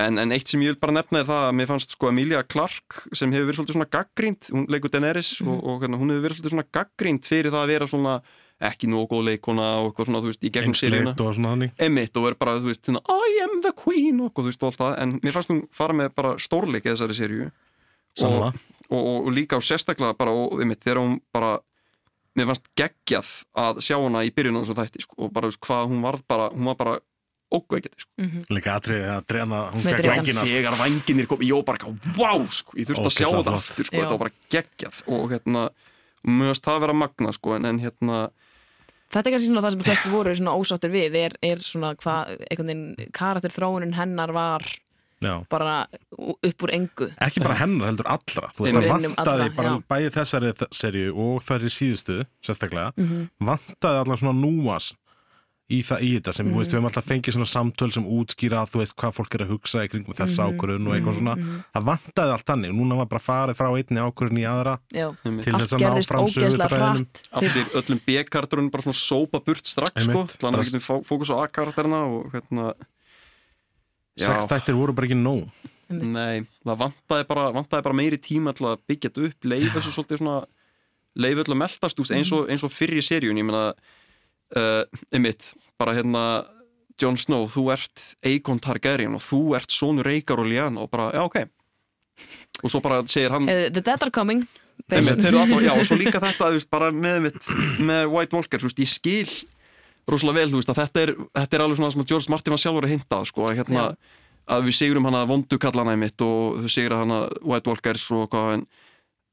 En, 0.00 0.16
en 0.16 0.32
eitt 0.32 0.48
sem 0.48 0.62
ég 0.64 0.72
vil 0.72 0.80
bara 0.80 0.94
nefna 0.96 1.20
er 1.20 1.26
það 1.28 1.42
að 1.50 1.56
mér 1.58 1.68
fannst 1.68 1.92
sko 1.92 2.08
Emilia 2.08 2.40
Clark 2.48 3.02
sem 3.12 3.32
hefur 3.34 3.50
verið 3.50 3.58
svolítið 3.58 3.76
svona 3.76 3.88
gaggrínt, 3.92 4.48
hún 4.54 4.64
leikur 4.72 4.92
Daenerys 4.92 5.34
og, 5.44 5.58
og 5.58 5.82
hérna, 5.84 5.98
hún 6.00 6.14
hefur 6.14 6.24
verið 6.24 6.38
svolítið 6.38 6.54
svona 6.54 6.70
gaggrínt 6.78 7.28
fyrir 7.28 7.52
það 7.52 7.64
að 7.66 7.72
vera 7.74 7.88
svona 7.90 8.14
ekki 8.62 8.88
nógu 8.88 9.08
góð 9.10 9.26
leikona 9.26 9.66
og 9.82 9.90
eitthvað 9.90 10.08
svona, 10.08 10.22
þú 10.22 10.30
veist, 10.30 10.44
í 10.46 10.52
gegnum 10.54 10.76
seríuna. 10.78 11.12
Engsleitt 11.12 11.22
og 11.24 11.36
svona 11.36 11.52
þannig. 11.52 11.74
Emitt 11.82 12.16
og 12.20 12.28
er 12.30 12.36
bara, 12.40 12.54
þú 12.62 12.70
veist, 12.70 12.84
hérna, 12.88 13.02
I 13.10 13.42
am 13.42 13.54
the 13.66 13.72
queen 13.76 14.22
og 14.22 14.32
þú 14.38 14.46
veist, 14.48 14.62
og 14.62 14.70
allt 14.70 14.80
það, 14.80 14.92
en 15.02 15.14
mér 15.18 15.36
fannst 15.36 15.52
hún 15.52 15.62
fara 15.76 15.98
með 15.98 16.08
bara 16.20 16.32
stórleik 16.40 16.86
í 16.86 16.92
þessari 16.92 17.18
seríu 17.18 17.48
og, 17.50 17.52
Sammála. 18.22 18.50
og, 18.88 18.98
og, 19.00 19.18
og 19.26 19.30
líka 19.34 19.58
á 19.58 19.60
sérstaklega 19.66 20.16
bara, 20.16 20.32
og 20.32 20.62
Emitt, 20.62 20.80
þegar 20.86 21.02
hún 21.02 21.18
bara 21.34 21.56
mér 22.38 22.48
fannst 22.48 22.70
geggjað 22.78 23.28
að 23.60 23.82
sjá 23.84 23.96
hana 23.98 24.24
í 24.24 24.32
byrjun 24.32 24.56
á 24.56 24.64
þessu 24.64 24.78
þætti, 27.52 28.02
sko, 28.02 28.18
ógveikjandi, 28.18 28.42
sko. 28.42 28.54
Líka 28.56 28.74
atriði 28.80 29.08
að 29.12 29.24
dreina, 29.30 29.62
hún 29.72 29.82
fekk 29.86 29.96
drekann. 30.02 30.16
vangina. 30.16 30.40
sko. 30.40 30.50
þegar 30.52 30.78
vanginir 30.82 31.26
kom, 31.30 31.38
ég 31.46 31.54
var 31.54 31.64
bara 31.64 31.94
wow, 32.18 32.46
sko, 32.50 32.76
ég 32.78 32.86
þurfti 32.90 33.08
að 33.10 33.16
sjá 33.18 33.28
flott. 33.30 33.52
aftur, 33.56 33.84
sko, 33.88 33.96
þetta 33.96 34.14
var 34.16 34.22
bara 34.24 34.36
geggjað 34.50 35.02
og 35.06 35.30
hérna, 35.32 35.64
finnst 36.22 36.64
það 36.64 36.74
að 36.78 36.80
vera 36.86 36.92
magna, 37.02 37.32
sko, 37.32 37.54
en, 37.58 37.64
en 37.66 37.78
hérna 37.82 38.30
Þetta 39.12 39.28
er 39.28 39.32
kannski 39.34 39.48
svona 39.50 39.60
það 39.60 39.72
sem 39.74 39.82
flestir 39.84 40.10
voru 40.14 40.32
svona 40.38 40.52
ósáttir 40.56 40.90
við 40.94 41.16
er, 41.20 41.34
er 41.44 41.58
svona 41.60 41.90
hvað 42.00 42.30
einhvern 42.48 42.70
veginn 42.72 43.10
karakter 43.12 43.52
þróunin 43.52 43.92
hennar 43.92 44.32
var 44.32 44.64
Já. 45.20 45.34
bara 45.52 45.86
upp 46.16 46.64
úr 46.64 46.72
engu 46.72 47.10
Ekki 47.20 47.42
bara 47.44 47.58
hennar, 47.60 47.90
heldur 47.92 48.08
allra. 48.08 48.48
Þú 48.56 48.64
veist, 48.64 48.74
það 48.74 49.04
vantaði 49.12 49.50
bara 49.54 49.74
bæði 49.92 50.08
þessari 50.16 50.54
serju 50.72 51.12
og 51.26 51.44
þær 51.44 51.66
í 51.68 51.70
síðustu, 51.76 52.16
sérstaklega, 52.42 52.92
Mhm. 52.96 53.28
vantaði 53.38 54.00
allar 54.00 54.16
svona 54.18 54.32
núas 54.40 54.94
í 55.72 55.78
það 55.88 56.02
í 56.04 56.08
þetta 56.18 56.32
sem, 56.36 56.46
Mhm. 56.46 56.56
veist, 56.58 56.70
við 56.72 56.78
höfum 56.78 56.88
alltaf 56.90 57.06
fengið 57.08 57.34
svona 57.36 57.48
samtöl 57.52 57.92
sem 57.92 58.04
útskýra, 58.04 58.60
þú 58.68 58.80
veist, 58.82 58.94
hvað 59.00 59.14
fólk 59.16 59.34
er 59.34 59.42
að 59.46 59.50
hugsa 59.52 59.82
í 59.84 59.88
kringum 59.92 60.14
þessa 60.14 60.42
Mhm, 60.44 60.52
ákvörðun 60.52 60.86
og 60.88 60.94
eitthvað 60.96 61.18
svona. 61.18 61.34
Það 61.74 61.86
vantaði 61.90 62.32
allt 62.36 62.46
þannig 62.46 62.68
og 62.70 62.76
núna 62.82 62.96
var 62.96 63.06
bara 63.06 63.22
farið 63.26 63.56
frá 63.56 63.68
einni 63.76 64.00
ákvörðun 64.04 64.42
í 64.42 64.46
aðra 64.52 64.74
Já, 64.92 65.06
til 65.22 65.52
þess 65.52 65.72
að 65.72 65.80
ná 65.80 66.06
fram 66.06 66.28
hratt. 66.68 67.22
Allir 67.32 67.66
öllum 67.80 68.00
B-karakterunum 68.06 68.70
bara 68.70 68.82
svona 68.82 69.00
sópa 69.02 69.44
burt 69.44 69.64
strax, 69.64 70.02
sko, 70.04 70.26
þannig 70.38 70.58
að 70.58 70.62
við 70.62 70.70
getum 70.72 70.86
fó- 70.88 71.04
fókus 71.06 71.30
á 71.30 71.36
A-karakterina 71.42 72.00
og 72.06 72.32
hérna 72.32 72.74
Sex 74.18 74.44
þættir 74.46 74.76
voru 74.76 74.92
bara 74.94 75.06
ekki 75.08 75.16
nóg. 75.16 75.48
Nei, 75.92 76.42
það 76.64 76.78
vantaði 76.80 77.24
bara, 77.28 77.46
vantaði 77.52 77.82
bara 77.86 77.96
meiri 77.96 78.18
tíma 78.20 78.52
til 78.56 78.66
að 78.68 78.78
byggja 78.88 79.10
þetta 79.10 79.24
upp, 79.28 79.44
leif 79.44 79.72
þessu 79.74 79.92
svolítið 79.96 80.20
svona 80.22 80.36
leif 81.16 81.36
öll 81.42 81.52
að 81.52 81.60
meldast 81.60 82.00
úst, 82.00 82.14
eins, 82.16 82.32
og, 82.32 82.48
eins 82.48 82.64
og 82.64 82.72
fyrir 82.72 82.96
í 83.00 83.04
seríun, 83.04 83.36
ég 83.40 83.44
meina 83.44 83.74
einmitt, 85.12 85.46
bara 85.80 85.94
hérna 85.96 86.24
Jon 87.00 87.16
Snow, 87.16 87.46
þú 87.50 87.70
ert 87.72 88.02
Aegon 88.26 88.60
Targaryen 88.62 89.16
og 89.16 89.22
þú 89.24 89.56
ert 89.58 89.72
sonur 89.72 90.06
Rhaegar 90.06 90.42
og 90.42 90.50
Lyanna 90.50 90.82
og 90.84 90.90
bara, 90.92 91.10
já 91.16 91.22
ok. 91.24 91.38
Og 92.62 92.70
svo 92.70 92.82
bara 92.84 93.00
segir 93.08 93.32
hann 93.32 93.48
Eh, 93.48 93.70
The 93.72 93.80
Dead 93.80 94.02
are 94.02 94.12
coming 94.12 94.44
einmitt, 94.92 95.24
alltaf, 95.24 95.62
já, 95.62 95.72
og 95.72 95.86
svo 95.86 95.96
líka 95.96 96.20
þetta 96.24 96.50
þú 96.50 96.58
veist, 96.58 96.70
bara 96.70 96.90
með, 96.92 97.20
með, 97.26 97.50
með 97.80 98.06
White 98.12 98.36
Walker 98.36 98.60
þú 98.60 98.68
veist, 98.68 98.82
ég 98.82 98.90
skil 98.92 99.32
rosalega 100.10 100.40
vel 100.40 100.50
þú 100.52 100.60
veist, 100.60 100.72
að 100.72 100.80
þetta 100.82 101.02
er, 101.04 101.12
þetta 101.38 101.56
er 101.56 101.64
alveg 101.64 101.80
svona 101.80 101.94
sem 101.94 102.02
að 102.04 102.10
George 102.12 102.32
Martin 102.32 102.54
var 102.54 102.62
sjálfur 102.62 102.86
að 102.88 102.94
hinta 102.96 103.20
sko, 103.28 103.46
að 103.48 103.60
hérna 103.60 103.84
að 104.52 104.64
við 104.66 104.74
sigurum 104.74 105.06
hana 105.06 105.22
vondu 105.30 105.58
kallana 105.62 105.94
einmitt 105.94 106.24
og 106.26 106.64
þau 106.64 106.72
sigur 106.74 106.96
hana 106.98 107.20
White 107.46 107.70
Walkers 107.70 108.08
og 108.10 108.24
hvað 108.32 108.56
en, 108.56 108.64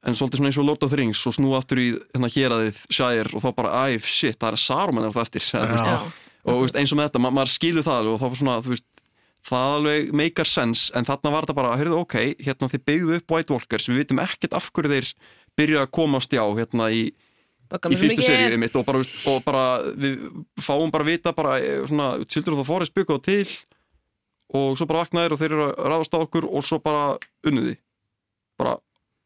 en 0.08 0.16
svolítið 0.16 0.40
svona 0.40 0.50
eins 0.52 0.60
og 0.62 0.68
Lord 0.68 0.86
of 0.86 0.94
the 0.94 1.00
Rings 1.00 1.22
og 1.28 1.36
snú 1.36 1.52
aftur 1.58 1.82
í 1.82 1.90
hérna 2.14 2.30
héraðið 2.32 2.82
Shire 2.88 3.34
og 3.36 3.44
þá 3.44 3.50
bara, 3.58 3.86
æf, 3.90 4.08
shit, 4.08 4.38
það 4.40 4.56
er 4.56 4.62
Saruman 4.64 5.10
það 5.12 5.26
eftir. 5.26 5.48
Já, 5.52 5.98
og 6.48 6.64
veist, 6.64 6.78
eins 6.80 6.94
og 6.94 7.00
með 7.00 7.10
þetta, 7.10 7.22
ma 7.24 7.32
maður 7.36 7.54
skilur 7.56 7.86
það 7.86 8.02
alveg 8.02 8.14
og 8.14 8.22
þá 8.22 8.28
var 8.28 8.40
svona, 8.40 8.58
þú 8.64 8.74
veist, 8.76 8.88
það 9.50 9.74
alveg 9.78 10.12
meikar 10.20 10.50
sens, 10.50 10.86
en 10.96 11.08
þarna 11.08 11.34
var 11.34 11.48
þetta 11.48 11.58
bara, 11.58 11.74
heyrðu, 11.80 12.04
ok 12.04 12.16
hérna 12.44 12.70
þið 12.72 12.86
byggðu 12.90 13.18
upp 13.20 13.34
White 13.34 13.56
Walkers 13.56 13.90
við 13.90 14.02
vitum 14.04 14.22
ekkert 14.24 14.56
af 14.58 14.70
hverju 14.76 14.94
þeir 14.94 15.10
byrja 15.60 15.84
að 15.84 15.92
komast 15.96 16.36
já, 16.36 16.44
hérna 16.58 16.90
í, 16.92 17.06
í 17.12 18.00
fyrstu 18.00 18.26
seríu 18.26 18.60
mitt 18.62 18.76
og 18.80 18.88
bara, 18.88 19.04
veist, 19.04 19.16
og 19.30 19.44
bara 19.48 19.66
við 19.96 20.28
fáum 20.64 20.92
bara 20.94 21.08
að 21.08 21.12
vita 21.12 21.36
bara, 21.36 21.58
eh, 21.60 21.84
svona, 21.88 22.12
Children 22.26 22.58
of 22.58 22.64
the 22.64 22.68
Forest 22.68 22.96
byggðu 22.96 23.20
til 23.28 23.44
og 24.60 24.78
svo 24.80 24.88
bara 24.90 25.04
vaknaðir 25.04 25.36
og 25.36 25.42
þeir 25.42 25.54
eru 25.54 25.66
að 25.70 25.92
ráðast 25.94 26.16
á 26.16 26.20
okkur 26.20 26.48
og 26.50 26.66
svo 26.66 26.80
bara 26.84 27.04
unnuði 27.46 27.76
bara, 28.60 28.78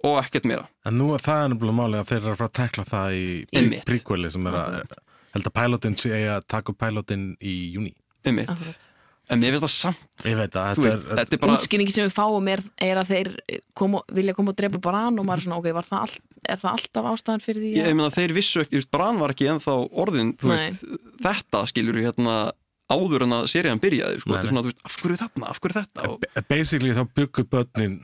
og 0.03 0.19
ekkert 0.21 0.47
meira. 0.49 0.67
En 0.87 0.97
nú 0.99 1.11
er 1.15 1.23
það 1.23 1.47
ennumlega 1.47 1.79
málið 1.79 2.01
að 2.01 2.09
þeir 2.11 2.21
eru 2.21 2.33
að 2.33 2.39
fara 2.41 2.51
að 2.51 2.57
tekla 2.59 2.87
það 2.91 3.17
í 3.17 3.83
príkveli 3.87 4.31
sem 4.33 4.49
er 4.51 4.59
að 4.59 4.79
held 5.33 5.49
að 5.49 5.55
pilotin 5.59 5.99
sé 5.99 6.23
að 6.29 6.49
taka 6.51 6.73
upp 6.73 6.81
pilotin 6.83 7.29
í 7.41 7.53
júni. 7.73 7.93
en 9.31 9.39
mér 9.39 9.55
finnst 9.55 9.63
það 9.63 9.71
samt 9.73 10.25
Ég 10.27 10.35
veit 10.35 10.55
að 10.59 10.77
þú 10.77 10.83
þetta 10.83 10.83
veist, 10.83 11.05
er, 11.07 11.17
þetta 11.19 11.35
er 11.35 11.41
bara 11.43 11.53
Útskýringi 11.57 11.93
sem 11.95 12.07
við 12.07 12.15
fáum 12.15 12.49
er, 12.51 12.63
er 12.83 12.99
að 12.99 13.11
þeir 13.13 13.29
koma, 13.79 14.01
vilja 14.11 14.35
koma 14.35 14.51
og 14.51 14.57
drepa 14.59 14.81
Bran 14.83 15.19
og 15.21 15.27
maður 15.27 15.41
er 15.41 15.45
svona, 15.45 15.59
ok, 15.61 15.69
var 15.77 15.87
það 15.87 16.03
all, 16.03 16.17
er 16.43 16.59
það 16.63 16.73
alltaf 16.73 17.07
ástæðan 17.13 17.45
fyrir 17.45 17.63
því 17.63 17.71
ég, 17.71 17.87
ég 17.87 17.95
meina 17.99 18.15
þeir 18.17 18.35
vissu 18.35 18.63
ekki, 18.63 18.81
veist, 18.81 18.91
Bran 18.91 19.21
var 19.23 19.33
ekki 19.33 19.47
ennþá 19.53 19.77
orðin, 20.03 20.33
veist, 20.43 20.83
þetta 21.23 21.63
skilur 21.71 21.99
við 21.99 22.09
hérna 22.09 22.35
áður 22.91 23.25
en 23.25 23.37
að 23.39 23.47
serían 23.53 23.81
byrjaði, 23.81 24.19
sko, 24.25 24.35
er 24.35 24.49
svona, 24.51 24.65
veist, 24.67 24.83
af 24.83 24.99
hverju 24.99 25.21
þarna, 25.23 25.53
af 25.53 25.63
hverju 25.63 25.79
þetta? 25.79 26.09
Og, 26.11 26.27
basically 26.51 26.91
þá 26.97 27.03
byggu 27.15 27.47
börnin 27.47 28.01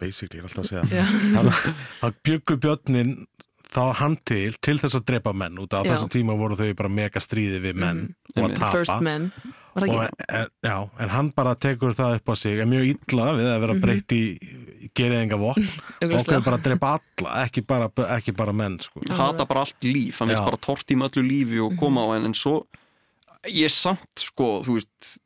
basically, 0.00 0.40
ég 0.40 0.44
er 0.44 0.48
alltaf 0.48 0.64
að 0.64 0.70
segja. 0.72 1.74
Þá 2.00 2.08
byggu 2.28 2.58
börnin 2.62 3.14
þá 3.74 3.82
hann 3.98 4.16
til, 4.28 4.54
til 4.62 4.76
þess 4.78 5.00
að 5.00 5.06
drepa 5.10 5.34
menn. 5.36 5.58
Út 5.62 5.74
af 5.74 5.88
þessum 5.88 6.12
tíma 6.12 6.36
voru 6.38 6.58
þau 6.58 6.70
bara 6.78 6.92
mega 6.92 7.22
stríði 7.22 7.60
við 7.64 7.80
menn 7.82 8.06
og 8.36 8.46
að 8.46 8.56
tapa. 8.60 8.84
Það 9.74 9.90
og, 9.90 10.04
en, 10.30 10.50
já, 10.62 10.76
en 11.02 11.10
hann 11.10 11.32
bara 11.34 11.56
tekur 11.58 11.96
það 11.98 12.20
upp 12.20 12.30
á 12.30 12.34
sig. 12.38 12.60
Er 12.62 12.68
mjög 12.70 12.92
illa 12.92 13.32
við 13.34 13.48
að 13.50 13.64
vera 13.64 13.76
breytt 13.82 14.14
í 14.14 14.22
geriðinga 14.94 15.38
vopn. 15.40 15.66
Og 16.04 16.14
okkur 16.20 16.44
bara 16.46 16.60
að 16.60 16.68
drepa 16.68 16.92
alla, 17.00 17.34
ekki 17.42 17.64
bara, 17.66 17.90
ekki 18.14 18.34
bara 18.36 18.54
menn 18.54 18.78
sko. 18.84 19.02
hata 19.10 19.48
bara 19.50 19.64
allt 19.66 19.86
líf, 19.86 20.20
hann 20.22 20.30
Já. 20.30 20.44
bara 20.46 20.60
tortíma 20.62 21.10
öllu 21.10 21.24
lífi 21.26 21.62
og 21.64 21.74
koma 21.80 22.06
á 22.06 22.14
henn 22.14 22.30
en 22.30 22.38
svo 22.38 22.60
ég 23.50 23.72
samt 23.72 24.22
sko, 24.22 24.62
þú 24.64 24.78
veist 24.78 25.16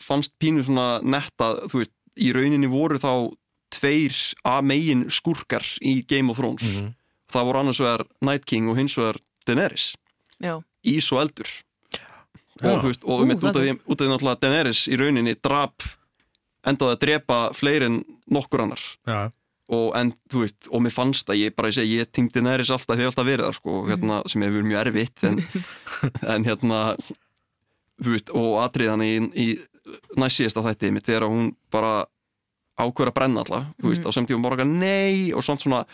fannst 0.00 0.32
pínu 0.40 0.64
svona 0.64 1.00
netta 1.04 1.52
þú 1.68 1.82
veist, 1.82 1.94
í 2.20 2.32
rauninni 2.36 2.70
voru 2.70 3.00
þá 3.00 3.12
tveir 3.70 4.16
að 4.44 4.62
megin 4.66 5.04
skúrkar 5.12 5.64
í 5.82 6.00
Game 6.06 6.30
of 6.32 6.38
Thrones. 6.40 6.62
Mhm. 6.66 6.94
það 7.30 7.44
voru 7.46 7.58
annars 7.60 7.78
vegar 7.78 8.06
Night 8.26 8.44
King 8.46 8.68
og 8.68 8.76
hins 8.76 8.96
vegar 8.98 9.20
Daenerys, 9.46 9.94
Já, 10.42 10.62
ís 10.84 11.12
og 11.12 11.20
eldur. 11.22 11.46
Og 12.60 12.82
þú 12.82 12.88
veist, 12.90 13.04
og 13.04 13.20
Ú, 13.22 13.30
út 13.32 13.44
af 13.44 13.54
því 13.56 13.70
út 13.86 14.00
af 14.00 14.04
því 14.04 14.08
náttúrulega 14.10 14.40
Daenerys 14.40 14.80
í 14.90 14.96
rauninni 14.98 15.34
drap 15.40 15.82
endaði 16.66 16.92
að 16.96 17.00
drepa 17.04 17.38
fleiri 17.56 17.86
en 17.86 18.04
nokkur 18.28 18.60
annar. 18.66 18.82
Já, 19.08 19.30
og, 19.70 19.94
en, 19.96 20.12
þú 20.28 20.42
veist, 20.44 20.68
og 20.68 20.82
mér 20.82 20.92
fannst 20.92 21.30
að 21.30 21.38
ég 21.40 21.54
bara 21.56 21.70
ég, 21.70 21.78
segi, 21.78 21.96
ég 22.02 22.10
tingdi 22.12 22.42
næris 22.42 22.70
alltaf, 22.74 22.98
ég 22.98 23.06
hef 23.06 23.12
alltaf 23.14 23.28
verið 23.30 23.46
það 23.46 23.56
sko, 23.60 23.76
hérna, 23.88 24.20
sem 24.28 24.42
hefur 24.42 24.58
verið 24.58 24.70
mjög 24.72 24.80
erfitt 24.86 25.24
en, 25.24 25.40
en 26.34 26.44
hérna 26.48 26.80
þú 28.02 28.14
veist, 28.16 28.32
og 28.34 28.58
atriðan 28.64 29.04
í, 29.06 29.12
í 29.38 29.46
næst 30.20 30.40
síðasta 30.40 30.64
þætti 30.66 30.90
mitt 30.92 31.06
þegar 31.08 31.28
hún 31.30 31.52
bara 31.72 32.04
ákveður 32.86 33.12
að 33.12 33.18
brenna 33.20 33.44
alla 33.46 33.60
þú 33.80 33.90
veist, 33.92 34.00
Mhm. 34.02 34.06
og 34.06 34.14
sem 34.14 34.26
tíma 34.26 34.42
bara 34.50 34.64
nei 34.64 35.32
og 35.32 35.42
svona 35.44 35.60
svona 35.62 35.84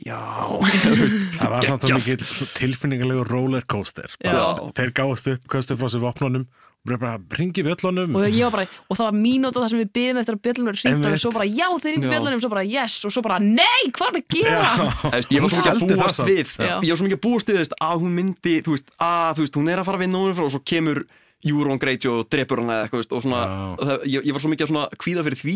já, 0.00 0.16
þú 0.84 0.96
veist, 0.96 1.36
það 1.36 1.50
var 1.50 1.68
samt 1.68 1.82
svo 1.84 1.98
mikið 2.00 2.24
tilfinningarlegu 2.56 3.26
rollercoaster 3.28 4.10
þeir 4.20 4.92
gáðust 4.96 5.30
upp, 5.34 5.46
köstu 5.48 5.76
frá 5.76 5.88
sér 5.92 6.00
vopnunum 6.06 6.46
og 6.80 7.02
ringi 7.36 7.60
bjöllunum 7.60 8.14
og 8.16 8.22
ég 8.32 8.40
var 8.48 8.54
bara, 8.54 8.66
og 8.88 8.96
það 8.96 9.04
var 9.04 9.16
mínúta 9.20 9.60
það 9.60 9.68
sem 9.68 9.80
við 9.82 9.90
byggðum 9.98 10.20
eftir 10.22 10.36
að 10.38 10.40
bjöllunum 10.46 10.70
er 10.70 10.78
hringt 10.80 11.08
og 11.10 11.18
svo 11.20 11.32
bara, 11.34 11.44
já, 11.44 11.66
þeir 11.76 11.92
ringdu 11.92 12.08
Já. 12.08 12.12
bjöllunum, 12.14 12.40
svo 12.40 12.48
bara, 12.54 12.62
yes, 12.64 12.94
og 13.04 13.12
svo 13.12 13.22
bara, 13.26 13.36
nei, 13.44 13.82
hvað 13.92 14.08
er 14.08 14.16
að 14.16 14.32
gera? 14.32 14.70
Þú 15.02 15.10
veist, 15.12 15.34
ég 15.36 15.44
var 15.44 15.50
svo 15.52 15.60
mikið 15.60 15.92
að 15.92 16.00
búast 16.00 16.22
við 16.24 16.54
Já. 16.56 16.72
ég 16.80 16.88
var 16.88 16.96
svo 17.02 17.04
mikið 17.10 17.18
að 17.18 17.24
búast 17.26 17.52
við 17.52 17.74
að 17.84 18.00
hún 18.00 18.16
myndi 18.16 18.54
þú 18.64 18.70
veist, 18.78 18.88
að 18.96 19.34
þú 19.36 19.44
veist, 19.44 19.58
hún 19.60 19.68
er 19.74 19.82
að 19.82 19.90
fara 19.90 20.00
að 20.00 20.04
vinna 20.06 20.24
og 20.40 20.50
svo 20.56 20.62
kemur 20.72 21.02
Euron 21.48 21.78
Greyjoy 21.80 22.20
og 22.20 22.28
drepur 22.30 22.60
hana 22.60 22.72
eða 22.80 22.88
eitthvað 22.88 23.00
veist, 23.04 23.12
og 23.16 23.22
svona, 23.24 23.42
það, 23.80 24.02
ég, 24.12 24.24
ég 24.28 24.32
var 24.36 24.42
svo 24.44 24.50
mikið 24.52 24.66
að 24.66 24.72
svona 24.74 24.88
kvíða 25.00 25.24
fyrir 25.24 25.40
því 25.40 25.54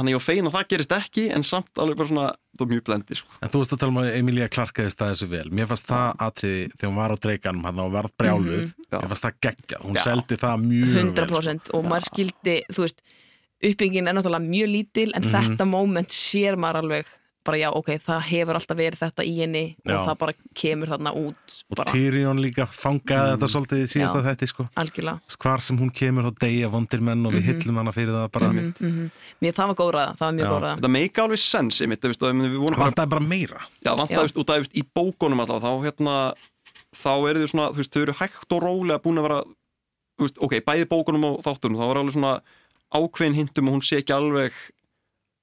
þannig 0.00 0.14
ég 0.14 0.16
var 0.16 0.24
fegin 0.24 0.46
að 0.48 0.54
það 0.54 0.68
gerist 0.70 0.92
ekki 0.96 1.24
en 1.36 1.42
samt 1.44 1.80
alveg 1.82 1.96
bara 2.00 2.08
svona, 2.08 2.26
það 2.56 2.62
var 2.64 2.70
mjög 2.72 2.84
blendi 2.86 3.16
sko. 3.18 3.34
En 3.44 3.50
þú 3.52 3.60
veist 3.60 3.74
að 3.74 3.80
tala 3.82 3.92
um 3.92 3.98
að 4.00 4.10
Emilia 4.16 4.46
Clarkaði 4.48 4.92
staði 4.94 5.12
þessu 5.18 5.28
vel. 5.28 5.50
Mér 5.52 5.68
fannst 5.68 5.88
það 5.90 6.22
atriði 6.24 6.62
þegar 6.72 6.88
hún 6.88 6.96
var 7.02 7.12
á 7.12 7.16
dreikanum 7.26 7.66
hann 7.68 7.82
og 7.84 7.90
varð 7.92 8.14
brjáluð. 8.16 8.62
Já. 8.88 8.96
Mér 8.96 9.08
fannst 9.12 9.26
það 9.26 9.36
geggja. 9.44 9.80
Hún 9.84 9.98
Já. 9.98 10.02
seldi 10.06 10.38
það 10.40 10.64
mjög 10.64 10.94
vel. 10.94 11.04
100% 11.10 11.72
og 11.76 11.84
maður 11.90 12.06
skildi, 12.08 12.56
þú 12.72 12.86
veist 12.86 13.04
uppbyggingin 13.60 14.08
er 14.08 14.16
náttúrulega 14.16 14.48
mjög 14.48 14.70
lítil 14.72 15.10
en 15.12 15.22
Mhm. 15.26 15.32
þetta 15.36 15.66
moment 15.68 16.08
sér 16.08 16.56
maður 16.56 16.80
alveg 16.80 17.04
bara 17.44 17.56
já, 17.56 17.68
ok, 17.72 17.88
það 18.04 18.20
hefur 18.28 18.58
alltaf 18.58 18.76
verið 18.76 19.00
þetta 19.00 19.24
í 19.24 19.32
henni 19.40 19.62
Já. 19.80 19.94
og 19.96 20.02
það 20.08 20.16
bara 20.20 20.34
kemur 20.60 20.90
þarna 20.92 21.12
út 21.16 21.54
Og 21.70 21.76
bara 21.78 21.92
Tyrion 21.94 22.40
líka 22.44 22.66
fangaði 22.68 23.30
þetta 23.34 23.48
svolítið 23.54 23.80
í 23.84 23.86
síðasta 23.94 24.20
Já. 24.20 24.26
þetti 24.28 24.48
sko. 24.50 24.66
algjörlega 24.82 25.36
Hvar 25.40 25.64
sem 25.64 25.78
hún 25.80 25.92
kemur 25.96 26.28
þá 26.28 26.42
deyja 26.44 26.68
vondir 26.74 27.00
menn 27.00 27.24
og 27.26 27.32
við 27.32 27.46
hillum 27.48 27.80
hana 27.80 27.94
fyrir 27.96 28.12
það 28.12 28.28
bara. 28.36 28.50
mm 28.52 28.72
-hmm. 28.80 29.10
Mér 29.40 29.52
það 29.56 29.72
var 29.72 29.78
góðraða, 29.80 30.16
það 30.18 30.26
var 30.26 30.36
mjög 30.38 30.50
góðraða 30.54 30.76
þetta 30.76 30.92
meika 30.98 31.22
alveg 31.22 31.38
sens 31.38 31.80
einmitt, 31.80 32.00
þú 32.00 32.08
veist, 32.12 32.22
að 32.22 32.32
við 32.44 32.58
vorum 32.60 32.74
Það 32.74 32.78
bara, 32.78 32.90
vantaði 32.90 33.10
bara 33.10 33.28
meira. 33.32 33.60
já, 33.84 33.90
vantaði 33.96 34.38
út 34.40 34.50
af 34.50 34.56
þú 34.56 34.60
veist, 34.60 34.76
í 34.76 34.82
bókunum 34.94 35.40
alltaf, 35.40 35.62
þá 35.62 35.72
hérna 35.84 36.34
þá 36.92 37.12
eru 37.30 37.40
þau 37.40 37.48
svona, 37.48 37.70
þú 37.72 37.76
veist, 37.80 37.92
þau 37.94 38.02
eru 38.02 38.14
hægt 38.20 38.52
og 38.52 38.62
rólega 38.62 38.98
búin 39.00 39.18
að 39.18 39.22
vera, 39.28 39.40
þú 40.18 40.22
veist, 40.26 40.38
ok, 40.44 40.52
bæði 40.60 40.84
bókunum 40.90 41.24
og 41.24 41.40
þáttunum, 41.46 41.78
þá 41.80 41.86
var 41.88 41.96
alveg 41.96 42.12
svona 42.12 42.40
ákveðin 42.90 43.34
hintum 43.38 43.68
og 43.68 43.74
hún 43.78 43.82
sé 43.86 44.00
ekki 44.02 44.12
alveg 44.12 44.52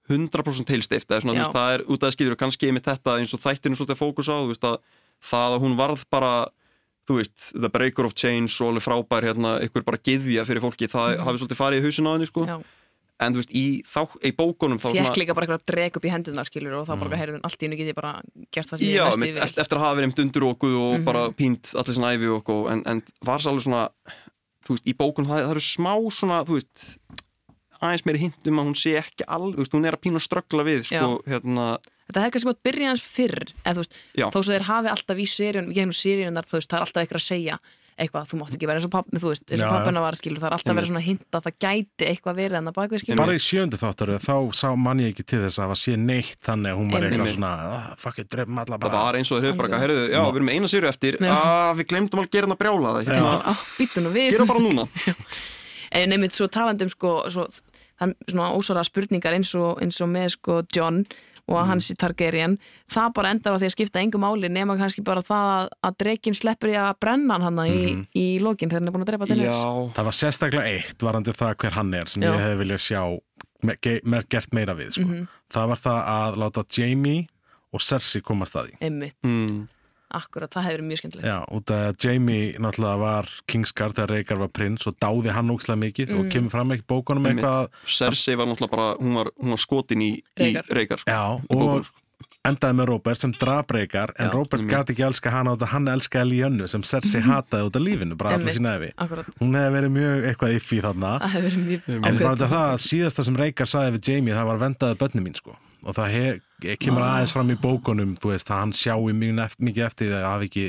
100% 0.10 0.72
heilstift 0.74 1.12
svona, 1.12 1.36
Já. 1.38 1.48
það 1.54 1.74
er 1.76 1.84
út 1.88 1.98
af 2.00 2.08
það 2.08 2.16
skilur 2.16 2.40
kannski 2.40 2.72
með 2.76 2.88
þetta 2.92 3.18
eins 3.20 3.36
og 3.36 3.44
þættinu 3.44 3.80
svolítið 3.80 4.00
fókus 4.00 4.32
á 4.32 4.38
veist, 4.48 4.64
að 4.68 4.80
það 5.32 5.58
að 5.58 5.64
hún 5.66 5.78
varð 5.80 6.08
bara 6.14 6.34
þú 7.08 7.22
veist, 7.22 7.38
the 7.56 7.70
breaker 7.72 8.08
of 8.08 8.16
change 8.18 8.52
og 8.60 8.74
alveg 8.74 8.84
frábær 8.84 9.28
hérna, 9.30 9.58
ykkur 9.64 9.86
bara 9.88 10.00
giðja 10.04 10.44
fyrir 10.48 10.64
fólki, 10.64 10.90
það 10.92 11.22
hafi 11.24 11.42
svolítið 11.42 11.62
farið 11.62 11.80
í 11.80 11.88
hausin 11.88 12.10
á 12.10 12.12
henni 12.12 12.28
sko, 12.28 12.44
Já. 12.48 12.58
en 13.24 13.36
þú 13.36 13.42
veist, 13.42 13.54
í, 13.56 13.66
þá, 13.88 14.02
í 14.28 14.32
bókunum 14.36 14.82
þá 14.84 14.90
Fekk 14.92 15.22
líka 15.22 15.36
bara 15.38 15.48
eitthvað 15.48 15.62
að 15.62 15.72
dreg 15.72 16.00
upp 16.00 16.08
í 16.08 16.12
hendunar 16.12 16.50
skilur 16.50 16.76
og 16.82 16.90
þá 16.90 16.94
bara, 17.00 17.22
heyrðum, 17.22 17.46
allt 17.48 17.64
í 17.64 17.68
hennu 17.68 17.80
get 17.80 17.92
ég 17.94 17.98
bara 17.98 18.14
gert 18.52 18.74
það 18.74 18.84
sem 18.84 18.92
Já, 18.92 19.06
ég 19.08 19.22
mitt, 19.24 19.32
yfir. 19.32 19.44
eftir, 19.48 19.64
eftir 19.64 19.80
að 19.80 19.86
hafa 19.86 20.00
verið 20.02 20.24
undir 20.26 20.48
okkur 20.52 20.78
og 20.84 21.08
bara 21.08 21.24
pínt 21.40 21.72
allir 21.80 21.98
sinna 21.98 22.12
æfi 22.12 22.34
og, 22.36 22.52
og 22.58 22.72
en, 22.76 22.84
en 22.92 23.04
var 23.24 23.44
það 23.44 23.54
alveg 23.54 23.68
svona 23.70 23.86
þú 24.68 24.76
veist, 24.76 24.88
í 24.92 24.98
bókun 25.00 25.30
það, 25.30 25.46
það 25.46 25.56
eru 25.56 25.64
smá 25.64 25.94
svona, 26.12 26.44
þú 26.48 26.60
veist 26.60 26.86
aðeins 27.82 28.06
meiri 28.08 28.24
hint 28.26 28.52
um 28.52 28.62
að 28.62 28.70
hún 28.70 28.78
sé 28.80 28.96
ekki 29.02 29.28
alveg, 29.38 29.72
hún 29.74 29.88
er 29.88 29.98
að 29.98 30.04
pína 30.06 30.22
að 30.22 30.28
ströggla 30.28 30.68
við, 30.68 30.86
sko, 30.90 31.10
hérna. 31.28 31.72
Þetta 32.08 32.24
hefði 32.24 32.36
kannski 32.36 32.52
mátt 32.52 32.64
byrja 32.68 32.94
hans 32.94 33.04
fyrr 33.04 33.42
eða 33.64 33.74
þú 33.74 33.84
veist, 33.84 34.00
þó 34.16 34.38
svo 34.38 34.54
þeir 34.54 34.70
hafi 34.70 34.94
alltaf 34.94 35.20
í 35.20 35.28
seríun 35.28 35.74
gegnum 35.76 35.98
seríunar, 35.98 36.48
þú 36.48 36.60
veist, 36.60 36.72
það 36.72 36.80
er 36.80 36.88
alltaf 36.88 37.04
eitthvað 37.04 37.22
að 37.22 37.28
segja 37.28 37.60
eitthvað, 37.98 38.28
þú 38.30 38.38
mátt 38.38 38.54
ekki 38.54 38.68
vera 38.70 38.78
eins 38.78 38.86
og 38.86 38.92
pappi, 38.94 39.18
þú 39.18 39.32
veist 39.32 39.52
eins 39.52 39.64
og 39.66 39.72
pappina 39.74 40.02
var, 40.04 40.18
skilur, 40.20 40.38
það 40.42 40.52
er 40.52 40.56
alltaf 40.58 40.78
verið 40.78 40.90
svona 40.92 41.02
hint 41.02 41.38
að 41.38 41.48
það 41.48 41.56
gæti 41.66 42.08
eitthvað 42.12 42.38
verið 42.38 42.58
en 42.60 42.70
það 42.70 42.76
bakvið, 42.78 43.02
skilur. 43.02 43.22
Bara 43.24 43.38
í 43.38 43.42
sjöndu 43.42 43.80
þáttaröð 43.82 44.28
þá 44.28 44.36
sá 44.60 44.68
mann 44.78 45.02
ég 45.02 45.16
ekki 45.16 45.26
til 45.26 45.42
þess 45.42 45.58
að 45.58 45.64
það 45.64 45.72
var 45.74 45.82
sé 45.82 45.98
neitt 46.04 46.38
þannig 46.46 46.76
að 46.76 46.82
hún 46.84 46.94
var 46.94 47.08
eitthvað 47.08 47.34
svona 47.34 47.52
ah, 47.66 47.90
fuck 48.06 48.22
it, 48.22 48.30
drefum 48.36 48.62
alla 48.62 48.78
það 48.78 48.86
bara. 48.86 49.04
var 49.08 49.18
eins 49.18 49.34
og 49.34 49.42
þeir 49.42 49.50
hefur 49.50 49.62
bara, 49.64 49.82
heyrðu, 49.82 50.06
já, 50.14 50.22
við 50.22 50.42
erum 50.44 50.54
eina 50.54 50.72
sýru 50.76 50.92
eftir. 50.92 51.20
Að 51.34 51.74
við 51.82 51.90
glemdum 51.96 52.22
að 52.22 52.32
gera 52.38 52.52
hana 52.52 52.62
brjála 52.62 52.96
það 53.00 53.10
hérna, 53.10 54.18
gera 54.30 54.52
bara 54.54 54.66
núna. 54.68 54.90
En 55.96 56.12
nefnir 56.12 56.34
svo 56.36 56.50
talandum 56.52 56.90
sko, 56.92 57.12
svo, 57.32 57.46
það 58.00 58.10
er 58.14 58.32
svona 58.32 58.52
ósvara 58.58 58.84
spurningar 58.88 59.34
eins 59.34 59.56
og, 59.56 59.80
eins 59.82 60.02
og 60.02 60.10
með 60.10 60.30
sko 60.38 60.62
John 60.76 61.06
og 61.48 61.56
Mm. 61.64 61.68
hans 61.70 61.86
í 61.92 61.96
Targaryen 61.96 62.58
það 62.92 63.14
bara 63.16 63.30
endar 63.32 63.54
á 63.56 63.58
því 63.58 63.68
að 63.70 63.72
skipta 63.78 64.02
engum 64.04 64.20
máli 64.20 64.50
nema 64.52 64.76
kannski 64.76 65.00
bara 65.02 65.22
það 65.24 65.46
að, 65.64 65.70
að 65.88 65.94
dreikin 65.98 66.36
sleppur 66.36 66.68
í 66.70 66.76
að 66.76 66.98
brenna 67.00 67.38
hann 67.40 67.44
hann 67.58 67.68
í, 67.72 68.06
í 68.20 68.26
lokin 68.44 68.68
þegar 68.70 68.82
hann 68.82 68.88
er 68.88 68.92
búin 68.92 69.06
að 69.06 69.12
drepa 69.14 69.28
Mhm. 69.32 69.44
já, 69.46 69.94
Það 69.96 70.04
var 70.04 70.12
sérstaklega 70.12 70.74
eitt 70.76 70.98
varandi 71.00 71.32
það 71.32 71.56
hver 71.56 71.72
hann 71.72 71.94
er 71.94 72.06
sem 72.08 72.22
Já. 72.22 72.34
ég 72.34 72.40
hefði 72.44 72.58
viljað 72.66 72.84
sjá 72.84 73.20
me, 73.64 73.76
ge, 73.82 74.02
me, 74.04 74.22
gert 74.30 74.52
meira 74.54 74.76
við 74.76 74.92
sko. 74.92 75.06
Mhm. 75.08 75.28
það 75.54 75.68
var 75.68 75.78
það 75.78 76.00
að 76.18 76.36
láta 76.44 76.66
Jamie 76.78 77.28
og 77.74 77.80
Cersei 77.82 78.22
komast 78.22 78.54
að 78.56 78.68
því 78.68 78.78
einmitt, 78.82 79.16
mm, 79.24 79.68
akkurat, 80.12 80.50
það 80.50 80.64
hefur 80.64 80.78
verið 80.78 80.88
mjög 80.88 81.00
skemmtilegt. 81.02 81.28
Já, 81.28 81.38
út 81.52 81.72
af 81.72 81.84
að 81.88 82.06
Jamie 82.06 82.58
náttúrulega 82.64 83.00
var 83.00 83.30
Kingsguard 83.48 83.96
þegar 83.98 84.10
Reykjar 84.16 84.38
var 84.40 84.48
prins 84.56 84.88
og 84.88 84.96
dáði 85.04 85.32
hann 85.36 85.50
ókslega 85.50 85.80
mikið 85.84 86.08
Mm. 86.10 86.20
og 86.20 86.30
kemur 86.32 86.52
fram 86.52 86.72
ekki 86.72 86.86
bókunum 86.88 87.26
eitthvað 87.28 87.70
Cersei 87.86 88.36
var 88.38 88.46
náttúrulega 88.48 88.72
bara, 88.72 88.96
hún 88.98 89.14
var, 89.16 89.32
hún 89.42 89.50
var 89.50 89.58
skotin 89.58 90.02
í 90.02 90.24
Reykar, 90.38 91.00
sko, 91.00 91.12
Já, 91.12 91.42
í 91.44 91.56
og 91.56 91.86
sko. 91.86 91.94
endaði 92.48 92.74
með 92.80 92.86
Robert 92.88 93.18
sem 93.20 93.32
draf 93.34 93.68
Reykjar 93.68 94.14
en 94.18 94.30
Já. 94.30 94.32
Robert 94.34 94.62
gæti 94.64 94.94
ekki 94.96 95.04
elska 95.04 95.30
hana 95.32 95.52
út 95.58 95.62
af 95.62 95.70
hann 95.70 95.86
elskaði 95.88 96.30
Lyannu 96.32 96.68
sem 96.70 96.82
Cersei 96.82 97.22
hataði 97.22 97.68
út 97.68 97.76
af 97.76 97.82
lífinu 97.82 98.16
bara 98.18 98.38
Einmitt. 98.38 98.56
sína 98.56 98.78
efi 98.80 98.94
akkurat, 98.98 99.26
Hún 99.42 99.52
hefði 99.60 99.76
verið 99.76 99.92
mjög 99.92 100.24
eitthvað 100.32 100.56
iffi 100.56 100.82
þarna. 100.82 101.20
Það 101.20 101.30
hefur 101.36 101.50
verið 101.50 101.66
mjög 101.68 101.88
En 101.88 102.02
ákveðið 102.04 102.24
bara 102.24 102.36
þetta 102.36 102.50
það 102.56 102.78
síðasta 102.88 103.24
sem 103.26 103.36
Reykjar 103.36 103.68
það 105.94 105.94
börni 105.94 105.94
og 105.94 105.96
það 105.96 106.12
hef, 106.18 106.42
kemur 106.84 107.02
Ah. 107.06 107.14
aðeins 107.16 107.34
fram 107.38 107.50
í 107.54 107.58
bókunum 107.62 108.18
þú 108.20 108.34
veist 108.34 108.50
hann 108.50 108.72
sjái 108.74 109.14
mjög 109.14 109.40
eftir, 109.46 109.66
mikið 109.70 109.86
eftir 109.88 110.08
því 110.12 110.18
að 110.20 110.28
hafi 110.34 110.50
ekki 110.52 110.68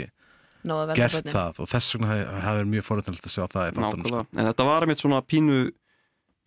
verða 0.86 0.94
gert 0.98 1.12
börnin. 1.18 1.32
það 1.34 1.60
og 1.62 1.68
þess 1.68 1.94
vegna 1.94 2.08
hefði 2.14 2.62
hef 2.62 2.70
mjög 2.74 2.84
forutnilegt 2.88 3.26
að 3.28 3.34
sjá 3.34 3.44
það 3.48 3.68
sko. 4.08 4.26
En 4.36 4.46
þetta 4.52 4.64
var 4.68 4.82
einmitt 4.86 4.98
svona 5.02 5.20
pínu 5.22 5.58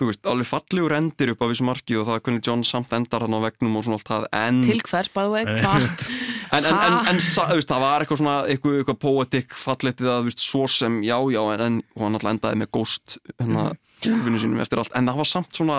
þú 0.01 0.07
veist, 0.09 0.25
alveg 0.25 0.47
fallegur 0.49 0.93
endir 0.97 1.29
upp 1.35 1.41
á 1.45 1.47
vissu 1.51 1.63
marki 1.67 1.93
og 1.99 2.07
það 2.07 2.15
er 2.15 2.21
hvernig 2.25 2.45
John 2.47 2.63
samt 2.65 2.89
endar 2.97 3.21
hann 3.21 3.35
á 3.37 3.39
vegnum 3.45 3.75
og 3.77 3.83
svona 3.85 3.99
allt 3.99 4.07
það, 4.09 4.23
en 4.33 4.61
til 4.65 4.79
hvers, 4.81 5.09
by 5.13 5.21
the 5.21 5.29
way, 5.29 5.43
hvað 5.45 6.07
en, 6.57 6.65
en, 6.65 6.73
en, 6.73 6.95
en 7.11 7.19
sa- 7.21 7.45
veist, 7.53 7.69
það 7.69 7.83
var 7.85 8.01
eitthvað 8.01 8.17
svona 8.23 8.37
eitthvað, 8.49 8.79
eitthvað 8.81 8.99
poetic 9.03 9.53
falletið 9.53 10.09
að, 10.09 10.17
þú 10.23 10.31
veist, 10.31 10.41
svo 10.41 10.63
sem 10.67 11.01
já, 11.05 11.17
já, 11.35 11.41
en, 11.53 11.83
hann 12.01 12.17
alltaf 12.17 12.31
endaði 12.33 12.57
með 12.63 12.71
ghost 12.73 13.17
hérna, 13.37 13.67
úlfinu 14.09 14.41
sínum 14.41 14.63
eftir 14.65 14.81
allt, 14.81 14.95
en 14.97 15.05
það 15.11 15.21
var 15.21 15.29
samt 15.35 15.53
svona 15.61 15.77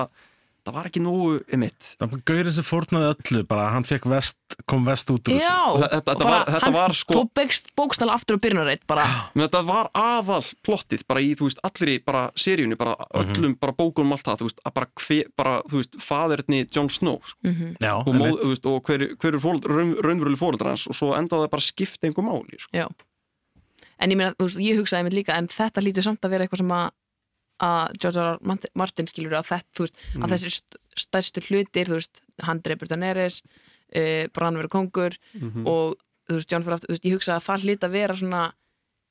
það 0.62 0.74
var 0.76 0.86
ekki 0.88 1.00
nógu 1.02 1.30
emitt 1.52 1.88
Það 1.98 2.10
var 2.12 2.20
gaurinn 2.30 2.54
sem 2.56 2.66
fórnaði 2.66 3.08
öllu 3.12 3.40
bara 3.50 3.64
hann 3.74 3.86
fekk 3.88 4.04
vest, 4.12 4.36
kom 4.70 4.84
vest 4.86 5.10
út 5.10 5.26
úr 5.32 5.40
Já, 5.40 5.56
Og 5.72 5.80
þetta- 5.82 5.98
þetta 5.98 6.12
og 6.14 6.22
bara 6.22 6.30
var- 6.38 6.46
þetta 6.54 6.72
var 6.76 6.94
sko- 6.94 7.18
bókstala 7.76 8.14
aftur 8.14 8.36
á 8.38 8.42
byrjunarreitt 8.44 8.86
þetta 9.34 9.62
var 9.66 9.90
aðal 9.94 10.44
plottið 10.62 11.02
bara 11.08 11.20
í, 11.20 11.34
veist, 11.34 11.58
allir 11.66 11.98
í 11.98 12.04
bara 12.04 12.30
seríunni 12.36 12.76
bara 12.78 12.94
öllum, 13.14 13.58
bara 13.58 13.72
bókunum 13.72 14.12
allt 14.12 14.24
það, 14.24 14.44
veist, 14.46 14.60
bara, 14.74 14.86
hver, 15.02 15.24
bara 15.36 15.62
veist, 15.72 15.96
faðurinn 15.98 16.68
Jon 16.70 16.88
Snow 16.88 17.18
sko. 17.24 17.38
Mhm. 17.44 17.76
Já, 17.80 17.94
og, 17.98 18.06
móð, 18.14 18.66
og 18.66 18.82
hver, 18.84 19.16
hver 19.16 19.34
er 19.34 19.40
raunveruleg 20.02 20.38
fóreldra 20.38 20.68
hans 20.76 20.86
og 20.86 20.94
svo 20.94 21.14
endaði 21.16 21.46
það 21.46 21.50
bara 21.50 21.62
skipta 21.62 22.06
einhver 22.06 22.24
máli 22.24 22.60
sko. 22.60 22.70
en 23.98 24.10
ég 24.10 24.16
meina, 24.16 24.34
ég 24.38 24.78
hugsaði 24.78 25.06
mér 25.06 25.14
líka 25.14 25.36
en 25.38 25.46
þetta 25.48 25.82
lítur 25.82 26.02
samt 26.02 26.20
að 26.22 26.30
vera 26.30 26.44
eitthvað 26.46 26.58
sem 26.58 26.68
að 26.74 26.90
að 27.62 27.92
George 28.02 28.18
R. 28.18 28.32
R. 28.34 28.38
Martin- 28.74 29.06
skilur 29.06 29.36
að 29.38 29.46
þetta, 29.52 29.70
þú 29.76 29.84
veist, 29.86 29.94
Mm. 30.14 30.22
að 30.24 30.32
þessi 30.34 30.50
st- 30.50 30.80
stærstu 30.98 31.40
hlutir, 31.46 31.86
þú 31.86 31.98
veist, 32.00 32.20
hann 32.42 32.60
dreipur 32.60 32.88
Daenerys, 32.88 33.42
uh, 33.96 34.26
Brann 34.34 34.56
verður 34.56 34.68
kongur 34.68 35.16
Mhm. 35.34 35.66
og 35.66 35.96
þú 36.28 36.34
veist, 36.38 36.50
John 36.50 36.62
fyrir 36.64 36.74
aftur, 36.74 36.88
þú 36.88 36.96
veist, 36.96 37.04
ég 37.04 37.14
hugsaði 37.16 37.38
að 37.38 37.46
það 37.46 37.62
hlýta 37.62 37.88
að 37.88 37.92
vera 37.92 38.14
svona 38.16 38.52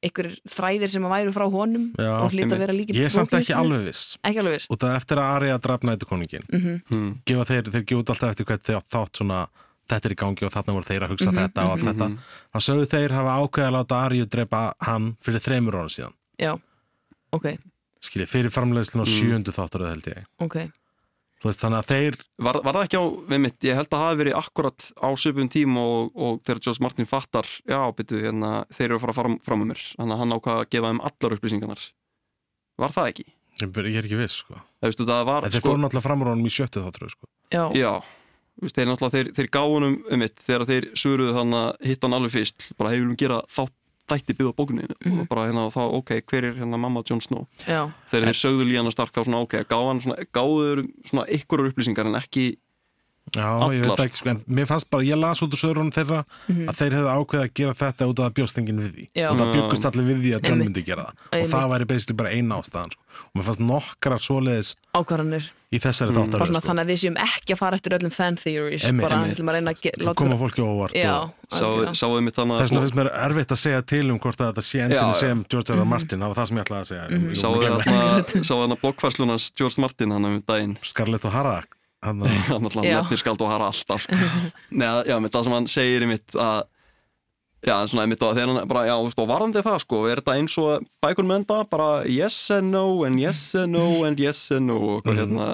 einhver 0.04 0.30
þræðir 0.50 0.90
sem 0.90 1.04
að 1.04 1.12
væru 1.14 1.32
frá 1.34 1.46
honum 1.52 1.94
Já, 1.96 2.10
og 2.26 2.32
hlýta 2.32 2.54
að 2.56 2.60
vera 2.60 2.74
líka 2.74 2.94
Ég 2.98 3.06
er 3.06 3.10
samt 3.14 3.30
ekki 3.38 3.54
alveg 3.54 3.86
viss. 3.86 4.18
Ekki 4.26 4.40
alveg 4.42 4.54
viss. 4.58 4.68
Út 4.74 4.84
af 4.84 4.96
eftir 5.02 5.18
að 5.22 5.36
Arja 5.38 5.58
draf 5.62 5.82
nætukoningin 5.82 6.46
mm 6.50 6.82
Hmm. 6.90 7.22
gefa 7.24 7.46
þeir, 7.46 7.64
þeir 7.72 7.86
gefa 7.86 8.02
út 8.02 8.10
alltaf 8.10 8.30
eftir 8.34 8.46
hvert 8.46 8.64
þeir 8.64 8.82
þátt 8.90 9.14
svona 9.14 9.48
þetta 9.88 10.06
er 10.06 10.12
í 10.12 10.16
gangi 10.16 10.44
og 10.46 10.52
þarna 10.54 10.74
voru 10.74 10.86
þeir 10.90 11.02
að 11.06 11.10
hugsa 11.12 11.32
Mhm, 11.32 11.38
þetta 11.38 11.62
og 11.62 11.72
allt 11.72 11.86
þetta. 11.86 12.18
Þá 12.54 12.60
sögðu 12.66 12.86
þeir 12.90 13.12
hafa 13.12 13.38
ákveða 13.38 13.68
að 13.70 13.76
láta 13.78 13.96
Arju 14.10 14.26
drepa 14.26 14.74
hann 14.82 15.18
fyrir 15.22 15.40
þremur 15.46 15.74
ára 15.76 15.90
síðan. 15.90 16.14
Já, 16.40 16.60
ok, 17.34 17.58
skiljið, 18.02 18.30
fyrir 18.32 18.54
framleiðslun 18.54 19.04
á 19.04 19.08
Mm. 19.08 19.18
sjöndu 19.18 19.52
þáttur 19.56 19.88
held 19.90 20.08
ég 20.14 20.24
ok 20.42 20.58
Þú 21.42 21.50
veist, 21.50 21.62
þannig 21.64 21.80
að 21.82 21.88
þeir 21.90 22.16
Var, 22.46 22.58
var 22.62 22.76
það 22.78 22.84
ekki 22.86 22.98
á, 23.02 23.06
við 23.32 23.40
mitt, 23.42 23.56
ég 23.66 23.74
held 23.80 23.88
að 23.88 23.94
það 23.96 24.04
hafi 24.06 24.18
verið 24.20 24.36
akkurat 24.38 24.84
á 25.02 25.10
söpum 25.18 25.48
tím 25.50 25.78
og, 25.82 26.12
og 26.14 26.36
þegar 26.46 26.60
George 26.62 26.84
Martin 26.86 27.08
fattar, 27.10 27.48
já, 27.66 27.80
byrju, 27.98 28.20
hérna, 28.28 28.52
þeir 28.70 28.86
eru 28.92 29.00
að 29.00 29.02
fara 29.08 29.16
fram, 29.18 29.38
fram 29.42 29.64
með 29.64 29.72
mér, 29.72 29.82
þannig 29.98 30.14
að 30.14 30.22
hann 30.22 30.36
ákvað 30.38 30.60
að 30.62 30.70
gefa 30.76 30.92
þeim 30.92 31.02
allar 31.10 31.36
upplýsingarnar. 31.40 31.82
Var 32.78 32.94
það 32.94 33.10
ekki? 33.10 33.26
ég, 33.58 33.74
ég 33.90 33.98
er 33.98 34.06
ekki 34.06 34.20
viss 34.22 34.38
sko. 34.44 34.54
Það 34.82 34.92
veistu, 34.92 35.08
það 35.10 35.26
var, 35.32 35.50
þeir 35.50 35.66
fóru 35.66 35.82
náttúrulega 35.82 36.06
fram 36.06 36.22
úr 36.22 36.30
honum 36.36 36.46
í 36.46 36.54
sjöttu 36.54 36.86
þáttur 36.86 37.10
sko. 37.16 37.26
já, 37.50 37.64
já, 37.74 37.92
þú 38.54 38.68
veist, 38.68 38.78
þeir 38.78 38.90
náttúrulega, 38.92 39.18
þeir, 39.18 39.34
þeir 39.40 39.50
gáðunum 39.58 39.98
um 40.14 40.22
mitt, 40.22 40.46
þegar 40.46 40.68
þeir 40.70 40.90
suruðu 40.94 41.34
hann 41.42 41.58
að 41.58 41.70
hitta 41.90 42.06
hann 42.06 42.18
alveg 42.22 42.38
fyrst, 42.38 42.70
bara 42.78 42.94
hefur 42.94 43.10
við 43.16 43.18
gera 43.26 43.42
þá 43.50 43.64
þætti 44.12 44.36
byggða 44.38 44.54
bókunni 44.56 44.88
Mhm. 45.06 45.20
og 45.22 45.28
bara 45.30 45.48
hérna, 45.48 45.68
þá, 45.72 45.82
ok, 46.00 46.10
hver 46.30 46.44
er 46.50 46.54
hérna 46.60 46.78
mamma 46.80 47.04
Jon 47.10 47.22
Snow? 47.22 47.48
já, 47.68 47.92
Þegar 48.12 48.28
þeir 48.28 48.40
sögðu 48.44 48.68
Líana 48.70 48.92
Stark 48.92 49.14
þá 49.14 49.24
svona, 49.26 49.42
ok, 49.42 49.54
gáðu 49.70 49.88
hann 49.88 50.02
svona, 50.02 50.26
gáður 50.34 50.86
svona 51.10 51.26
ykkur 51.28 51.66
upplýsingar 51.72 52.06
en 52.08 52.16
ekki, 52.22 52.58
Já, 53.32 53.48
ég 53.72 53.80
veit 53.80 53.86
Allar. 53.94 54.08
ekki, 54.10 54.18
sko, 54.18 54.30
en 54.30 54.40
mér 54.50 54.66
fannst 54.68 54.90
bara, 54.92 55.04
ég 55.08 55.16
las 55.16 55.40
út 55.42 55.54
úr 55.54 55.60
sögurinn 55.62 55.92
þeirra 55.96 56.26
Mhm. 56.50 56.68
að 56.68 56.76
þeir 56.76 56.92
hefðu 56.98 57.12
ákveðið 57.16 57.44
að 57.46 57.54
gera 57.54 57.74
þetta 57.80 58.08
út 58.12 58.20
af 58.20 58.26
að 58.28 58.34
bjóstengin 58.36 58.80
við 58.82 58.92
því 58.96 59.06
Já. 59.16 59.30
og 59.32 59.38
það 59.38 59.54
byggust 59.56 59.86
allir 59.88 60.06
við 60.10 60.18
því 60.22 60.32
að 60.36 60.48
John 60.50 60.60
myndi 60.60 60.84
gera 60.86 61.04
það 61.06 61.14
og 61.16 61.32
Einmitt. 61.32 61.52
það 61.54 61.70
væri 61.72 61.88
basically 61.88 62.16
bara 62.18 62.30
eina 62.36 62.56
ástæðan 62.60 62.92
sko. 62.92 63.02
og 63.22 63.32
mér 63.40 63.46
fannst 63.48 63.60
nokkra 63.62 64.18
svoleiðis 64.20 64.76
ákvarðanir 64.96 65.44
í 65.72 65.80
þessari 65.80 66.12
Mm. 66.12 66.18
þáttar 66.28 66.46
sko. 66.48 66.60
þannig 66.68 66.84
að 66.84 66.90
við 66.92 67.00
séum 67.00 67.18
ekki 67.24 67.52
að 67.54 67.58
fara 67.58 67.76
eftir 67.78 67.92
öllum 67.98 68.12
fan 68.12 68.36
theories 68.36 68.84
Einmitt, 68.86 69.02
bara 69.08 69.16
einmitt. 69.22 69.38
að 69.40 69.54
reyna 69.56 69.72
að 69.72 69.82
ge- 69.82 69.98
láta 70.04 70.16
koma 70.16 70.36
fólki 70.36 70.62
óvart 70.62 70.92
og 70.92 72.60
þess 72.60 72.72
vegna 72.72 72.82
finnst 72.82 72.96
mér 73.00 73.10
erfitt 73.16 73.52
að 73.52 73.62
segja 73.64 73.82
til 73.86 74.12
um 74.12 74.20
hvort 74.20 74.38
að 74.44 74.52
þetta 74.52 74.64
sé 74.64 74.80
endinu 74.82 75.14
já. 75.14 75.20
sem 75.20 75.46
George 75.48 75.70
R. 75.72 75.78
R. 75.78 75.86
Mhm. 75.86 75.88
Martin 75.88 76.20
það 76.20 76.36
var 76.36 76.36
það 76.36 76.48
sem 76.48 76.58
ég 76.58 76.64
ætlaði 76.66 76.82
að 76.82 76.88
segja 76.92 77.08
mm 77.08 77.32
Sáðu 77.32 77.62
þarna, 77.64 78.24
sáðu 78.50 78.62
þarna 78.68 78.78
blokkfærslunans 78.82 79.52
George 79.56 79.78
Martin 79.80 80.12
hann 80.12 80.26
um 80.26 80.42
daginn 80.42 80.78
Scarlett 80.84 81.24
O'Hara 81.24 81.54
hann, 81.56 81.64
hann 82.06 82.20
nefnir 82.24 83.20
skald 83.22 83.42
og 83.46 83.52
hara 83.52 83.68
alltaf 83.72 84.02
sko. 84.08 84.16
Nei, 84.82 84.92
já, 85.06 85.18
með 85.22 85.32
það 85.36 85.44
sem 85.48 85.54
hann 85.58 85.68
segir 85.70 86.06
í 86.06 86.08
mitt 86.10 86.34
að 86.36 86.62
já, 87.62 87.76
svona 87.88 88.06
einmitt 88.08 88.24
að 88.26 88.38
þegar 88.40 88.54
hann 88.56 88.68
bara, 88.72 88.86
já, 88.90 88.94
þú 88.98 89.10
veist, 89.10 89.20
og 89.22 89.28
varandi 89.30 89.62
það 89.68 89.82
sko, 89.84 90.00
er 90.10 90.22
þetta 90.24 90.38
eins 90.40 90.56
og 90.58 90.88
bækun 91.06 91.30
mennda, 91.30 91.60
bara 91.70 91.90
yes 92.10 92.40
and 92.56 92.72
no 92.74 92.86
and 93.06 93.22
yes 93.22 93.42
and 93.54 93.76
no 93.78 93.86
and 94.08 94.20
yes 94.24 94.48
and 94.56 94.66
no 94.72 94.80
og 94.96 95.04
hvað 95.06 95.14
Mhm. 95.14 95.22
hérna, 95.22 95.52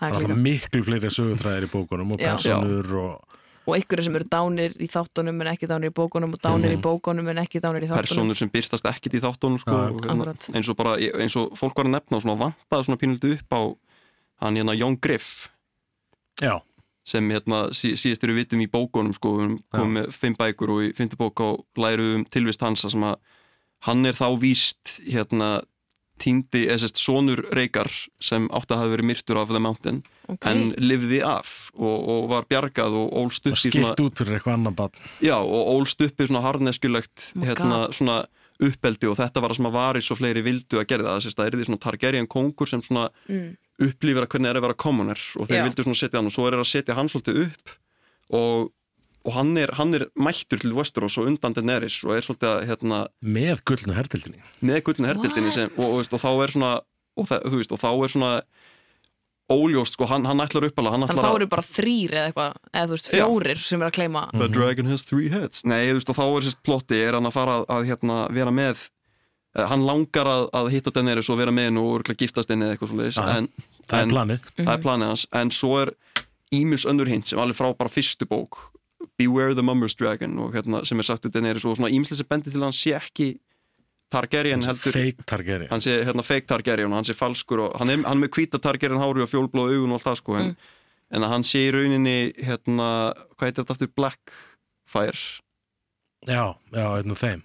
það 0.00 0.08
er 0.08 0.18
alltaf 0.18 0.42
miklu 0.48 0.82
fleiri 0.88 1.12
sögutræðir 1.14 1.68
í 1.68 1.70
bókunum 1.76 2.12
og 2.16 2.18
personur 2.24 2.90
og 3.04 3.30
og 3.64 3.72
einhverju 3.78 4.02
sem 4.04 4.16
eru 4.18 4.26
dánir 4.28 4.74
í 4.76 4.86
þáttunum 4.92 5.38
en 5.40 5.48
ekki 5.54 5.64
dánir 5.70 5.88
í 5.88 5.94
bókunum 5.96 6.34
og 6.36 6.40
dánir 6.44 6.74
í 6.74 6.76
Mhm. 6.76 6.82
bókunum 6.84 7.30
en 7.30 7.38
ekki 7.40 7.62
dánir 7.64 7.86
í 7.86 7.88
þáttunum 7.88 8.02
personur 8.02 8.36
sem 8.36 8.50
byrtast 8.50 8.84
ekkit 8.90 9.14
í 9.16 9.20
þáttunum 9.24 9.56
sko, 9.62 9.72
og 9.72 10.02
hérna, 10.04 10.34
eins 10.52 10.68
og 10.68 10.76
bara, 10.76 10.98
eins 10.98 11.36
og 11.38 11.54
fólk 11.56 11.72
var 11.78 11.86
að 11.86 11.94
nefna 11.96 12.18
og 12.18 12.22
svona 12.26 12.36
vantaði 12.42 12.84
svona 12.84 13.00
pínuldu 13.00 13.32
upp 13.38 13.48
á 13.56 13.60
hann 14.44 14.60
hérna 14.60 14.76
Jón 14.76 14.98
Griff. 15.00 15.48
Já, 16.42 16.60
sem 17.04 17.28
hérna 17.32 17.66
sí, 17.76 17.94
síðast 18.00 18.24
eru 18.24 18.38
vitum 18.38 18.62
í 18.64 18.70
bókunum 18.70 19.14
sko, 19.16 19.36
við 19.40 19.58
komið 19.74 19.94
með 19.98 20.10
fimm 20.16 20.36
bækur 20.40 20.72
og 20.72 20.82
í 20.86 20.90
fymti 20.96 21.20
bók 21.20 21.42
á 21.44 21.48
læru 21.80 22.14
um 22.18 22.24
tilvist 22.24 22.64
hans 22.64 22.86
að 22.88 23.18
hann 23.84 24.08
er 24.08 24.16
þá 24.16 24.28
víst 24.40 24.98
hérna 25.04 25.58
týndi, 26.22 26.62
eða 26.68 26.84
sérst, 26.84 27.00
sonur 27.02 27.42
Reykar 27.54 27.90
sem 28.22 28.46
átti 28.54 28.74
að 28.74 28.80
hafa 28.80 28.92
verið 28.92 29.08
myrtur 29.10 29.40
af 29.40 29.50
The 29.50 29.60
Mountain 29.60 30.04
Ok. 30.30 30.46
en 30.48 30.70
lifði 30.80 31.18
af 31.26 31.50
og, 31.74 32.06
og 32.14 32.28
var 32.30 32.46
bjargað 32.48 32.94
og 32.96 33.10
ólst 33.24 33.50
upp 33.50 33.58
í 33.58 33.58
svona, 33.58 33.90
skipt 33.90 34.04
út 34.06 34.22
fyrir 34.22 34.38
eitthvað 34.38 34.56
annar 34.56 34.76
bann 34.78 34.94
já, 35.20 35.36
og 35.36 35.72
ólst 35.74 36.00
upp 36.06 36.22
í 36.22 36.28
svona 36.30 36.44
harneskjulegt 36.46 37.26
Oh 37.34 37.44
hérna, 37.44 37.82
svona 37.92 38.22
uppeldi 38.62 39.10
og 39.10 39.18
þetta 39.18 39.42
var 39.42 39.50
það 39.50 39.58
sem 39.58 39.68
að 39.68 39.76
varis 39.76 40.10
og 40.14 40.20
fleiri 40.20 40.44
vildu 40.46 40.78
að 40.80 40.88
gera 40.92 41.08
það, 41.08 41.26
að 41.26 41.36
það 41.36 41.46
er 41.48 41.58
því 41.58 41.68
svona 41.68 41.82
Targaryen 41.82 42.30
kongur 42.30 42.70
sem 42.70 42.84
svona 42.86 43.08
mm. 43.26 43.50
Upplifir 43.82 44.24
að 44.24 44.30
hvernig 44.34 44.50
er 44.52 44.60
að 44.60 44.66
vera 44.68 44.78
commoner 44.84 45.20
og 45.40 45.50
þeir 45.50 45.60
Já. 45.60 45.64
vildu 45.66 45.86
svona 45.86 46.00
setja 46.00 46.20
hann 46.20 46.30
og 46.30 46.34
svo 46.36 46.46
er 46.48 46.58
að 46.58 46.70
setja 46.70 46.96
hann 46.98 47.10
svolítið 47.10 47.40
upp 47.44 47.72
og, 48.34 48.68
og 49.26 49.36
hann, 49.38 49.54
er, 49.60 49.74
hann 49.78 49.96
er 49.98 50.06
mættur 50.14 50.62
til 50.62 50.74
Westeros 50.76 51.18
og 51.18 51.30
undan 51.32 51.56
Daenerys 51.56 51.98
og 52.06 52.14
er 52.16 52.26
svolítið 52.26 52.50
að 52.52 52.68
hérna, 52.70 53.00
með 53.20 53.64
gullnu 53.70 53.96
hertildinni 53.98 54.44
með 54.62 54.84
gullinu 54.88 55.10
herdildinni 55.10 55.54
sem, 55.54 55.72
og, 55.74 55.88
og, 55.88 55.96
veist, 56.02 56.14
og 56.14 56.22
þá 56.22 56.30
er 56.34 56.54
svona 56.54 56.72
og, 57.14 57.28
það, 57.30 57.50
veist, 57.58 57.74
og 57.74 57.82
þá 57.82 57.90
er 57.92 58.14
svona 58.14 58.32
óljóst, 59.52 59.98
sko, 59.98 60.06
hann, 60.08 60.24
hann 60.24 60.40
ætlar 60.40 60.64
upp 60.70 60.78
alveg 60.80 60.94
hann 60.94 61.04
þannig 61.04 61.18
ætlar 61.18 61.26
þá 61.26 61.34
að 61.34 61.38
eru 61.42 61.48
bara 61.52 61.66
þrýr 61.68 62.14
eða 62.14 62.28
eitthvað 62.30 62.54
eða 62.70 62.84
þú 62.86 62.94
veist, 62.94 63.08
Já. 63.10 63.16
fjórir 63.18 63.60
sem 63.60 63.82
er 63.82 63.90
að 63.90 63.96
kleima 63.98 64.22
The 64.32 64.48
dragon 64.48 64.88
has 64.88 65.04
three 65.04 65.28
heads. 65.32 65.64
Nei, 65.68 65.80
þú 65.90 65.98
veist, 65.98 66.12
og 66.12 66.18
þá 66.18 66.24
er 66.24 66.46
sérst 66.46 66.62
plotti 66.64 67.00
er 67.00 67.18
hann 67.18 67.28
að 67.28 67.36
fara 67.36 67.58
að, 67.60 67.66
að 67.76 67.90
hérna, 67.90 68.18
vera 68.32 68.54
með 68.54 68.86
hann 69.54 69.86
langar 69.86 70.28
að, 70.28 70.48
að 70.56 70.70
hitta 70.74 70.92
Daenerys 70.94 71.30
og 71.30 71.38
vera 71.38 71.54
með 71.54 71.68
henni 71.68 71.82
og 71.82 71.98
örugglega 71.98 72.24
giftast 72.24 72.50
henni 72.50 72.66
eða 72.66 72.74
eitthvað 72.74 72.90
svo 72.90 73.00
leiðis 73.00 73.18
Já. 73.20 73.26
en, 73.38 73.48
það 73.86 74.00
en, 74.00 74.08
er 74.08 74.14
planið. 74.14 74.48
Það 74.58 74.72
er 74.74 74.84
planið 74.86 75.12
hans 75.12 75.26
en 75.40 75.52
svo 75.54 75.74
er 75.82 75.94
Ímus 76.54 76.84
önnur 76.86 77.08
hint 77.10 77.26
sem 77.26 77.40
alveg 77.40 77.58
frá 77.58 77.70
bara 77.74 77.90
fyrstu 77.90 78.26
bók 78.30 78.58
Beware 79.18 79.54
the 79.54 79.62
Mummer's 79.62 79.96
Dragon 79.98 80.36
og 80.42 80.54
hérna 80.54 80.82
sem 80.86 80.98
er 80.98 81.06
sagt 81.06 81.26
en 81.30 81.46
er 81.46 81.60
svo 81.62 81.74
svona 81.76 81.90
sem 81.90 82.28
bendi 82.28 82.50
til 82.50 82.60
að 82.60 82.68
hann 82.68 82.76
sé 82.76 82.94
ekki 82.98 83.34
Targaryen 84.14 84.62
heldur 84.62 84.94
fake 84.94 85.24
Targaryen. 85.26 85.70
Hann 85.70 85.82
sé 85.82 85.96
hérna 86.06 86.22
fake 86.22 86.46
Targaryen 86.50 86.92
og 86.92 87.00
hann 87.00 87.08
sé 87.08 87.16
falskur 87.18 87.64
og 87.66 87.78
hann 87.80 87.90
er, 87.90 88.02
hann 88.04 88.18
er 88.18 88.26
með 88.26 88.34
hvíta 88.36 88.60
Targaryen 88.62 89.02
hári 89.02 89.24
og 89.24 89.30
fjólblóð 89.30 89.74
augun 89.74 89.94
og 89.94 89.98
allt 89.98 90.08
það 90.10 90.20
sko 90.20 90.36
en, 90.40 90.52
en 91.14 91.26
að 91.26 91.34
hann 91.34 91.46
sé 91.46 91.64
í 91.66 91.72
rauninni 91.74 92.18
hérna, 92.38 92.88
hvað 93.34 93.48
heitir 93.48 93.64
þetta 93.64 93.76
aftur? 93.76 93.92
Blackfire? 93.98 95.24
Já, 96.24 96.44
já, 96.54 96.86
einn 96.86 97.14
og 97.14 97.20
þeim 97.20 97.42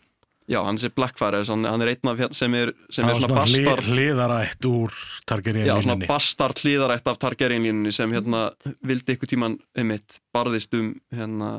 já, 0.50 0.60
hann 0.66 0.80
sé 0.82 0.90
Blackfire 0.94 1.44
hann, 1.48 1.66
hann 1.70 1.84
er 1.86 1.94
einn 1.94 2.12
af 2.12 2.22
sem 2.38 2.56
er, 2.58 2.74
sem 2.90 3.06
er 3.06 3.18
svona 3.18 3.28
svona 3.28 3.40
bastard 3.40 3.86
hlið, 3.86 3.98
hliðarætt 3.98 4.70
úr 4.70 4.96
Targaryen 5.30 5.68
Já, 5.70 5.76
svona 5.86 6.10
bastard 6.10 6.62
hlýðarætt 6.64 7.10
af 7.12 7.20
Targaryen-línunni 7.22 7.94
sem 7.96 8.16
hérna 8.16 8.48
vildi 8.86 9.18
ykkur 9.18 9.34
tíman 9.34 9.60
einmitt 9.78 10.20
barðist 10.36 10.74
um 10.80 10.94
hérna 11.14 11.54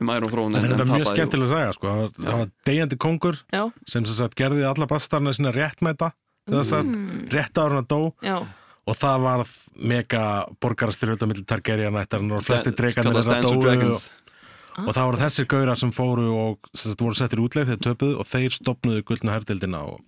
um 0.00 0.12
Iron 0.16 0.32
Throne 0.32 0.58
Það 0.58 0.64
er 0.64 0.72
en, 0.72 0.74
þetta 0.74 0.88
en 0.88 0.92
mjög 0.94 1.06
tapaði 1.06 1.20
skemmtilega 1.20 1.48
að 1.48 1.54
segja 1.54 1.78
sko. 1.78 1.86
það 1.92 2.02
var, 2.02 2.12
það 2.18 2.42
var 2.42 2.52
deyjandi 2.70 3.00
kongur 3.06 3.40
já, 3.44 3.62
sem 3.84 4.08
sem 4.08 4.18
sagt 4.18 4.36
gerði 4.40 4.68
alla 4.72 4.90
bastarna 4.90 5.36
sína 5.36 5.54
réttmæta 5.54 6.12
mm. 6.50 6.60
sagt, 6.68 7.00
rétt 7.32 7.60
ára 7.60 7.80
hann 7.80 7.88
dó. 7.88 8.00
Já, 8.24 8.38
og 8.84 8.98
það 9.00 9.22
var 9.24 9.52
mega 9.92 10.24
borgarastyrjöld 10.60 11.24
á 11.24 11.26
milli 11.28 11.46
Targaryen 11.48 11.96
ættarinnar 12.00 12.42
og 12.42 12.44
flesti 12.44 12.72
Dance 12.76 13.24
of 13.24 13.46
dóu 13.46 13.64
og, 13.64 14.02
Dragons 14.74 14.90
og 14.90 14.96
það 14.98 15.08
voru 15.08 15.22
þessir 15.22 15.50
gaurar 15.54 15.80
sem 15.80 15.94
fóru 15.94 16.28
og 16.34 16.70
sem 16.74 16.90
sagt, 16.90 17.02
voru 17.04 17.18
settir 17.18 17.42
útleið 17.42 17.72
þegar 17.72 17.82
töpuðu 17.88 18.20
og 18.20 18.30
þeir 18.30 18.56
stopnuðu 18.58 19.04
gullnu 19.06 19.34
herdildina 19.34 19.82
og 19.86 20.00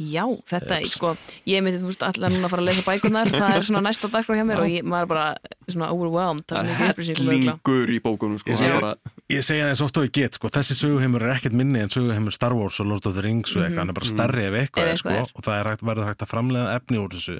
já, 0.00 0.24
þetta 0.48 0.76
er 0.78 0.84
Jeps. 0.86 0.94
sko 0.96 1.10
ég 1.48 1.60
myndi, 1.64 1.80
þú 1.82 1.90
veist, 1.90 2.04
allar 2.06 2.32
núna 2.32 2.48
að 2.48 2.54
fara 2.54 2.62
að 2.64 2.68
lesa 2.70 2.84
bækunar 2.86 3.30
það 3.34 3.56
er 3.58 3.66
svona 3.68 3.82
næsta 3.84 4.10
dag 4.12 4.24
frá 4.24 4.36
hjá 4.38 4.44
mér 4.48 4.62
og 4.62 4.70
ég, 4.72 4.86
maður 4.86 5.04
er 5.04 5.10
bara 5.10 5.26
svona 5.66 5.90
overwhelmed, 5.92 6.46
það 6.48 6.60
er 6.60 6.70
mikið 6.70 6.92
upplýsingum 6.94 7.32
hellingur 7.34 7.92
í 7.92 7.98
bókunum 8.04 8.40
sko. 8.40 8.56
Ég 8.56 8.76
bara, 8.78 8.92
ég 9.28 9.44
segja 9.44 9.66
það 9.66 9.74
eins 9.74 9.82
og 9.82 9.90
oft 9.90 10.00
og 10.00 10.06
ég 10.08 10.14
get 10.16 10.38
sko, 10.40 10.52
þessi 10.56 10.76
söguheimur 10.78 11.26
er 11.26 11.34
ekkert 11.34 11.56
minni 11.60 11.82
en 11.84 11.92
söguheimur 11.92 12.36
Star 12.36 12.56
Wars 12.56 12.80
og 12.80 12.88
Lord 12.88 13.10
of 13.10 13.18
the 13.18 13.24
Rings 13.26 13.52
og 13.56 13.66
eitthvað, 13.66 13.82
hann 13.82 13.92
er 13.92 13.98
bara 14.00 14.12
stærri 14.14 14.46
ef 14.46 14.56
eitthvað, 14.62 14.94
sko, 15.02 15.12
eitthvað 15.12 15.20
er. 15.20 15.34
og 15.34 15.48
það 15.48 15.58
er 15.58 15.70
hægt, 15.70 15.84
verður 15.90 16.08
hægt 16.08 16.24
að 16.24 16.32
framlega 16.32 16.78
efni 16.80 17.02
úr 17.02 17.12
þessu 17.18 17.36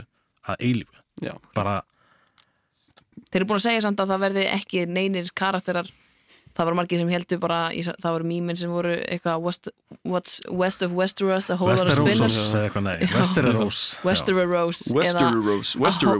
að 0.50 0.66
eilífu. 0.68 1.00
Já, 1.24 1.32
bara, 1.56 1.78
þeir 3.30 3.40
eru 3.40 3.48
búin 3.48 3.62
að 3.62 3.66
segja 3.70 3.86
samt 3.86 4.04
að 4.04 4.12
það 4.12 4.24
verði 4.26 4.46
ekki 4.52 4.84
neinir 4.90 5.32
karakterar 5.36 5.90
það 6.56 6.68
var 6.68 6.76
margir 6.80 7.00
sem 7.00 7.10
heldur 7.12 7.40
bara, 7.42 7.58
í, 7.72 7.82
það 7.86 8.14
voru 8.16 8.28
mýmin 8.30 8.58
sem 8.58 8.72
voru 8.72 8.94
eitthvað 9.00 9.44
west, 9.44 9.70
what's, 10.02 10.38
west 10.50 10.84
of 10.86 10.94
Westeros 10.96 11.50
a 11.50 11.56
whole 11.60 11.74
lot 11.74 11.90
of 11.90 12.00
Westeros 12.04 12.38
eða 12.54 12.64
eitthvað 12.68 12.86
nei, 12.86 13.08
Westeros. 13.16 13.80
Westeros 14.06 14.82
Westeros 14.94 15.74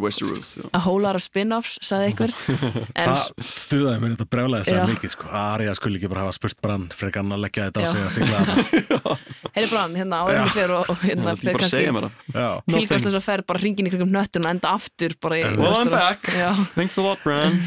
Westeros, 0.04 0.52
a 0.72 0.82
whole 0.84 1.02
lot 1.04 1.18
of 1.18 1.24
spin-offs, 1.24 1.78
sagði 1.84 2.10
einhver. 2.10 2.34
Það 3.00 3.24
stuðaði 3.50 4.02
mér 4.02 4.14
þetta 4.14 4.28
brjálæðist 4.34 4.70
Já. 4.70 4.78
það 4.78 4.94
mikið 4.94 5.14
sko, 5.16 5.30
Arja 5.40 5.76
skulle 5.78 6.00
ekki 6.00 6.10
bara 6.12 6.26
hafa 6.26 6.36
spurt 6.36 6.58
brann 6.62 6.88
frekar 6.94 7.24
hann 7.24 7.36
að 7.36 7.44
leggja 7.46 7.68
þetta 7.68 7.80
á 7.80 7.86
sig 7.90 8.04
að 8.04 8.12
sigla 8.16 8.42
þetta 8.46 9.16
heyrðu 9.56 9.70
bara, 9.74 9.84
hérna 9.98 10.20
áðurinn 10.24 10.52
fyrir 10.54 10.74
og, 10.78 10.90
hérna 11.02 11.26
það 11.30 11.42
fyrir 11.42 11.58
bara 11.58 11.68
að 11.68 11.74
segja 11.74 11.94
mér 11.96 12.06
það. 12.06 12.18
Já, 12.34 12.48
tilgast 12.70 13.06
þess 13.06 13.18
að 13.18 13.26
fer 13.26 13.44
bara 13.50 13.62
hringin 13.62 13.88
í 13.88 13.92
kringum 13.94 14.12
nöttun 14.14 14.46
og 14.46 14.52
enda 14.54 14.74
aftur 14.78 15.16
bara 15.22 15.40
í 15.40 15.44
Well, 15.60 15.74
I'm 15.80 15.90
back. 15.90 16.28
Já, 16.30 16.50
thanks 16.76 16.98
a 16.98 17.04
lot 17.04 17.22
Bran. 17.24 17.58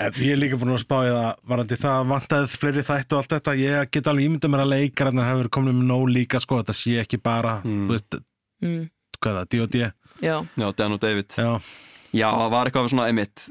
En 0.00 0.16
ég 0.18 0.32
er 0.34 0.40
líka 0.40 0.58
búin 0.60 0.72
að 0.74 0.82
spá 0.82 0.96
í 1.04 1.10
það 1.12 1.28
það 1.90 2.08
vantaði 2.14 2.48
fleiri 2.54 2.82
þætt 2.86 3.12
og 3.12 3.18
allt 3.20 3.34
þetta 3.36 3.54
ég 3.60 3.90
get 3.94 4.08
alveg 4.10 4.26
ímyndað 4.30 4.52
mér 4.54 4.62
að 4.64 4.72
leikararnir 4.74 5.28
hafa 5.28 5.40
verið 5.42 5.54
komin 5.58 5.78
með 5.80 5.90
nóg 5.92 6.08
líka 6.14 6.40
sko, 6.40 6.62
þetta 6.62 6.76
sé 6.78 6.96
ekki 7.04 7.20
bara 7.22 7.60
Mm. 7.64 7.86
þú 7.88 7.94
veist, 7.96 8.18
mm, 8.62 8.82
hvað 9.20 9.30
er 9.30 9.38
það, 9.40 9.48
D.O.D. 9.50 9.92
já, 10.22 10.36
já, 10.56 10.72
Dan 10.76 10.92
og 10.92 11.00
David 11.00 11.28
Já, 11.36 11.60
Já, 12.12 12.26
það 12.34 12.50
var 12.50 12.66
eitthvað 12.66 12.88
svona 12.90 13.08
emitt 13.08 13.44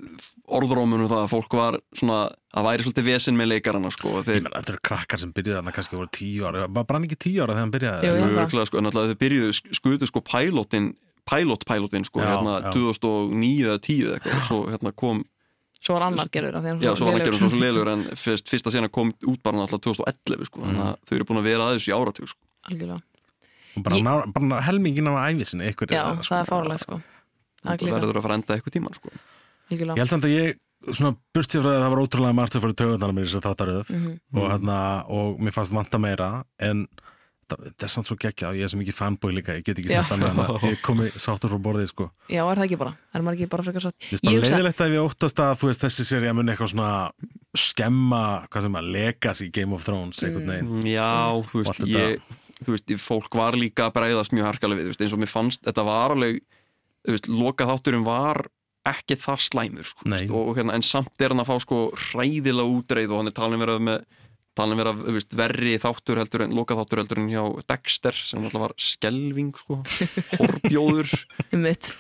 orðrómun 0.52 1.00
um 1.06 1.08
það 1.08 1.22
að 1.24 1.30
fólk 1.32 1.54
var 1.56 1.78
svona 1.96 2.18
að 2.58 2.66
væri 2.66 2.84
svolítið 2.84 3.06
vesinn 3.08 3.38
með 3.40 3.48
leikarana 3.54 3.92
sko 3.94 4.10
og 4.10 4.18
Ég 4.20 4.26
þeir 4.28 4.42
meina, 4.44 4.60
þetta 4.60 4.74
eru 4.74 4.82
krakkar 4.90 5.20
sem 5.22 5.32
byrjuði 5.32 5.56
þarna 5.60 5.72
kannski 5.78 5.96
voru 5.96 6.10
tíu 6.12 6.44
ára, 6.50 6.66
var 6.68 6.84
brann 6.90 7.06
ekki 7.08 7.16
tíu 7.24 7.40
ára 7.46 7.54
þegar 7.56 7.64
hann 7.64 7.72
byrjaði? 7.72 8.02
Jú, 8.04 8.10
ég 8.10 8.20
held 8.20 8.36
það. 8.36 8.42
Mjöglega, 8.50 8.68
sko, 8.68 8.78
en 8.82 8.84
náttúrulega 8.90 9.12
þeir 9.14 9.22
byrjuðu 9.24 9.54
sk- 9.60 9.78
skutu 9.80 10.10
sko 10.10 10.20
pilotin 10.28 10.90
pilot-pilotin 11.30 12.06
sko, 12.10 12.20
Já, 12.20 12.30
hérna 12.34 12.56
já. 12.66 12.72
2009 12.74 13.66
eða 13.70 13.80
10 13.86 14.04
eða 14.10 14.18
eitthvað 14.18 14.36
og 14.40 14.48
svo 14.50 14.60
hérna 14.74 14.92
kom, 14.98 15.24
Svo 15.80 15.96
var 15.96 16.04
annar 16.10 16.28
gerður 16.28 16.58
já, 16.84 16.92
svo 16.96 17.06
var 17.08 17.14
hann 17.14 17.22
lélegur. 17.22 17.26
gerðum 17.26 17.40
svo 17.40 17.50
svo 17.54 17.60
leilur 17.64 17.88
en 17.94 18.02
fyrst, 18.20 18.50
fyrsta 18.52 18.72
sena 18.74 18.90
kom 18.92 19.14
út 19.24 19.40
bara 19.44 19.58
náttúrulega 19.62 19.86
2011 19.88 20.46
sko, 20.50 20.62
þannig 20.66 20.84
að 20.86 20.96
þau 21.08 21.16
eru 21.16 21.28
búin 21.30 21.40
að 21.40 21.48
vera 21.48 21.68
aðeins 21.70 21.88
í 21.88 21.94
áratug 21.96 22.28
sko. 22.34 22.40
Algjörlega. 22.70 23.02
Bara, 23.80 23.96
Ég- 23.96 24.34
bara 24.36 24.62
helmingin 24.68 25.08
af 25.08 25.20
einhver 25.24 25.94
Já, 25.94 26.04
það 26.20 26.40
er 26.42 26.50
fárlegt 26.50 26.84
sko. 26.84 27.00
Það 27.00 27.70
er 27.70 27.70
það 27.70 27.80
klíka, 27.84 27.96
verður 28.00 28.20
að 28.20 28.26
fara 28.28 28.38
enda 28.40 28.56
eitthvað 28.58 28.76
tíman 28.76 28.98
sko. 28.98 29.10
Ég 29.10 29.78
algjörlega. 29.78 29.98
held 30.04 30.10
samt 30.10 30.28
að 30.28 30.36
ég, 30.36 30.58
svona, 30.96 31.16
burt 31.34 31.50
sér 31.54 31.62
frá 31.64 31.70
því 31.70 31.78
að 31.80 31.84
það 31.86 31.94
var 31.96 32.04
ótrúlega 32.04 32.36
margt 32.36 32.56
að 32.60 32.62
fara 32.66 32.74
tögunar 32.82 33.14
mér 33.16 33.24
í 33.24 33.30
þess 33.30 33.40
að 33.40 33.48
þáttaröð 33.48 33.90
Mhm. 33.96 34.12
og, 34.36 34.46
hérna, 34.52 34.78
og 35.08 35.40
mér 35.40 35.54
fannst 35.56 35.72
vanta 35.80 35.98
meira 36.00 36.30
en 36.60 36.88
það, 37.50 37.66
það 37.76 37.86
er 37.88 37.92
samt 37.94 38.10
svo 38.10 38.18
geggja 38.22 38.50
og 38.52 38.58
ég 38.60 38.68
er 38.68 38.72
sem 38.74 38.84
ekki 38.84 38.96
fanboy 38.96 39.34
líka, 39.36 39.56
ég 39.60 39.66
get 39.68 39.80
ekki 39.82 39.92
sett 39.94 40.12
hann 40.14 40.24
þannig 40.24 40.50
að 40.54 40.66
ég 40.72 40.82
komi 40.86 41.10
sáttur 41.20 41.52
frá 41.54 41.60
borðið 41.68 41.90
sko. 41.92 42.10
Já, 42.30 42.42
er 42.46 42.62
það 42.62 42.66
ekki 42.70 42.80
bara? 42.84 42.94
Er 43.14 43.26
maður 43.26 43.40
ekki 43.40 43.50
bara 43.56 43.66
frekar 43.68 43.86
satt? 43.88 43.96
Mér 44.00 44.10
finnst 44.14 44.26
bara 44.26 44.36
Ég 44.38 44.46
leiðilegt 44.54 44.84
að 44.86 44.96
ég 44.98 45.08
óttast 45.10 45.42
að 45.46 45.56
þú 45.62 45.72
veist, 45.72 45.86
þessi 45.88 46.08
séri 46.12 46.30
að 46.32 46.38
muni 46.40 46.54
eitthvað 46.56 46.74
svona 46.76 46.92
skemma, 47.58 48.22
hvað 48.52 48.68
sem 48.68 48.78
að 48.80 48.92
legacy 48.94 49.50
Game 49.56 49.74
of 49.76 49.84
Thrones 49.88 50.22
einhvern 50.24 50.52
veginn 50.54 50.86
Já, 50.92 51.10
þú 51.50 51.64
Og 51.64 51.66
veist, 51.72 51.84
ég, 51.90 52.38
þú 52.62 52.76
veist, 52.76 52.88
ég- 52.94 53.02
fólk 53.02 53.36
var 53.40 53.58
líka 53.58 53.88
að 53.90 53.96
bræðast 53.98 54.36
mjög 54.36 54.50
harkalega 54.52 54.80
við, 54.82 54.88
þú 54.90 54.94
veist, 54.94 55.04
eins 55.08 55.16
og 55.18 55.22
mér 55.24 55.32
fannst, 55.34 55.64
þetta 55.66 55.86
var 55.88 56.14
alveg, 56.16 56.40
þú 57.08 57.16
veist, 57.16 57.30
loka 57.32 57.68
þátturinn 57.70 58.06
var 58.08 58.44
ekki 58.90 59.18
það 59.20 59.42
slæmur, 59.44 59.90
sko, 59.90 60.06
veist, 60.08 60.32
og 60.32 60.56
hérna, 60.58 60.78
en 60.78 60.86
samt 60.88 61.22
er 61.26 61.34
hann 61.34 61.42
að 61.44 61.50
fá, 61.52 61.58
sko, 61.66 61.80
hræðilega 62.10 62.78
útreið 62.80 63.12
og 63.14 63.20
hann 63.24 63.32
er 63.32 63.36
talin 63.38 63.60
verið 63.62 63.82
með, 63.90 64.06
talin 64.60 64.82
verið, 64.82 65.02
þú 65.08 65.16
veist, 65.16 65.32
verri 65.40 65.74
þáttur 65.82 66.22
heldur 66.22 66.46
en, 66.46 66.54
loka 66.58 66.78
þáttur 66.80 67.04
heldur 67.04 67.24
en 67.24 67.32
hjá 67.32 67.42
Dexter, 67.72 68.20
sem 68.30 68.44
alltaf 68.44 68.66
var 68.68 68.76
skelving, 68.80 69.56
sko, 69.64 69.82
horbjóður, 70.42 71.16
Um 71.50 71.66
mitt. 71.66 71.94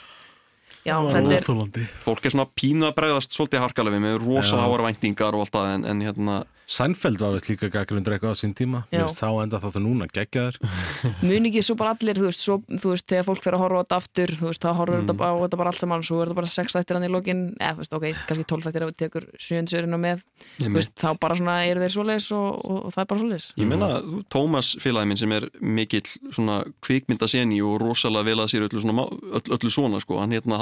Já, 0.87 0.95
þetta 1.11 1.35
er, 1.35 1.89
fólk 2.05 2.23
er 2.25 2.33
svona 2.33 2.47
pínu 2.55 2.87
að 2.87 2.95
bræðast 2.95 3.33
svolítið 3.35 3.65
harkalega 3.65 3.97
við 3.97 4.05
með 4.05 4.61
háar 4.63 4.83
væntingar 4.85 5.35
og 5.35 5.43
allt 5.43 5.53
það, 5.57 5.73
en, 5.75 5.83
en 5.91 6.03
hérna, 6.07 6.37
Seinfeld 6.69 7.17
var 7.21 7.33
vist 7.33 7.47
líka 7.49 7.67
gaggrundur 7.73 8.13
eitthvað 8.13 8.35
á 8.35 8.39
sín 8.39 8.51
tíma. 8.53 8.83
Mér 8.91 9.07
finnst 9.07 9.21
þá 9.23 9.29
enda 9.41 9.59
þáttu 9.63 9.81
núna 9.81 10.05
geggjaður 10.13 10.59
muni 11.25 11.49
ekki 11.49 11.63
svo 11.65 11.75
bara 11.79 11.95
allir, 11.95 12.19
þú 12.19 12.27
veist, 12.27 12.43
svo, 12.45 12.59
þú 12.69 12.93
veist, 12.93 13.05
þegar 13.09 13.25
fólk 13.25 13.41
fyrir 13.43 13.57
að 13.57 13.63
horfa 13.63 13.79
á 13.79 13.81
þetta 13.81 13.99
aftur, 14.03 14.33
þú 14.37 14.47
veist, 14.51 14.61
þá 14.61 14.77
horfur 14.77 15.01
þetta 15.01 15.15
á 15.17 15.33
þetta 15.41 15.59
bara 15.61 15.73
allt 15.73 15.83
saman, 15.83 16.05
svo 16.05 16.19
er 16.19 16.29
þetta 16.29 16.39
bara 16.39 16.53
sex 16.53 16.77
þættir 16.77 16.99
hann 16.99 17.07
í 17.07 17.11
lokin, 17.15 17.43
eða 17.57 17.73
þú 17.73 17.83
veist, 17.83 17.97
ok, 17.97 18.07
kannski 18.29 18.47
tólf 18.53 18.67
þættir 18.67 18.85
ef 18.85 18.91
við 18.91 18.99
tekur 19.01 19.27
sjöndsurinn 19.41 19.97
á 19.97 19.99
með, 20.05 20.23
þú 20.61 20.73
veist, 20.77 20.95
þá 21.01 21.09
bara 21.25 21.39
svona 21.41 21.57
eru 21.65 21.85
þeir 21.85 21.95
svoleiðis 21.97 22.31
og, 22.37 22.49
og, 22.59 22.79
og 22.85 22.95
það 22.95 23.03
er 23.03 23.11
bara 23.13 23.23
svoleiðis. 23.25 23.51
Ég 23.57 23.71
meina, 23.73 23.91
þú, 24.05 24.23
Tómas 24.29 24.73
félagi 24.83 25.09
minn 25.09 25.21
sem 25.21 25.37
er 25.39 25.49
mikill 25.59 26.05
svona 26.29 26.61
kvikmyndaseni 26.85 27.61
og 27.65 27.79
rosalega 27.81 28.29
vel 28.29 28.43
að 28.45 28.53
sér 28.53 28.69
öllu 28.69 28.83
svona, 28.85 29.07
öll, 29.09 29.47
öllu 29.57 29.73
svona 29.73 30.03
sko, 30.03 30.21
hann 30.21 30.37
hérna 30.37 30.61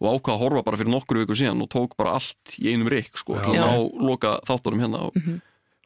og, 0.00 0.06
Mm. 0.06 0.08
og 0.14 0.20
ákvað 0.22 0.34
að 0.34 0.38
horfa 0.44 0.62
bara 0.64 0.76
fyrir 0.76 0.92
nokkru 0.94 1.24
viku 1.26 1.34
síðan 1.36 1.62
og 1.62 1.68
tók 1.68 1.96
bara 1.98 2.12
allt 2.14 2.58
í 2.58 2.70
einum 2.72 2.88
rikk 2.88 3.16
sko, 3.18 3.34
til 3.34 3.54
að 3.54 3.64
ná 3.64 4.00
loka 4.08 4.40
þáttunum 4.46 4.80
hérna 4.80 5.00
og, 5.08 5.12
Mhm. 5.16 5.40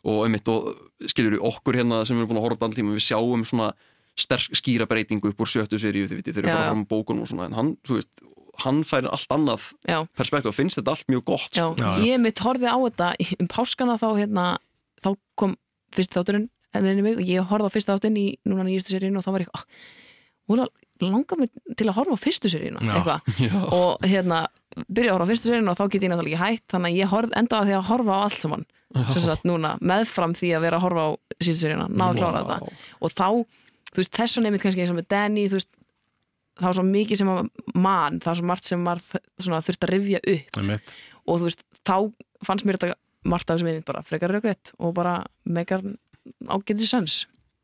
og 0.05 0.25
einmitt 0.27 0.49
og 0.49 0.75
skiljur 1.07 1.39
við 1.39 1.47
okkur 1.53 1.75
hérna 1.81 2.07
sem 2.07 2.17
við 2.17 2.23
erum 2.27 2.29
búin 2.29 2.41
að 2.41 2.47
horfa 2.49 2.59
á 2.61 2.65
allan 2.67 2.77
tíma, 2.77 2.93
við 2.93 3.07
sjáum 3.09 3.45
svona 3.47 3.73
sterk 4.19 4.53
skýra 4.53 4.87
breytingu 4.87 5.29
upp 5.31 5.39
úr 5.39 5.47
sjöttu 5.49 5.79
seríu 5.81 6.09
þegar 6.09 6.45
við 6.45 6.51
fara 6.53 6.69
fram 6.69 6.85
á 6.85 6.89
bókunum 6.89 7.23
og 7.23 7.29
svona, 7.29 7.45
en 7.47 7.53
hann, 7.53 7.77
þú 7.87 7.95
veist 7.97 8.09
hann 8.59 8.83
fær 8.85 9.09
allt 9.09 9.29
annað 9.33 9.73
Já, 9.89 10.05
perspektu 10.15 10.49
og 10.49 10.55
finnst 10.55 10.77
þetta 10.77 10.91
allt 10.93 11.07
mjög 11.09 11.25
gott 11.25 11.51
já, 11.57 11.73
sko. 11.73 11.77
Já, 11.81 12.05
ég 12.05 12.21
mitt 12.21 12.37
horfið 12.37 12.69
á 12.69 12.77
þetta 12.85 13.41
um 13.41 13.49
páskana 13.49 13.97
þá 13.99 14.09
hérna, 14.21 14.59
þá 15.03 15.17
kom 15.37 15.57
fyrst 15.91 16.13
þátturinn 16.13 16.51
enninni 16.75 17.03
mig 17.03 17.17
og 17.17 17.25
ég 17.25 17.49
horfði 17.49 17.65
á 17.65 17.73
fyrst 17.73 17.89
þáttinn 17.89 18.17
í 18.21 18.37
núna 18.47 18.65
nýjustu 18.69 18.93
seríun 18.93 19.17
og 19.17 19.25
þá 19.25 19.33
var 19.33 19.41
ég, 19.41 19.49
ah, 19.55 19.65
hún 20.51 20.65
langar 21.03 21.39
mig 21.41 21.51
til 21.77 21.89
að 21.91 21.97
horfa 21.99 22.15
á 22.15 22.23
fyrstu 22.23 22.49
Já. 22.53 23.59
og 23.73 23.99
hérna 24.07 24.45
byrja 24.89 25.11
að 25.13 25.17
horfa 25.17 25.27
á 25.27 25.31
fyrstu 25.33 25.51
seríun 25.51 25.71
og 25.73 25.79
þá 25.79 25.85
get 25.91 26.03
ég 26.07 26.13
náttúrulega 26.13 26.37
ekki 26.37 26.43
hætt 26.43 26.67
þannig 26.75 26.93
að 26.93 27.01
ég 27.03 27.11
horf, 27.13 27.33
endaði 27.37 27.63
á 27.63 27.67
því 27.69 27.75
að 27.79 27.89
horfa 27.91 28.13
á 28.15 28.21
allt 28.27 28.39
saman 28.43 28.65
sem 28.93 29.23
sagt 29.25 29.45
núna, 29.49 29.71
meðfram 29.81 30.35
því 30.37 30.51
að 30.57 30.65
vera 30.67 30.77
að 30.79 30.85
horfa 30.87 31.03
á 31.03 31.11
síðustu 31.43 31.63
seríuna, 31.67 31.87
náðu 31.89 32.13
að 32.13 32.19
klára 32.21 32.43
Vá. 32.43 32.53
þetta 32.53 32.73
og 33.03 33.15
þá, 33.17 33.29
þú 33.93 34.03
veist, 34.03 34.13
þess 34.19 34.37
og 34.39 34.45
nefnir 34.47 34.63
kannski 34.63 34.83
eins 34.85 34.93
og 34.93 34.99
með 34.99 35.09
Danny, 35.15 35.47
þú 35.49 35.57
veist 35.59 35.71
það 36.61 36.67
var 36.69 36.77
svo 36.77 36.85
mikið 36.91 37.21
sem 37.23 37.31
að 37.33 37.39
mann, 37.75 38.19
það 38.21 38.31
var 38.31 38.39
svo 38.43 38.49
margt 38.53 38.69
sem 38.69 38.83
maður 38.85 39.03
þ- 39.09 39.23
svona, 39.47 39.63
þurfti 39.65 39.89
að 39.89 39.93
rifja 39.97 40.21
upp 40.35 40.59
Einmitt. 40.61 40.93
og 41.25 41.41
þú 41.41 41.49
veist, 41.49 41.65
þá 41.89 41.97
fannst 42.45 42.69
mér 42.69 42.79
þetta 42.79 42.99
margt 43.33 43.49
af 43.51 43.57
þessum 43.57 43.71
einmitt 43.73 43.89
bara 43.89 44.03
frekar 44.05 44.35
raugrætt 44.37 44.75
og 44.79 44.93
bara 45.01 45.15
megar 45.49 45.83
ágætið 46.53 46.87
sens 46.93 47.17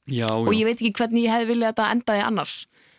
Já, 0.08 0.28
og 0.32 0.52
ég 0.56 0.68
veit 0.68 0.78
ekki 0.80 0.92
hvernig 1.02 1.26
ég 1.26 1.34
hefði 1.34 1.50
viljað 1.52 1.70
að 1.70 1.74
þetta 1.76 1.88
endaði 1.96 2.26
annars. 2.26 2.58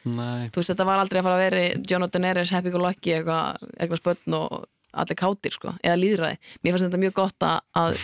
Nei. 0.09 0.49
Þú 0.49 0.61
veist, 0.61 0.71
þetta 0.73 0.87
var 0.87 1.01
aldrei 1.01 1.19
að 1.19 1.27
fara 1.27 1.37
að 1.37 1.45
veri 1.45 1.63
Jonathan 1.91 2.27
Eres, 2.29 2.51
Happy 2.55 2.71
Go 2.73 2.81
Lucky 2.81 3.15
eitthvað, 3.17 3.65
eitthvað 3.77 4.01
spötn 4.03 4.37
og 4.37 4.59
allir 4.97 5.17
kátir 5.19 5.53
sko, 5.53 5.73
eða 5.85 5.97
líðræði 5.99 6.37
mér 6.63 6.73
fannst 6.73 6.85
þetta 6.87 6.99
mjög 7.03 7.13
gott 7.19 7.45
að, 7.45 7.57
að 7.77 7.97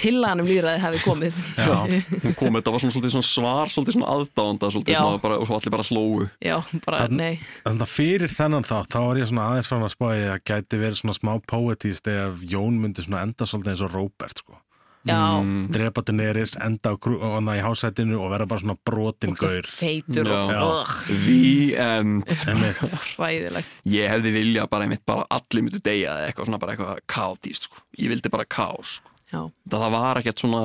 tillaganum 0.00 0.48
líðræði 0.48 0.80
hefði 0.82 1.02
komið. 1.04 1.38
Já, 1.54 1.76
hún 2.24 2.34
kom, 2.40 2.54
þetta 2.58 2.74
var 2.74 2.82
svona, 2.82 2.94
svolítið 2.96 3.14
svona 3.14 3.28
svar 3.28 3.70
svona 3.70 3.94
svolítið 3.94 4.96
Já. 4.96 4.98
svona 4.98 5.22
bara, 5.22 5.38
og 5.38 5.52
allir 5.54 5.74
bara 5.76 5.86
hlóu 5.86 6.26
já, 6.42 6.56
bara, 6.86 7.04
Þarna- 7.04 7.20
nei. 7.20 7.38
Þannig 7.62 7.86
að 7.86 7.94
fyrir 7.94 8.34
þennan 8.34 8.66
þá, 8.66 8.76
þá 8.90 8.98
var 9.04 9.22
ég 9.22 9.30
svona 9.30 9.46
aðeins 9.52 9.70
frá 9.70 9.78
að 9.78 9.94
spáði 9.94 10.26
að 10.32 10.44
gæti 10.50 10.82
verið 10.82 11.00
svona 11.02 11.18
smá 11.20 11.32
poetist 11.54 12.10
ef 12.10 12.44
Jón 12.50 12.82
myndi 12.82 13.06
svona 13.06 13.22
enda 13.28 13.46
svolítið 13.46 13.74
eins 13.76 13.86
og 13.86 13.94
Róbert 13.94 14.42
sko. 14.42 14.58
Mm. 15.04 15.66
Drepa 15.74 16.00
Daenerys, 16.06 16.54
enda 16.64 16.92
á 16.92 16.96
krú, 16.96 17.18
og 17.20 17.34
hana 17.36 17.58
í 17.58 17.62
hásætinu 17.64 18.16
og 18.22 18.30
vera 18.32 18.46
bara 18.48 18.62
svona 18.62 18.76
brotin 18.88 19.34
gaur. 19.36 19.66
feitur 19.68 20.30
og, 20.32 20.94
The 21.08 21.76
end 21.76 22.24
Einmitt. 22.48 22.80
hræðilegt 23.18 23.68
Ég 23.84 24.08
hefði 24.08 24.32
vilja 24.38 24.64
bara 24.70 24.86
einmitt 24.88 25.04
bara 25.04 25.26
allir 25.28 25.66
myndu 25.66 25.82
deyja 25.84 26.14
eða 26.16 26.30
eitthvað 26.30 26.48
svona 26.48 26.62
bara 26.62 26.72
eitthvað 26.76 27.04
kátíst 27.10 27.68
sko. 27.68 27.84
Ég 28.00 28.08
vildi 28.14 28.32
bara 28.32 28.48
kás 28.48 28.96
sko. 28.98 29.12
já, 29.28 29.40
það, 29.68 29.78
það 29.84 29.94
var 29.98 30.20
ekkert 30.22 30.44
svona 30.44 30.64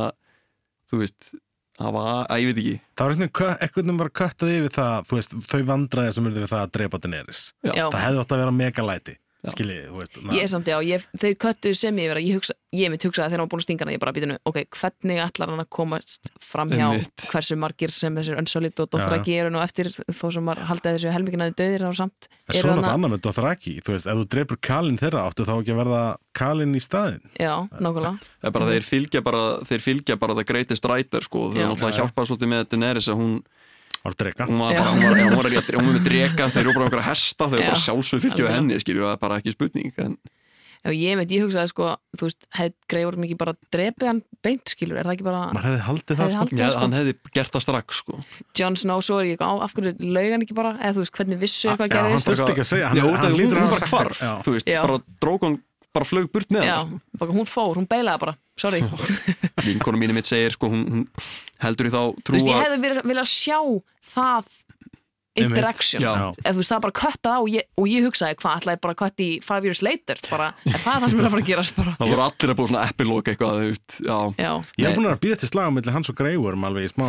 þú 0.89 1.03
veist 1.03 1.31
það 1.79 1.93
var, 1.95 2.25
að 2.27 2.41
ég 2.41 2.49
veit 2.49 2.59
ekki 2.59 2.75
Það 2.99 3.05
var 3.05 3.13
einhvern 3.13 3.29
veginn 3.29 3.63
eitthvað 3.63 3.85
sem 3.89 3.99
var 4.01 4.09
köttað 4.19 4.53
yfir 4.55 4.73
það, 4.75 5.05
þú 5.09 5.17
veist, 5.19 5.35
þau 5.47 5.61
vandræði 5.69 6.13
sem 6.15 6.25
verður 6.27 6.43
við 6.43 6.51
það 6.51 6.63
að 6.65 6.71
drepa 6.75 6.99
Daenerys. 7.03 7.43
Já. 7.63 7.85
Það 7.85 8.01
hefði 8.03 8.19
átt 8.23 8.33
að 8.35 8.41
vera 8.43 8.55
megalæti, 8.59 9.13
Já. 9.39 9.53
skiljið, 9.55 9.83
þú 9.87 9.99
veist. 10.01 10.17
na- 10.23 10.33
Ég 10.35 10.43
er 10.43 10.47
samt, 10.51 10.65
já, 10.67 10.77
ég, 10.83 11.03
þeir 11.17 11.35
köttu 11.39 11.73
sem 11.75 11.95
ég 11.95 12.09
vera 12.11 12.19
ég, 12.19 12.35
hugsa, 12.35 12.53
ég 12.75 12.89
mitt 12.91 13.01
hugsaði 13.03 13.29
þegar 13.31 13.39
hann 13.39 13.47
var 13.47 13.51
búin 13.53 13.61
að 13.61 13.63
stinga 13.63 13.79
hana 13.85 13.93
ég 13.95 13.99
bara 13.99 14.11
býtinu, 14.11 14.37
ok, 14.45 14.57
hvernig 14.75 15.19
ætlar 15.23 15.47
hann 15.49 15.59
að 15.63 15.69
komast 15.69 16.29
fram 16.43 16.69
hjá 16.69 16.91
Einmitt. 16.91 17.15
hversu 17.31 17.55
margir 17.55 17.91
sem 17.91 18.15
þessir 18.15 18.35
önsolid 18.37 18.79
og. 18.79 18.89
Dothraki 18.91 19.37
eru 19.39 19.49
nú 19.49 19.61
eftir 19.63 19.87
þó 20.11 20.33
sem 20.33 20.45
haldið 20.45 20.97
þessu 20.99 21.13
helminginaði 21.15 21.55
döðir 21.55 21.79
þá 21.87 21.95
samt 21.95 22.27
En 22.49 22.55
svo 22.55 22.67
náttúrulega 22.69 22.93
annað 22.93 23.11
með 23.15 23.21
Dothraki, 23.21 23.81
þú 23.81 23.95
veist, 23.95 24.07
ef 24.07 24.17
þú 24.19 24.27
dreipur 24.27 24.57
Kalin 24.61 24.97
þeirra 24.97 25.23
áttu 25.29 25.45
þá 25.47 25.53
ekki 25.63 25.71
að 25.71 25.79
verða 25.85 26.17
Kalin 26.33 26.75
í 26.75 26.79
staðin. 26.83 27.21
Já, 27.39 27.67
nákvæmlega 27.79 28.19
er 28.43 28.51
þeir 28.51 28.83
fylgja 28.83 29.23
bara 29.23 29.59
þeir 29.63 29.79
fylgja 29.79 30.19
bara 30.19 30.33
það 30.35 30.45
greatest 30.45 30.83
writer 30.83 31.21
Já. 33.99 34.09
Já, 34.09 34.15
já. 34.15 34.15
Daenerys 34.15 34.15
að 34.15 34.17
drega. 34.19 34.45
hún 34.47 34.59
var 34.59 34.73
Já. 34.73 34.79
bara 34.79 34.91
hún 34.91 35.03
var, 35.03 35.17
hún 35.19 35.35
var, 35.35 35.51
var, 35.51 35.79
hún 35.79 35.93
var 35.93 36.03
drega, 36.03 36.49
þeir 36.49 36.59
eru 36.63 36.73
bara 36.73 36.85
með 36.85 36.89
einhverja 36.89 37.09
hesta 37.09 37.45
þau 37.45 37.53
eru 37.53 37.63
bara 37.63 37.75
Já. 37.75 37.85
sjálfsög 37.85 38.27
Alveg. 38.31 38.51
henni 38.55 38.79
skilju, 38.79 39.03
það 39.03 39.13
er 39.13 39.17
bara 39.23 39.39
ekki 39.39 39.51
spurning 39.55 39.93
en, 39.97 40.17
Já, 40.79 40.91
ég 40.95 41.17
mitt, 41.19 41.27
ég 41.27 41.43
hugsaði 41.43 41.67
sko, 41.73 41.97
þú 42.15 42.23
veist, 42.23 42.45
hefði 42.55 42.73
greiður 42.87 43.17
mikið 43.19 43.37
bara 43.41 43.53
drepið 43.75 44.07
hann 44.07 44.21
beint 44.41 44.63
skilur, 44.71 44.95
er 45.01 45.03
það 45.03 45.15
ekki 45.17 45.25
bara 45.27 45.41
Maður 45.51 45.65
hefði 45.67 45.81
haldið 45.89 46.15
það, 46.21 46.29
sko. 46.31 46.55
já, 46.55 46.69
sko. 46.71 46.79
hann 46.79 46.93
hefði 46.95 47.13
gert 47.35 47.51
það 47.51 47.61
strax 47.65 47.97
sko. 47.99 48.19
Jon 48.55 48.77
Snow, 48.79 49.01
svo 49.03 49.19
er 49.19 49.25
ég 49.35 49.43
á, 49.43 49.51
af 49.59 49.73
hverju 49.75 49.91
laug 49.99 50.31
hann 50.31 50.45
ekki 50.47 50.55
bara, 50.55 50.71
eða 50.79 50.95
þú 50.95 51.03
veist, 51.03 51.15
hvernig 51.19 51.41
vissu 51.43 51.67
Já, 51.67 51.73
eitthvað 51.75 51.91
hann 51.99 52.13
gerðist 52.15 52.29
þurfti 52.31 52.53
ekki 52.55 52.63
að 52.63 52.69
segja, 52.71 52.87
hann- 52.87 52.95
já, 52.95 53.03
hann 53.03 53.11
hann, 53.11 53.27
að 53.27 53.75
bara 53.75 53.91
hvarf. 53.91 54.21
Já. 54.23 54.31
þú 54.47 54.51
veist, 54.55 54.67
Já. 54.71 54.81
bara 54.87 55.01
drókon 55.19 55.59
bara 55.99 56.07
flög 56.09 56.31
burt 56.33 56.49
með 56.55 56.65
Já, 56.65 56.75
hann 56.79 56.97
bara 57.19 57.35
hún 57.35 57.49
fór, 57.49 57.75
hún 57.77 57.87
beilaði 57.91 58.23
bara, 58.23 58.35
sorry 58.59 58.81
Þú 58.87 59.03
sko. 59.03 59.35
vinkonu 59.67 59.99
mínu 60.01 60.15
mitt 60.17 60.29
segir 60.29 60.55
sko, 60.55 60.71
hún, 60.71 60.85
hún 60.89 61.05
heldur 61.63 61.91
í 61.91 61.93
þá 61.93 62.01
trú 62.23 62.37
veist, 62.39 62.47
ég 62.49 62.55
að 62.57 62.65
hefði 62.65 62.81
viljað 62.87 63.09
vilja 63.11 63.27
sjá 63.29 63.59
það. 64.15 64.49
Interaction. 65.45 66.03
eða 66.03 66.53
þú 66.53 66.59
veist 66.59 66.73
það 66.73 66.83
bara 66.85 66.97
köttað 66.99 67.35
á 67.35 67.39
og 67.39 67.49
ég, 67.53 67.67
og 67.79 67.89
ég 67.89 68.07
hugsaði 68.07 68.39
hvað 68.41 68.59
ætlaði 68.59 68.81
bara 68.83 68.95
að 68.95 68.99
kötta 69.03 69.25
í 69.25 69.29
five 69.45 69.69
years 69.69 69.81
later? 69.85 70.21
Bara, 70.29 70.49
er 70.65 70.83
það 70.83 71.03
það 71.03 71.09
sem 71.13 71.19
er 71.19 71.27
að 71.29 71.33
fara 71.35 71.43
að 71.43 71.49
gerast 71.49 71.75
bara? 71.79 71.95
Það 71.99 72.13
voru 72.13 72.25
allir 72.25 72.53
að 72.53 72.59
búið 72.59 72.71
svona 72.71 72.85
epilóg 72.89 73.31
eitthvað 73.33 73.59
þú 73.59 73.69
veist, 73.69 73.99
já, 74.05 74.17
já, 74.39 74.51
Ég 74.79 74.87
hef 74.89 74.97
búin 74.99 75.09
að 75.09 75.21
býða 75.23 75.39
til 75.39 75.49
slaga 75.51 75.73
millir 75.75 75.95
hans 75.95 76.11
og 76.11 76.17
Greyworm 76.19 76.67
alveg 76.69 76.87
í 76.87 76.91
smá, 76.93 77.05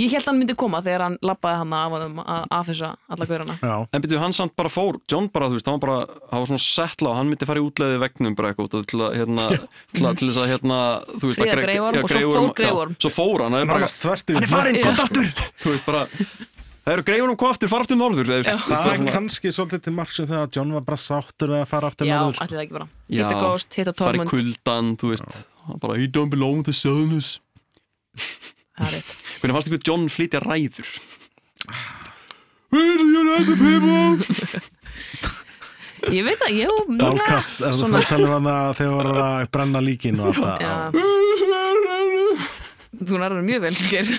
ég 0.00 0.14
held 0.14 0.28
hann 0.30 0.40
myndi 0.40 0.56
koma 0.58 0.80
þegar 0.84 1.06
hann 1.06 1.18
lappaði 1.24 1.60
hann 1.62 1.74
af 1.76 1.96
að 1.96 2.46
affisa 2.60 2.92
alla 3.10 3.28
Já, 3.60 3.76
En 3.92 4.02
byrju, 4.04 4.20
hann 4.20 4.34
samt 4.36 4.54
bara 4.58 4.70
fór, 4.72 4.98
John 5.10 5.28
bara, 5.32 5.48
þú 5.50 5.58
veist, 5.58 5.68
hann 5.70 5.82
bara, 5.82 5.98
hann 6.30 6.42
var 6.42 6.50
svona 6.50 6.62
settla 6.64 7.12
og 7.12 7.18
hann 7.18 7.30
myndi 7.30 7.48
fara 7.48 7.62
í 7.62 7.66
útleiði 7.66 8.00
vegnum 8.02 8.36
bara 8.38 8.52
eitthvað 8.52 8.86
til 8.90 9.02
að, 9.04 9.16
hérna, 9.18 9.48
til 9.94 10.06
að, 10.06 10.20
til 10.20 10.30
þess 10.30 10.40
að, 10.42 10.48
hérna, 10.54 10.80
þú 11.16 11.30
veist, 11.30 11.42
að 11.44 11.74
já, 11.74 11.82
og 11.86 12.14
svo 12.14 12.22
fór 12.30 12.80
Worm. 12.80 12.96
Svo 13.00 13.12
fór 13.14 13.44
hann, 13.46 13.58
hann 13.60 13.86
er 13.86 14.50
farinn, 14.50 14.80
Já. 14.80 14.86
gott 14.88 15.04
aftur, 15.06 15.30
þú 15.62 15.74
veist, 15.74 15.86
bara, 15.86 16.06
Það 16.80 16.94
eru 16.94 17.02
greifunum 17.10 17.36
hvað 17.40 17.50
aftur, 17.54 17.68
fara 17.70 17.82
aftur 17.84 17.98
norður 18.00 18.26
Já. 18.40 18.54
Það 18.64 18.86
er 18.94 18.98
kannski 19.12 19.48
svolítið 19.52 19.80
til 19.84 19.92
marksum 19.98 20.26
þegar 20.30 20.46
John 20.56 20.70
var 20.78 20.84
bara 20.86 21.00
sáttur 21.02 21.50
að 21.58 21.64
fara 21.68 21.86
aftur 21.92 22.06
Já, 22.08 22.14
norður, 22.22 22.36
sko. 22.38 22.44
allir 22.46 22.56
það 22.56 22.64
ekki 22.64 22.76
bara 22.78 22.88
Já. 22.88 22.92
Hitta 23.20 23.36
Ghost, 23.44 23.70
hitta 23.76 23.92
fara 23.98 24.00
í 24.00 24.02
Tormund 24.20 24.30
kuldan, 24.32 24.86
þú 25.00 25.06
veist 25.12 25.28
bara, 25.84 25.94
he 26.00 26.06
don't 26.08 26.32
belong 26.32 26.58
to 26.66 26.72
Southerners 26.74 27.28
Það 28.16 28.84
er 28.88 28.92
rétt 28.96 29.10
Hvernig 29.42 29.54
fannst 29.58 29.68
ykkur 29.70 29.84
John 29.90 30.02
flytja 30.12 30.38
ræður? 30.46 30.88
Where 32.72 32.96
do 32.96 33.04
you 33.10 33.22
like 33.28 33.46
the 33.50 33.56
people? 33.60 34.08
Ég 36.16 36.22
veit 36.24 36.40
að, 36.46 36.52
jú, 36.62 36.72
mögulega 36.88 37.12
Dálkast, 37.12 37.60
er 37.60 37.64
það 37.74 37.80
Svona- 37.82 38.00
svo 38.00 38.08
talið 38.14 38.32
um 38.38 38.46
það 38.48 38.72
þegar 38.78 38.94
var 38.96 39.06
að 39.26 39.44
brenna 39.52 39.80
líkin 39.84 40.16
og 40.24 40.32
allt 40.32 40.64
Já, 40.64 40.72
það 40.88 40.96
þú 43.00 43.16
nærður 43.20 43.44
mjög 43.46 43.60
vel 43.64 43.76
Geir. 43.90 44.06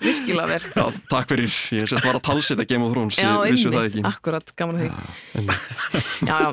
Virkilega 0.00 0.46
vel. 0.50 0.64
Já, 0.76 0.84
takk 1.12 1.28
fyrir, 1.34 1.52
ég 1.78 1.88
sést 1.90 2.04
var 2.04 2.18
að 2.18 2.24
talsita 2.26 2.66
Game 2.68 2.84
of 2.86 2.92
Thrones, 2.94 3.18
Já, 3.20 3.30
ég 3.46 3.54
vissu 3.56 3.70
það 3.70 3.86
einmitt, 3.86 4.00
ekki. 4.00 4.04
Akkurat, 4.10 4.52
gaman 4.56 4.76
að 4.76 4.82
því. 4.82 4.90
Já, 6.26 6.36
já, 6.40 6.50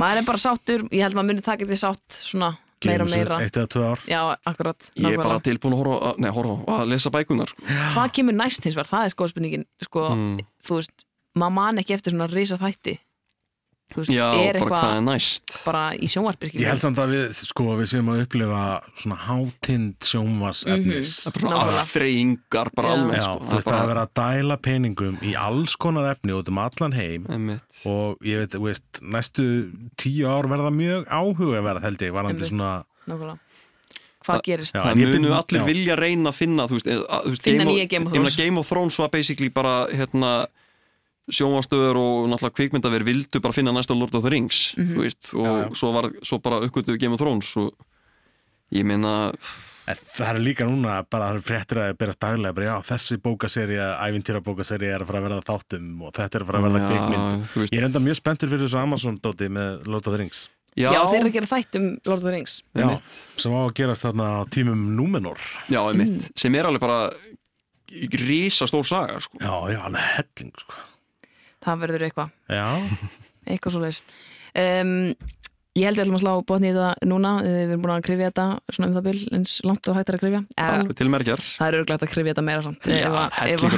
maður 0.00 0.20
er 0.22 0.26
bara 0.30 0.40
sáttur 0.40 0.84
Ég 0.90 1.02
held 1.04 1.16
maður 1.18 1.30
muni 1.32 1.44
taka 1.46 1.66
því 1.68 1.78
sátt 1.82 2.20
svona 2.24 2.52
meira 2.80 3.04
og 3.04 3.10
meira. 3.12 3.38
Eitt 3.44 3.56
eða 3.60 3.68
tvö 3.74 3.82
ár. 3.92 4.00
Já, 4.08 4.20
akkurat, 4.48 4.86
Ég 4.96 5.04
er 5.12 5.18
bara 5.20 5.34
nákvæmlega. 5.36 5.44
tilbúin 5.50 5.74
að 5.76 5.80
horfa, 5.82 6.14
nei, 6.24 6.30
horfa 6.32 6.78
að 6.80 6.88
lesa 6.94 7.10
bækunar 7.12 7.50
sko. 7.52 7.66
Hvað 7.92 8.12
kemur 8.16 8.36
næst 8.38 8.64
hins 8.64 8.78
vegar, 8.78 8.88
það 8.88 9.04
er 9.04 9.10
sko 9.16 9.28
spurningin. 9.28 9.66
Sko, 9.84 10.06
Mm. 10.14 10.38
þú 10.64 10.78
veist, 10.80 11.04
maður 11.36 11.52
man 11.58 11.76
ekki 11.82 11.94
eftir 11.98 12.14
svona 12.14 12.30
risa 12.32 12.56
þætti 12.56 12.98
veist, 13.98 14.10
Já, 14.14 14.26
er 14.30 14.58
bara 14.60 14.68
hvað 14.70 14.84
er 14.84 14.94
eitthvað 14.94 15.04
næst 15.08 15.42
bara 15.64 15.82
í 15.96 16.06
sjónvarpyrkjum 16.12 16.60
Ég 16.62 16.68
held 16.70 16.80
samt 16.84 16.98
að 17.02 17.08
við, 17.14 17.40
sko, 17.50 17.64
við 17.80 17.88
séum 17.90 18.10
að 18.12 18.22
upplifa 18.24 18.62
svona 19.02 19.18
hátind 19.26 19.96
sjónvarsefnis 20.10 21.12
Það 21.24 21.26
er 21.26 21.34
bara 21.34 21.42
svona 21.42 21.56
Nákvæmlega. 21.60 21.82
afþreyingar 21.84 22.70
bara 22.76 22.88
Já, 22.94 23.20
sko. 23.20 23.44
þú 23.44 23.54
veist, 23.56 23.68
það 23.68 23.80
er 23.82 23.90
verið 23.90 24.02
að 24.06 24.14
dæla 24.20 24.56
peningum 24.68 25.18
í 25.22 25.34
alls 25.36 25.76
konar 25.76 26.10
efni 26.14 26.32
út 26.38 26.48
um 26.48 26.58
allan 26.58 26.92
heim 26.96 27.26
Einmitt. 27.28 27.62
og 27.84 28.18
ég 28.24 28.38
veit, 28.44 28.54
þú 28.54 28.62
veist, 28.68 29.02
næstu 29.02 29.46
tíu 29.96 30.26
ár 30.30 30.48
verða 30.50 30.70
mjög 30.74 31.06
áhugaverð 31.10 31.82
held 31.88 31.98
ég, 32.08 32.12
varandi 32.14 32.48
svona 32.50 32.72
Nákvæmlega 33.08 33.38
Hvað 34.20 34.42
gerist? 34.44 34.74
Já, 34.76 34.82
Það 34.84 34.98
munu 35.00 35.30
allir 35.32 35.60
já. 35.62 35.64
vilja 35.64 35.94
reyna 35.96 36.28
að 36.28 36.34
finna 36.36 36.66
þú 36.68 36.76
veist, 36.76 36.88
að, 36.92 37.22
þú 37.24 37.30
veist, 37.32 37.42
Finna 37.42 37.64
Game 37.64 37.70
of- 37.70 37.76
nýja 37.78 37.88
Game 37.88 38.04
of 38.06 38.12
ég 38.12 38.18
meina, 38.20 38.28
Thrones. 38.28 38.36
Game 38.36 38.58
of 38.60 38.68
Thrones 38.68 38.98
var 39.00 39.08
basically 39.08 39.48
bara 39.48 39.86
hérna, 39.88 40.32
sjónvastöður 41.30 41.96
og 42.00 42.28
náttúrulega 42.32 42.56
kvikmyndaver 42.56 43.04
vildu 43.06 43.40
bara 43.40 43.52
finna 43.54 43.72
næsta 43.72 43.94
Lord 43.98 44.14
of 44.14 44.22
the 44.24 44.30
Rings 44.30 44.74
Mhm. 44.76 44.94
þú 44.96 45.00
veist, 45.04 45.34
og 45.34 45.44
Já, 45.46 45.68
já. 45.68 45.74
Svo, 45.76 45.92
var, 45.92 46.10
svo 46.24 46.38
bara 46.42 46.60
uppgötuðu 46.66 46.98
Game 46.98 47.14
of 47.14 47.20
Thrones 47.20 47.56
og 47.56 47.72
ég 48.72 48.84
meina 48.84 49.32
Það 49.90 50.28
er 50.36 50.38
líka 50.38 50.62
núna 50.68 51.02
bara 51.10 51.32
fréttir 51.42 51.74
að 51.82 51.96
berast 51.98 52.20
daglega 52.20 52.54
bara, 52.54 52.66
já, 52.66 52.82
þessi 52.94 53.16
bókaserja, 53.18 53.98
ævintýra 54.06 54.38
bókaserja 54.40 54.94
er 54.94 55.00
að 55.02 55.06
fara 55.08 55.18
að 55.18 55.24
verða 55.26 55.42
þáttum 55.48 56.02
og 56.06 56.12
þetta 56.14 56.34
er 56.38 56.42
að 56.42 56.46
fara 56.46 56.58
að 56.58 56.66
verða 56.68 56.80
já, 56.80 56.90
kvikmynd 56.90 57.72
Ég 57.72 57.78
er 57.80 57.86
enda 57.88 57.98
mjög 58.04 58.16
spenntur 58.20 58.48
fyrir 58.52 58.68
þessu 58.68 58.78
Amazon-dóti 58.78 59.48
með 59.50 59.86
Lord 59.88 60.06
of 60.06 60.12
the 60.14 60.18
Rings 60.22 60.48
já, 60.76 60.92
Já, 60.94 61.00
þeir 61.10 61.18
eru 61.20 61.28
að 61.28 61.32
gera 61.32 61.46
þætt 61.50 61.74
um 61.80 61.88
Lord 62.06 62.18
of 62.18 62.22
the 62.22 62.30
Rings 62.36 62.62
Já, 62.76 63.00
sem 63.36 63.50
á 63.50 63.60
að 63.66 63.74
gerast 63.74 64.02
þarna 64.06 64.26
á 64.30 64.40
tímum 64.46 64.84
Númenor 64.94 65.38
já, 65.68 65.80
Mm. 65.82 65.90
einmitt, 65.90 66.30
sem 66.38 66.54
er 66.54 66.64
alveg 66.70 66.80
bara 66.80 67.10
risa 68.14 68.66
stór 68.70 68.86
saga 68.86 69.18
sko. 69.20 69.38
Já, 69.40 69.50
já, 69.74 69.80
alveg 69.82 70.02
helling, 70.14 70.52
sko 70.54 70.74
Það 71.64 71.82
verður 71.84 72.06
eitthvað, 72.08 72.30
Já, 72.48 72.66
eitthvað 73.46 73.74
svo 73.76 73.82
leis 73.84 74.00
um, 74.56 74.94
Ég 75.78 75.86
held 75.86 76.00
við 76.00 76.02
ætlum 76.02 76.16
að 76.18 76.22
slá 76.24 76.32
botni 76.48 76.66
í 76.66 76.72
þetta 76.74 77.06
núna. 77.06 77.30
Við 77.46 77.58
erum 77.70 77.82
búin 77.84 77.92
að 77.94 78.00
krifja 78.08 78.30
þetta 78.32 78.46
svona 78.74 78.88
um 78.88 78.94
það 78.96 79.04
bil 79.06 79.20
eins 79.38 79.52
langt 79.62 79.86
og 79.86 79.94
hægt 80.00 80.08
er 80.10 80.16
að 80.16 80.22
krifja. 80.24 80.40
Alveg 80.64 80.96
til 80.98 81.06
merkjar 81.14 81.42
Það 81.46 81.68
er 81.68 81.76
örglegt 81.78 82.02
að 82.06 82.10
krifja 82.10 82.32
þetta 82.34 82.44
meira 82.48 82.64
samt. 82.66 82.88
Já, 82.90 83.06
að- 83.06 83.36
að- 83.38 83.52
ekki, 83.54 83.68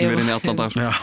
að- 0.00 0.16
inn 0.22 0.30
í 0.30 0.34
allan 0.38 0.56
dag 0.62 0.72
sko, 0.72 0.80
já, 0.88 0.94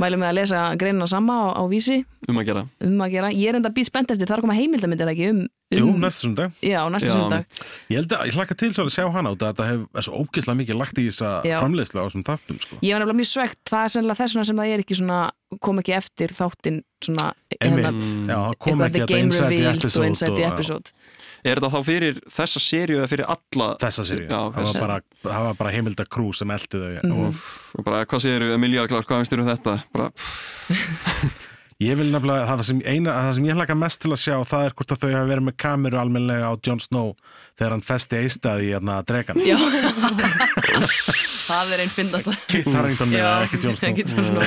Mælum 0.00 0.22
við 0.22 0.28
að 0.30 0.36
lesa 0.38 0.60
greinina 0.80 1.08
sama 1.10 1.34
á, 1.34 1.46
á 1.58 1.62
vísi. 1.68 1.98
Um 2.30 2.38
að 2.40 2.46
gera. 2.46 2.62
Um 2.80 3.02
að 3.04 3.10
gera. 3.12 3.28
Ég 3.34 3.48
er 3.50 3.58
enda 3.58 3.68
býð 3.74 3.90
spennt 3.90 4.10
eftir, 4.14 4.24
það 4.30 4.32
er 4.32 4.38
að 4.40 4.46
koma 4.46 4.56
heimildamyndir 4.56 5.10
ekki 5.12 5.26
um 5.34 5.42
jú, 5.78 5.88
næstu 6.02 6.26
sundag 6.26 6.52
Já, 6.62 6.80
næsta 6.92 7.08
Já, 7.08 7.14
sundag 7.16 7.44
Ég 7.90 7.96
held 8.00 8.12
að, 8.16 8.24
ég 8.28 8.36
hlakka 8.36 8.56
til 8.60 8.70
svo 8.76 8.84
að 8.86 8.94
sjá 8.96 9.04
hana 9.14 9.32
út 9.32 9.42
að 9.42 9.52
þetta 9.52 9.68
hef, 9.70 9.80
er 9.96 10.06
svo 10.06 10.20
ógeðslega 10.22 10.58
mikið 10.62 10.78
lagt 10.82 10.98
í 10.98 11.06
þessa 11.10 11.30
Já. 11.48 11.56
framleiðslu 11.62 11.98
á 12.00 12.04
þessum 12.08 12.24
þáttum, 12.28 12.58
sko 12.64 12.80
Ég 12.82 12.92
var 12.92 13.02
nefnilega 13.04 13.20
mjög 13.22 13.30
svegt, 13.32 13.60
það 13.72 13.84
er 13.88 13.94
sennilega 13.96 14.20
þess 14.22 14.34
vegna 14.36 14.44
sem 14.50 14.62
það 14.62 14.72
er 14.76 14.84
ekki 14.84 14.98
svona, 15.00 15.20
kom 15.60 15.78
ekki 15.82 15.96
eftir 15.98 16.36
þáttinn 16.38 16.80
svona 17.02 17.32
Einmitt, 17.60 17.90
Mm. 17.92 18.28
já, 18.30 18.36
það 18.36 18.58
kom 18.58 18.78
eitthvað 18.80 18.86
ekki 18.86 19.06
The 19.06 19.06
Game 19.12 19.30
Revealed 19.32 19.68
og 19.68 19.82
episode 19.82 20.06
Inside 20.06 20.36
the. 20.36 20.46
Episode 20.52 20.90
Er 21.42 21.58
þetta 21.58 21.72
þá 21.74 21.80
fyrir 21.84 22.18
þessa 22.30 22.60
sériu 22.62 22.98
eða 23.02 23.08
fyrir 23.10 23.26
alla 23.26 23.66
Þessa 23.82 24.04
séri, 24.06 24.28
Já, 24.30 24.38
það 24.54 24.66
var 24.68 24.76
bara, 24.78 24.96
það 25.24 25.46
var 25.48 25.56
bara 25.58 25.72
heimilda 25.74 26.04
krú 26.06 26.28
sem 26.38 26.48
eldi 26.54 26.78
þau 26.78 27.02
Mhm. 27.02 27.12
og, 27.18 27.34
og 27.78 27.84
bara, 27.84 28.04
hvað 28.06 28.22
segir 28.22 28.44
Emilia 28.54 28.86
Clark, 28.86 29.08
hvað 29.10 29.24
finnst 29.24 29.32
þér 29.34 29.42
um 29.42 29.50
þetta? 29.50 29.74
Bara, 29.92 30.10
Ég 31.82 31.96
vil 31.98 32.10
nefnilega, 32.12 32.46
það 32.46 32.62
sem, 32.68 32.80
eina, 32.86 33.14
það 33.26 33.32
sem 33.38 33.46
ég 33.48 33.58
hlaka 33.58 33.76
mest 33.78 34.02
til 34.02 34.12
að 34.14 34.20
sjá 34.22 34.34
það 34.46 34.66
er 34.68 34.74
hvort 34.78 34.92
að 34.94 35.00
þau 35.02 35.08
hafa 35.10 35.28
verið 35.32 35.46
með 35.48 35.56
kameru 35.64 35.98
almennilega 36.02 36.50
á 36.50 36.52
Jon 36.62 36.82
Snow 36.84 37.08
þegar 37.58 37.74
hann 37.74 37.84
festi 37.86 38.20
eistað 38.22 38.62
í 38.62 38.72
hérna 38.72 38.98
dregan 39.08 39.40
Já. 39.42 39.56
Það 41.42 41.72
er 41.74 41.80
einn 41.82 41.90
fyndast 41.92 42.28
Kit 42.48 42.68
Harington 42.70 43.10
með 43.10 43.24
ekki 43.26 43.58
Jon 43.64 43.74
Snow. 43.76 43.88
Ekki 43.90 44.04
Jon 44.08 44.28
Snow. 44.30 44.42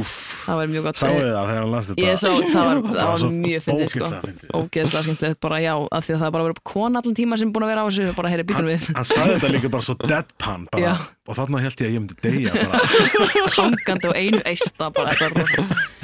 úf 0.00 0.14
Það 0.42 0.58
var 0.58 0.70
mjög 0.72 0.86
gott. 0.88 0.98
Sáðu 0.98 1.20
þið 1.20 1.28
það 1.36 1.50
þegar 1.50 1.60
hann 1.62 1.72
las 1.72 1.90
þetta? 1.90 2.02
Ég 2.02 2.18
sá, 2.18 2.28
það 2.32 2.68
var, 2.68 2.80
það 2.96 3.10
var 3.12 3.34
mjög 3.36 3.64
fyndið 3.66 3.92
sko. 3.92 4.00
ógeðslega 4.02 4.22
fyndið. 4.24 4.52
Ógeðslega 4.58 5.04
skemmtilegt. 5.06 5.40
Bara 5.46 5.60
já 5.62 5.72
af 5.78 6.06
því 6.06 6.16
að 6.16 6.22
það 6.22 6.26
er 6.28 6.34
bara 6.36 6.46
verið 6.48 6.62
kona 6.72 7.02
allan 7.02 7.18
tíma 7.20 7.38
sem 7.38 7.50
er 7.50 7.54
búin 7.54 7.66
að 7.66 7.72
vera 7.72 7.84
á 7.84 7.86
þessu 7.86 8.16
bara 8.18 8.32
heyri 8.32 8.46
býtum 8.48 8.70
við. 8.72 8.88
Hann 8.96 9.08
sagði 9.12 9.36
þetta 9.36 9.52
líka 9.54 9.72
bara 9.76 9.86
svo 9.86 9.96
deadpan 10.12 10.66
bara, 10.72 10.94
og 11.28 11.38
þarna 11.38 11.62
held 11.62 11.84
ég 11.84 11.92
að 11.92 11.94
ég 11.94 12.02
myndi 12.02 12.16
deyja 12.26 12.50
bara. 12.58 12.82
hangandi 13.60 14.10
og 14.10 14.18
einu 14.18 14.42
eista 14.50 14.90
bara 14.96 15.14
þetta 15.20 16.01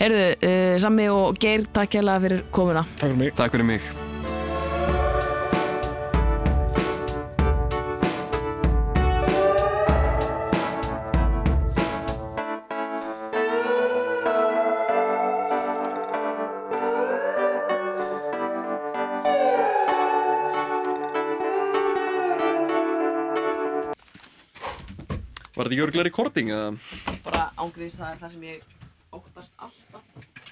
Heyrðu, 0.00 0.26
uh, 0.36 0.74
Sammi 0.82 1.08
og 1.12 1.38
Geir 1.42 1.68
takk 1.72 2.00
hérlega 2.00 2.26
fyrir 2.26 2.44
komuna. 2.50 2.84
Takk 2.96 3.08
fyrir 3.08 3.22
mig. 3.22 3.38
Takk 3.38 3.56
fyrir 3.56 3.72
mig 3.74 4.05
Var 25.66 25.72
þetta 25.72 25.82
ekki 25.82 25.86
örglega 25.90 26.06
recording 26.06 26.50
eða? 26.54 26.66
bara 27.26 27.40
ángriðis 27.58 27.96
það 27.98 28.10
er 28.12 28.18
það 28.20 28.30
sem 28.36 28.42
ég 28.46 28.60
óttast 29.16 29.56
alltaf 29.66 30.04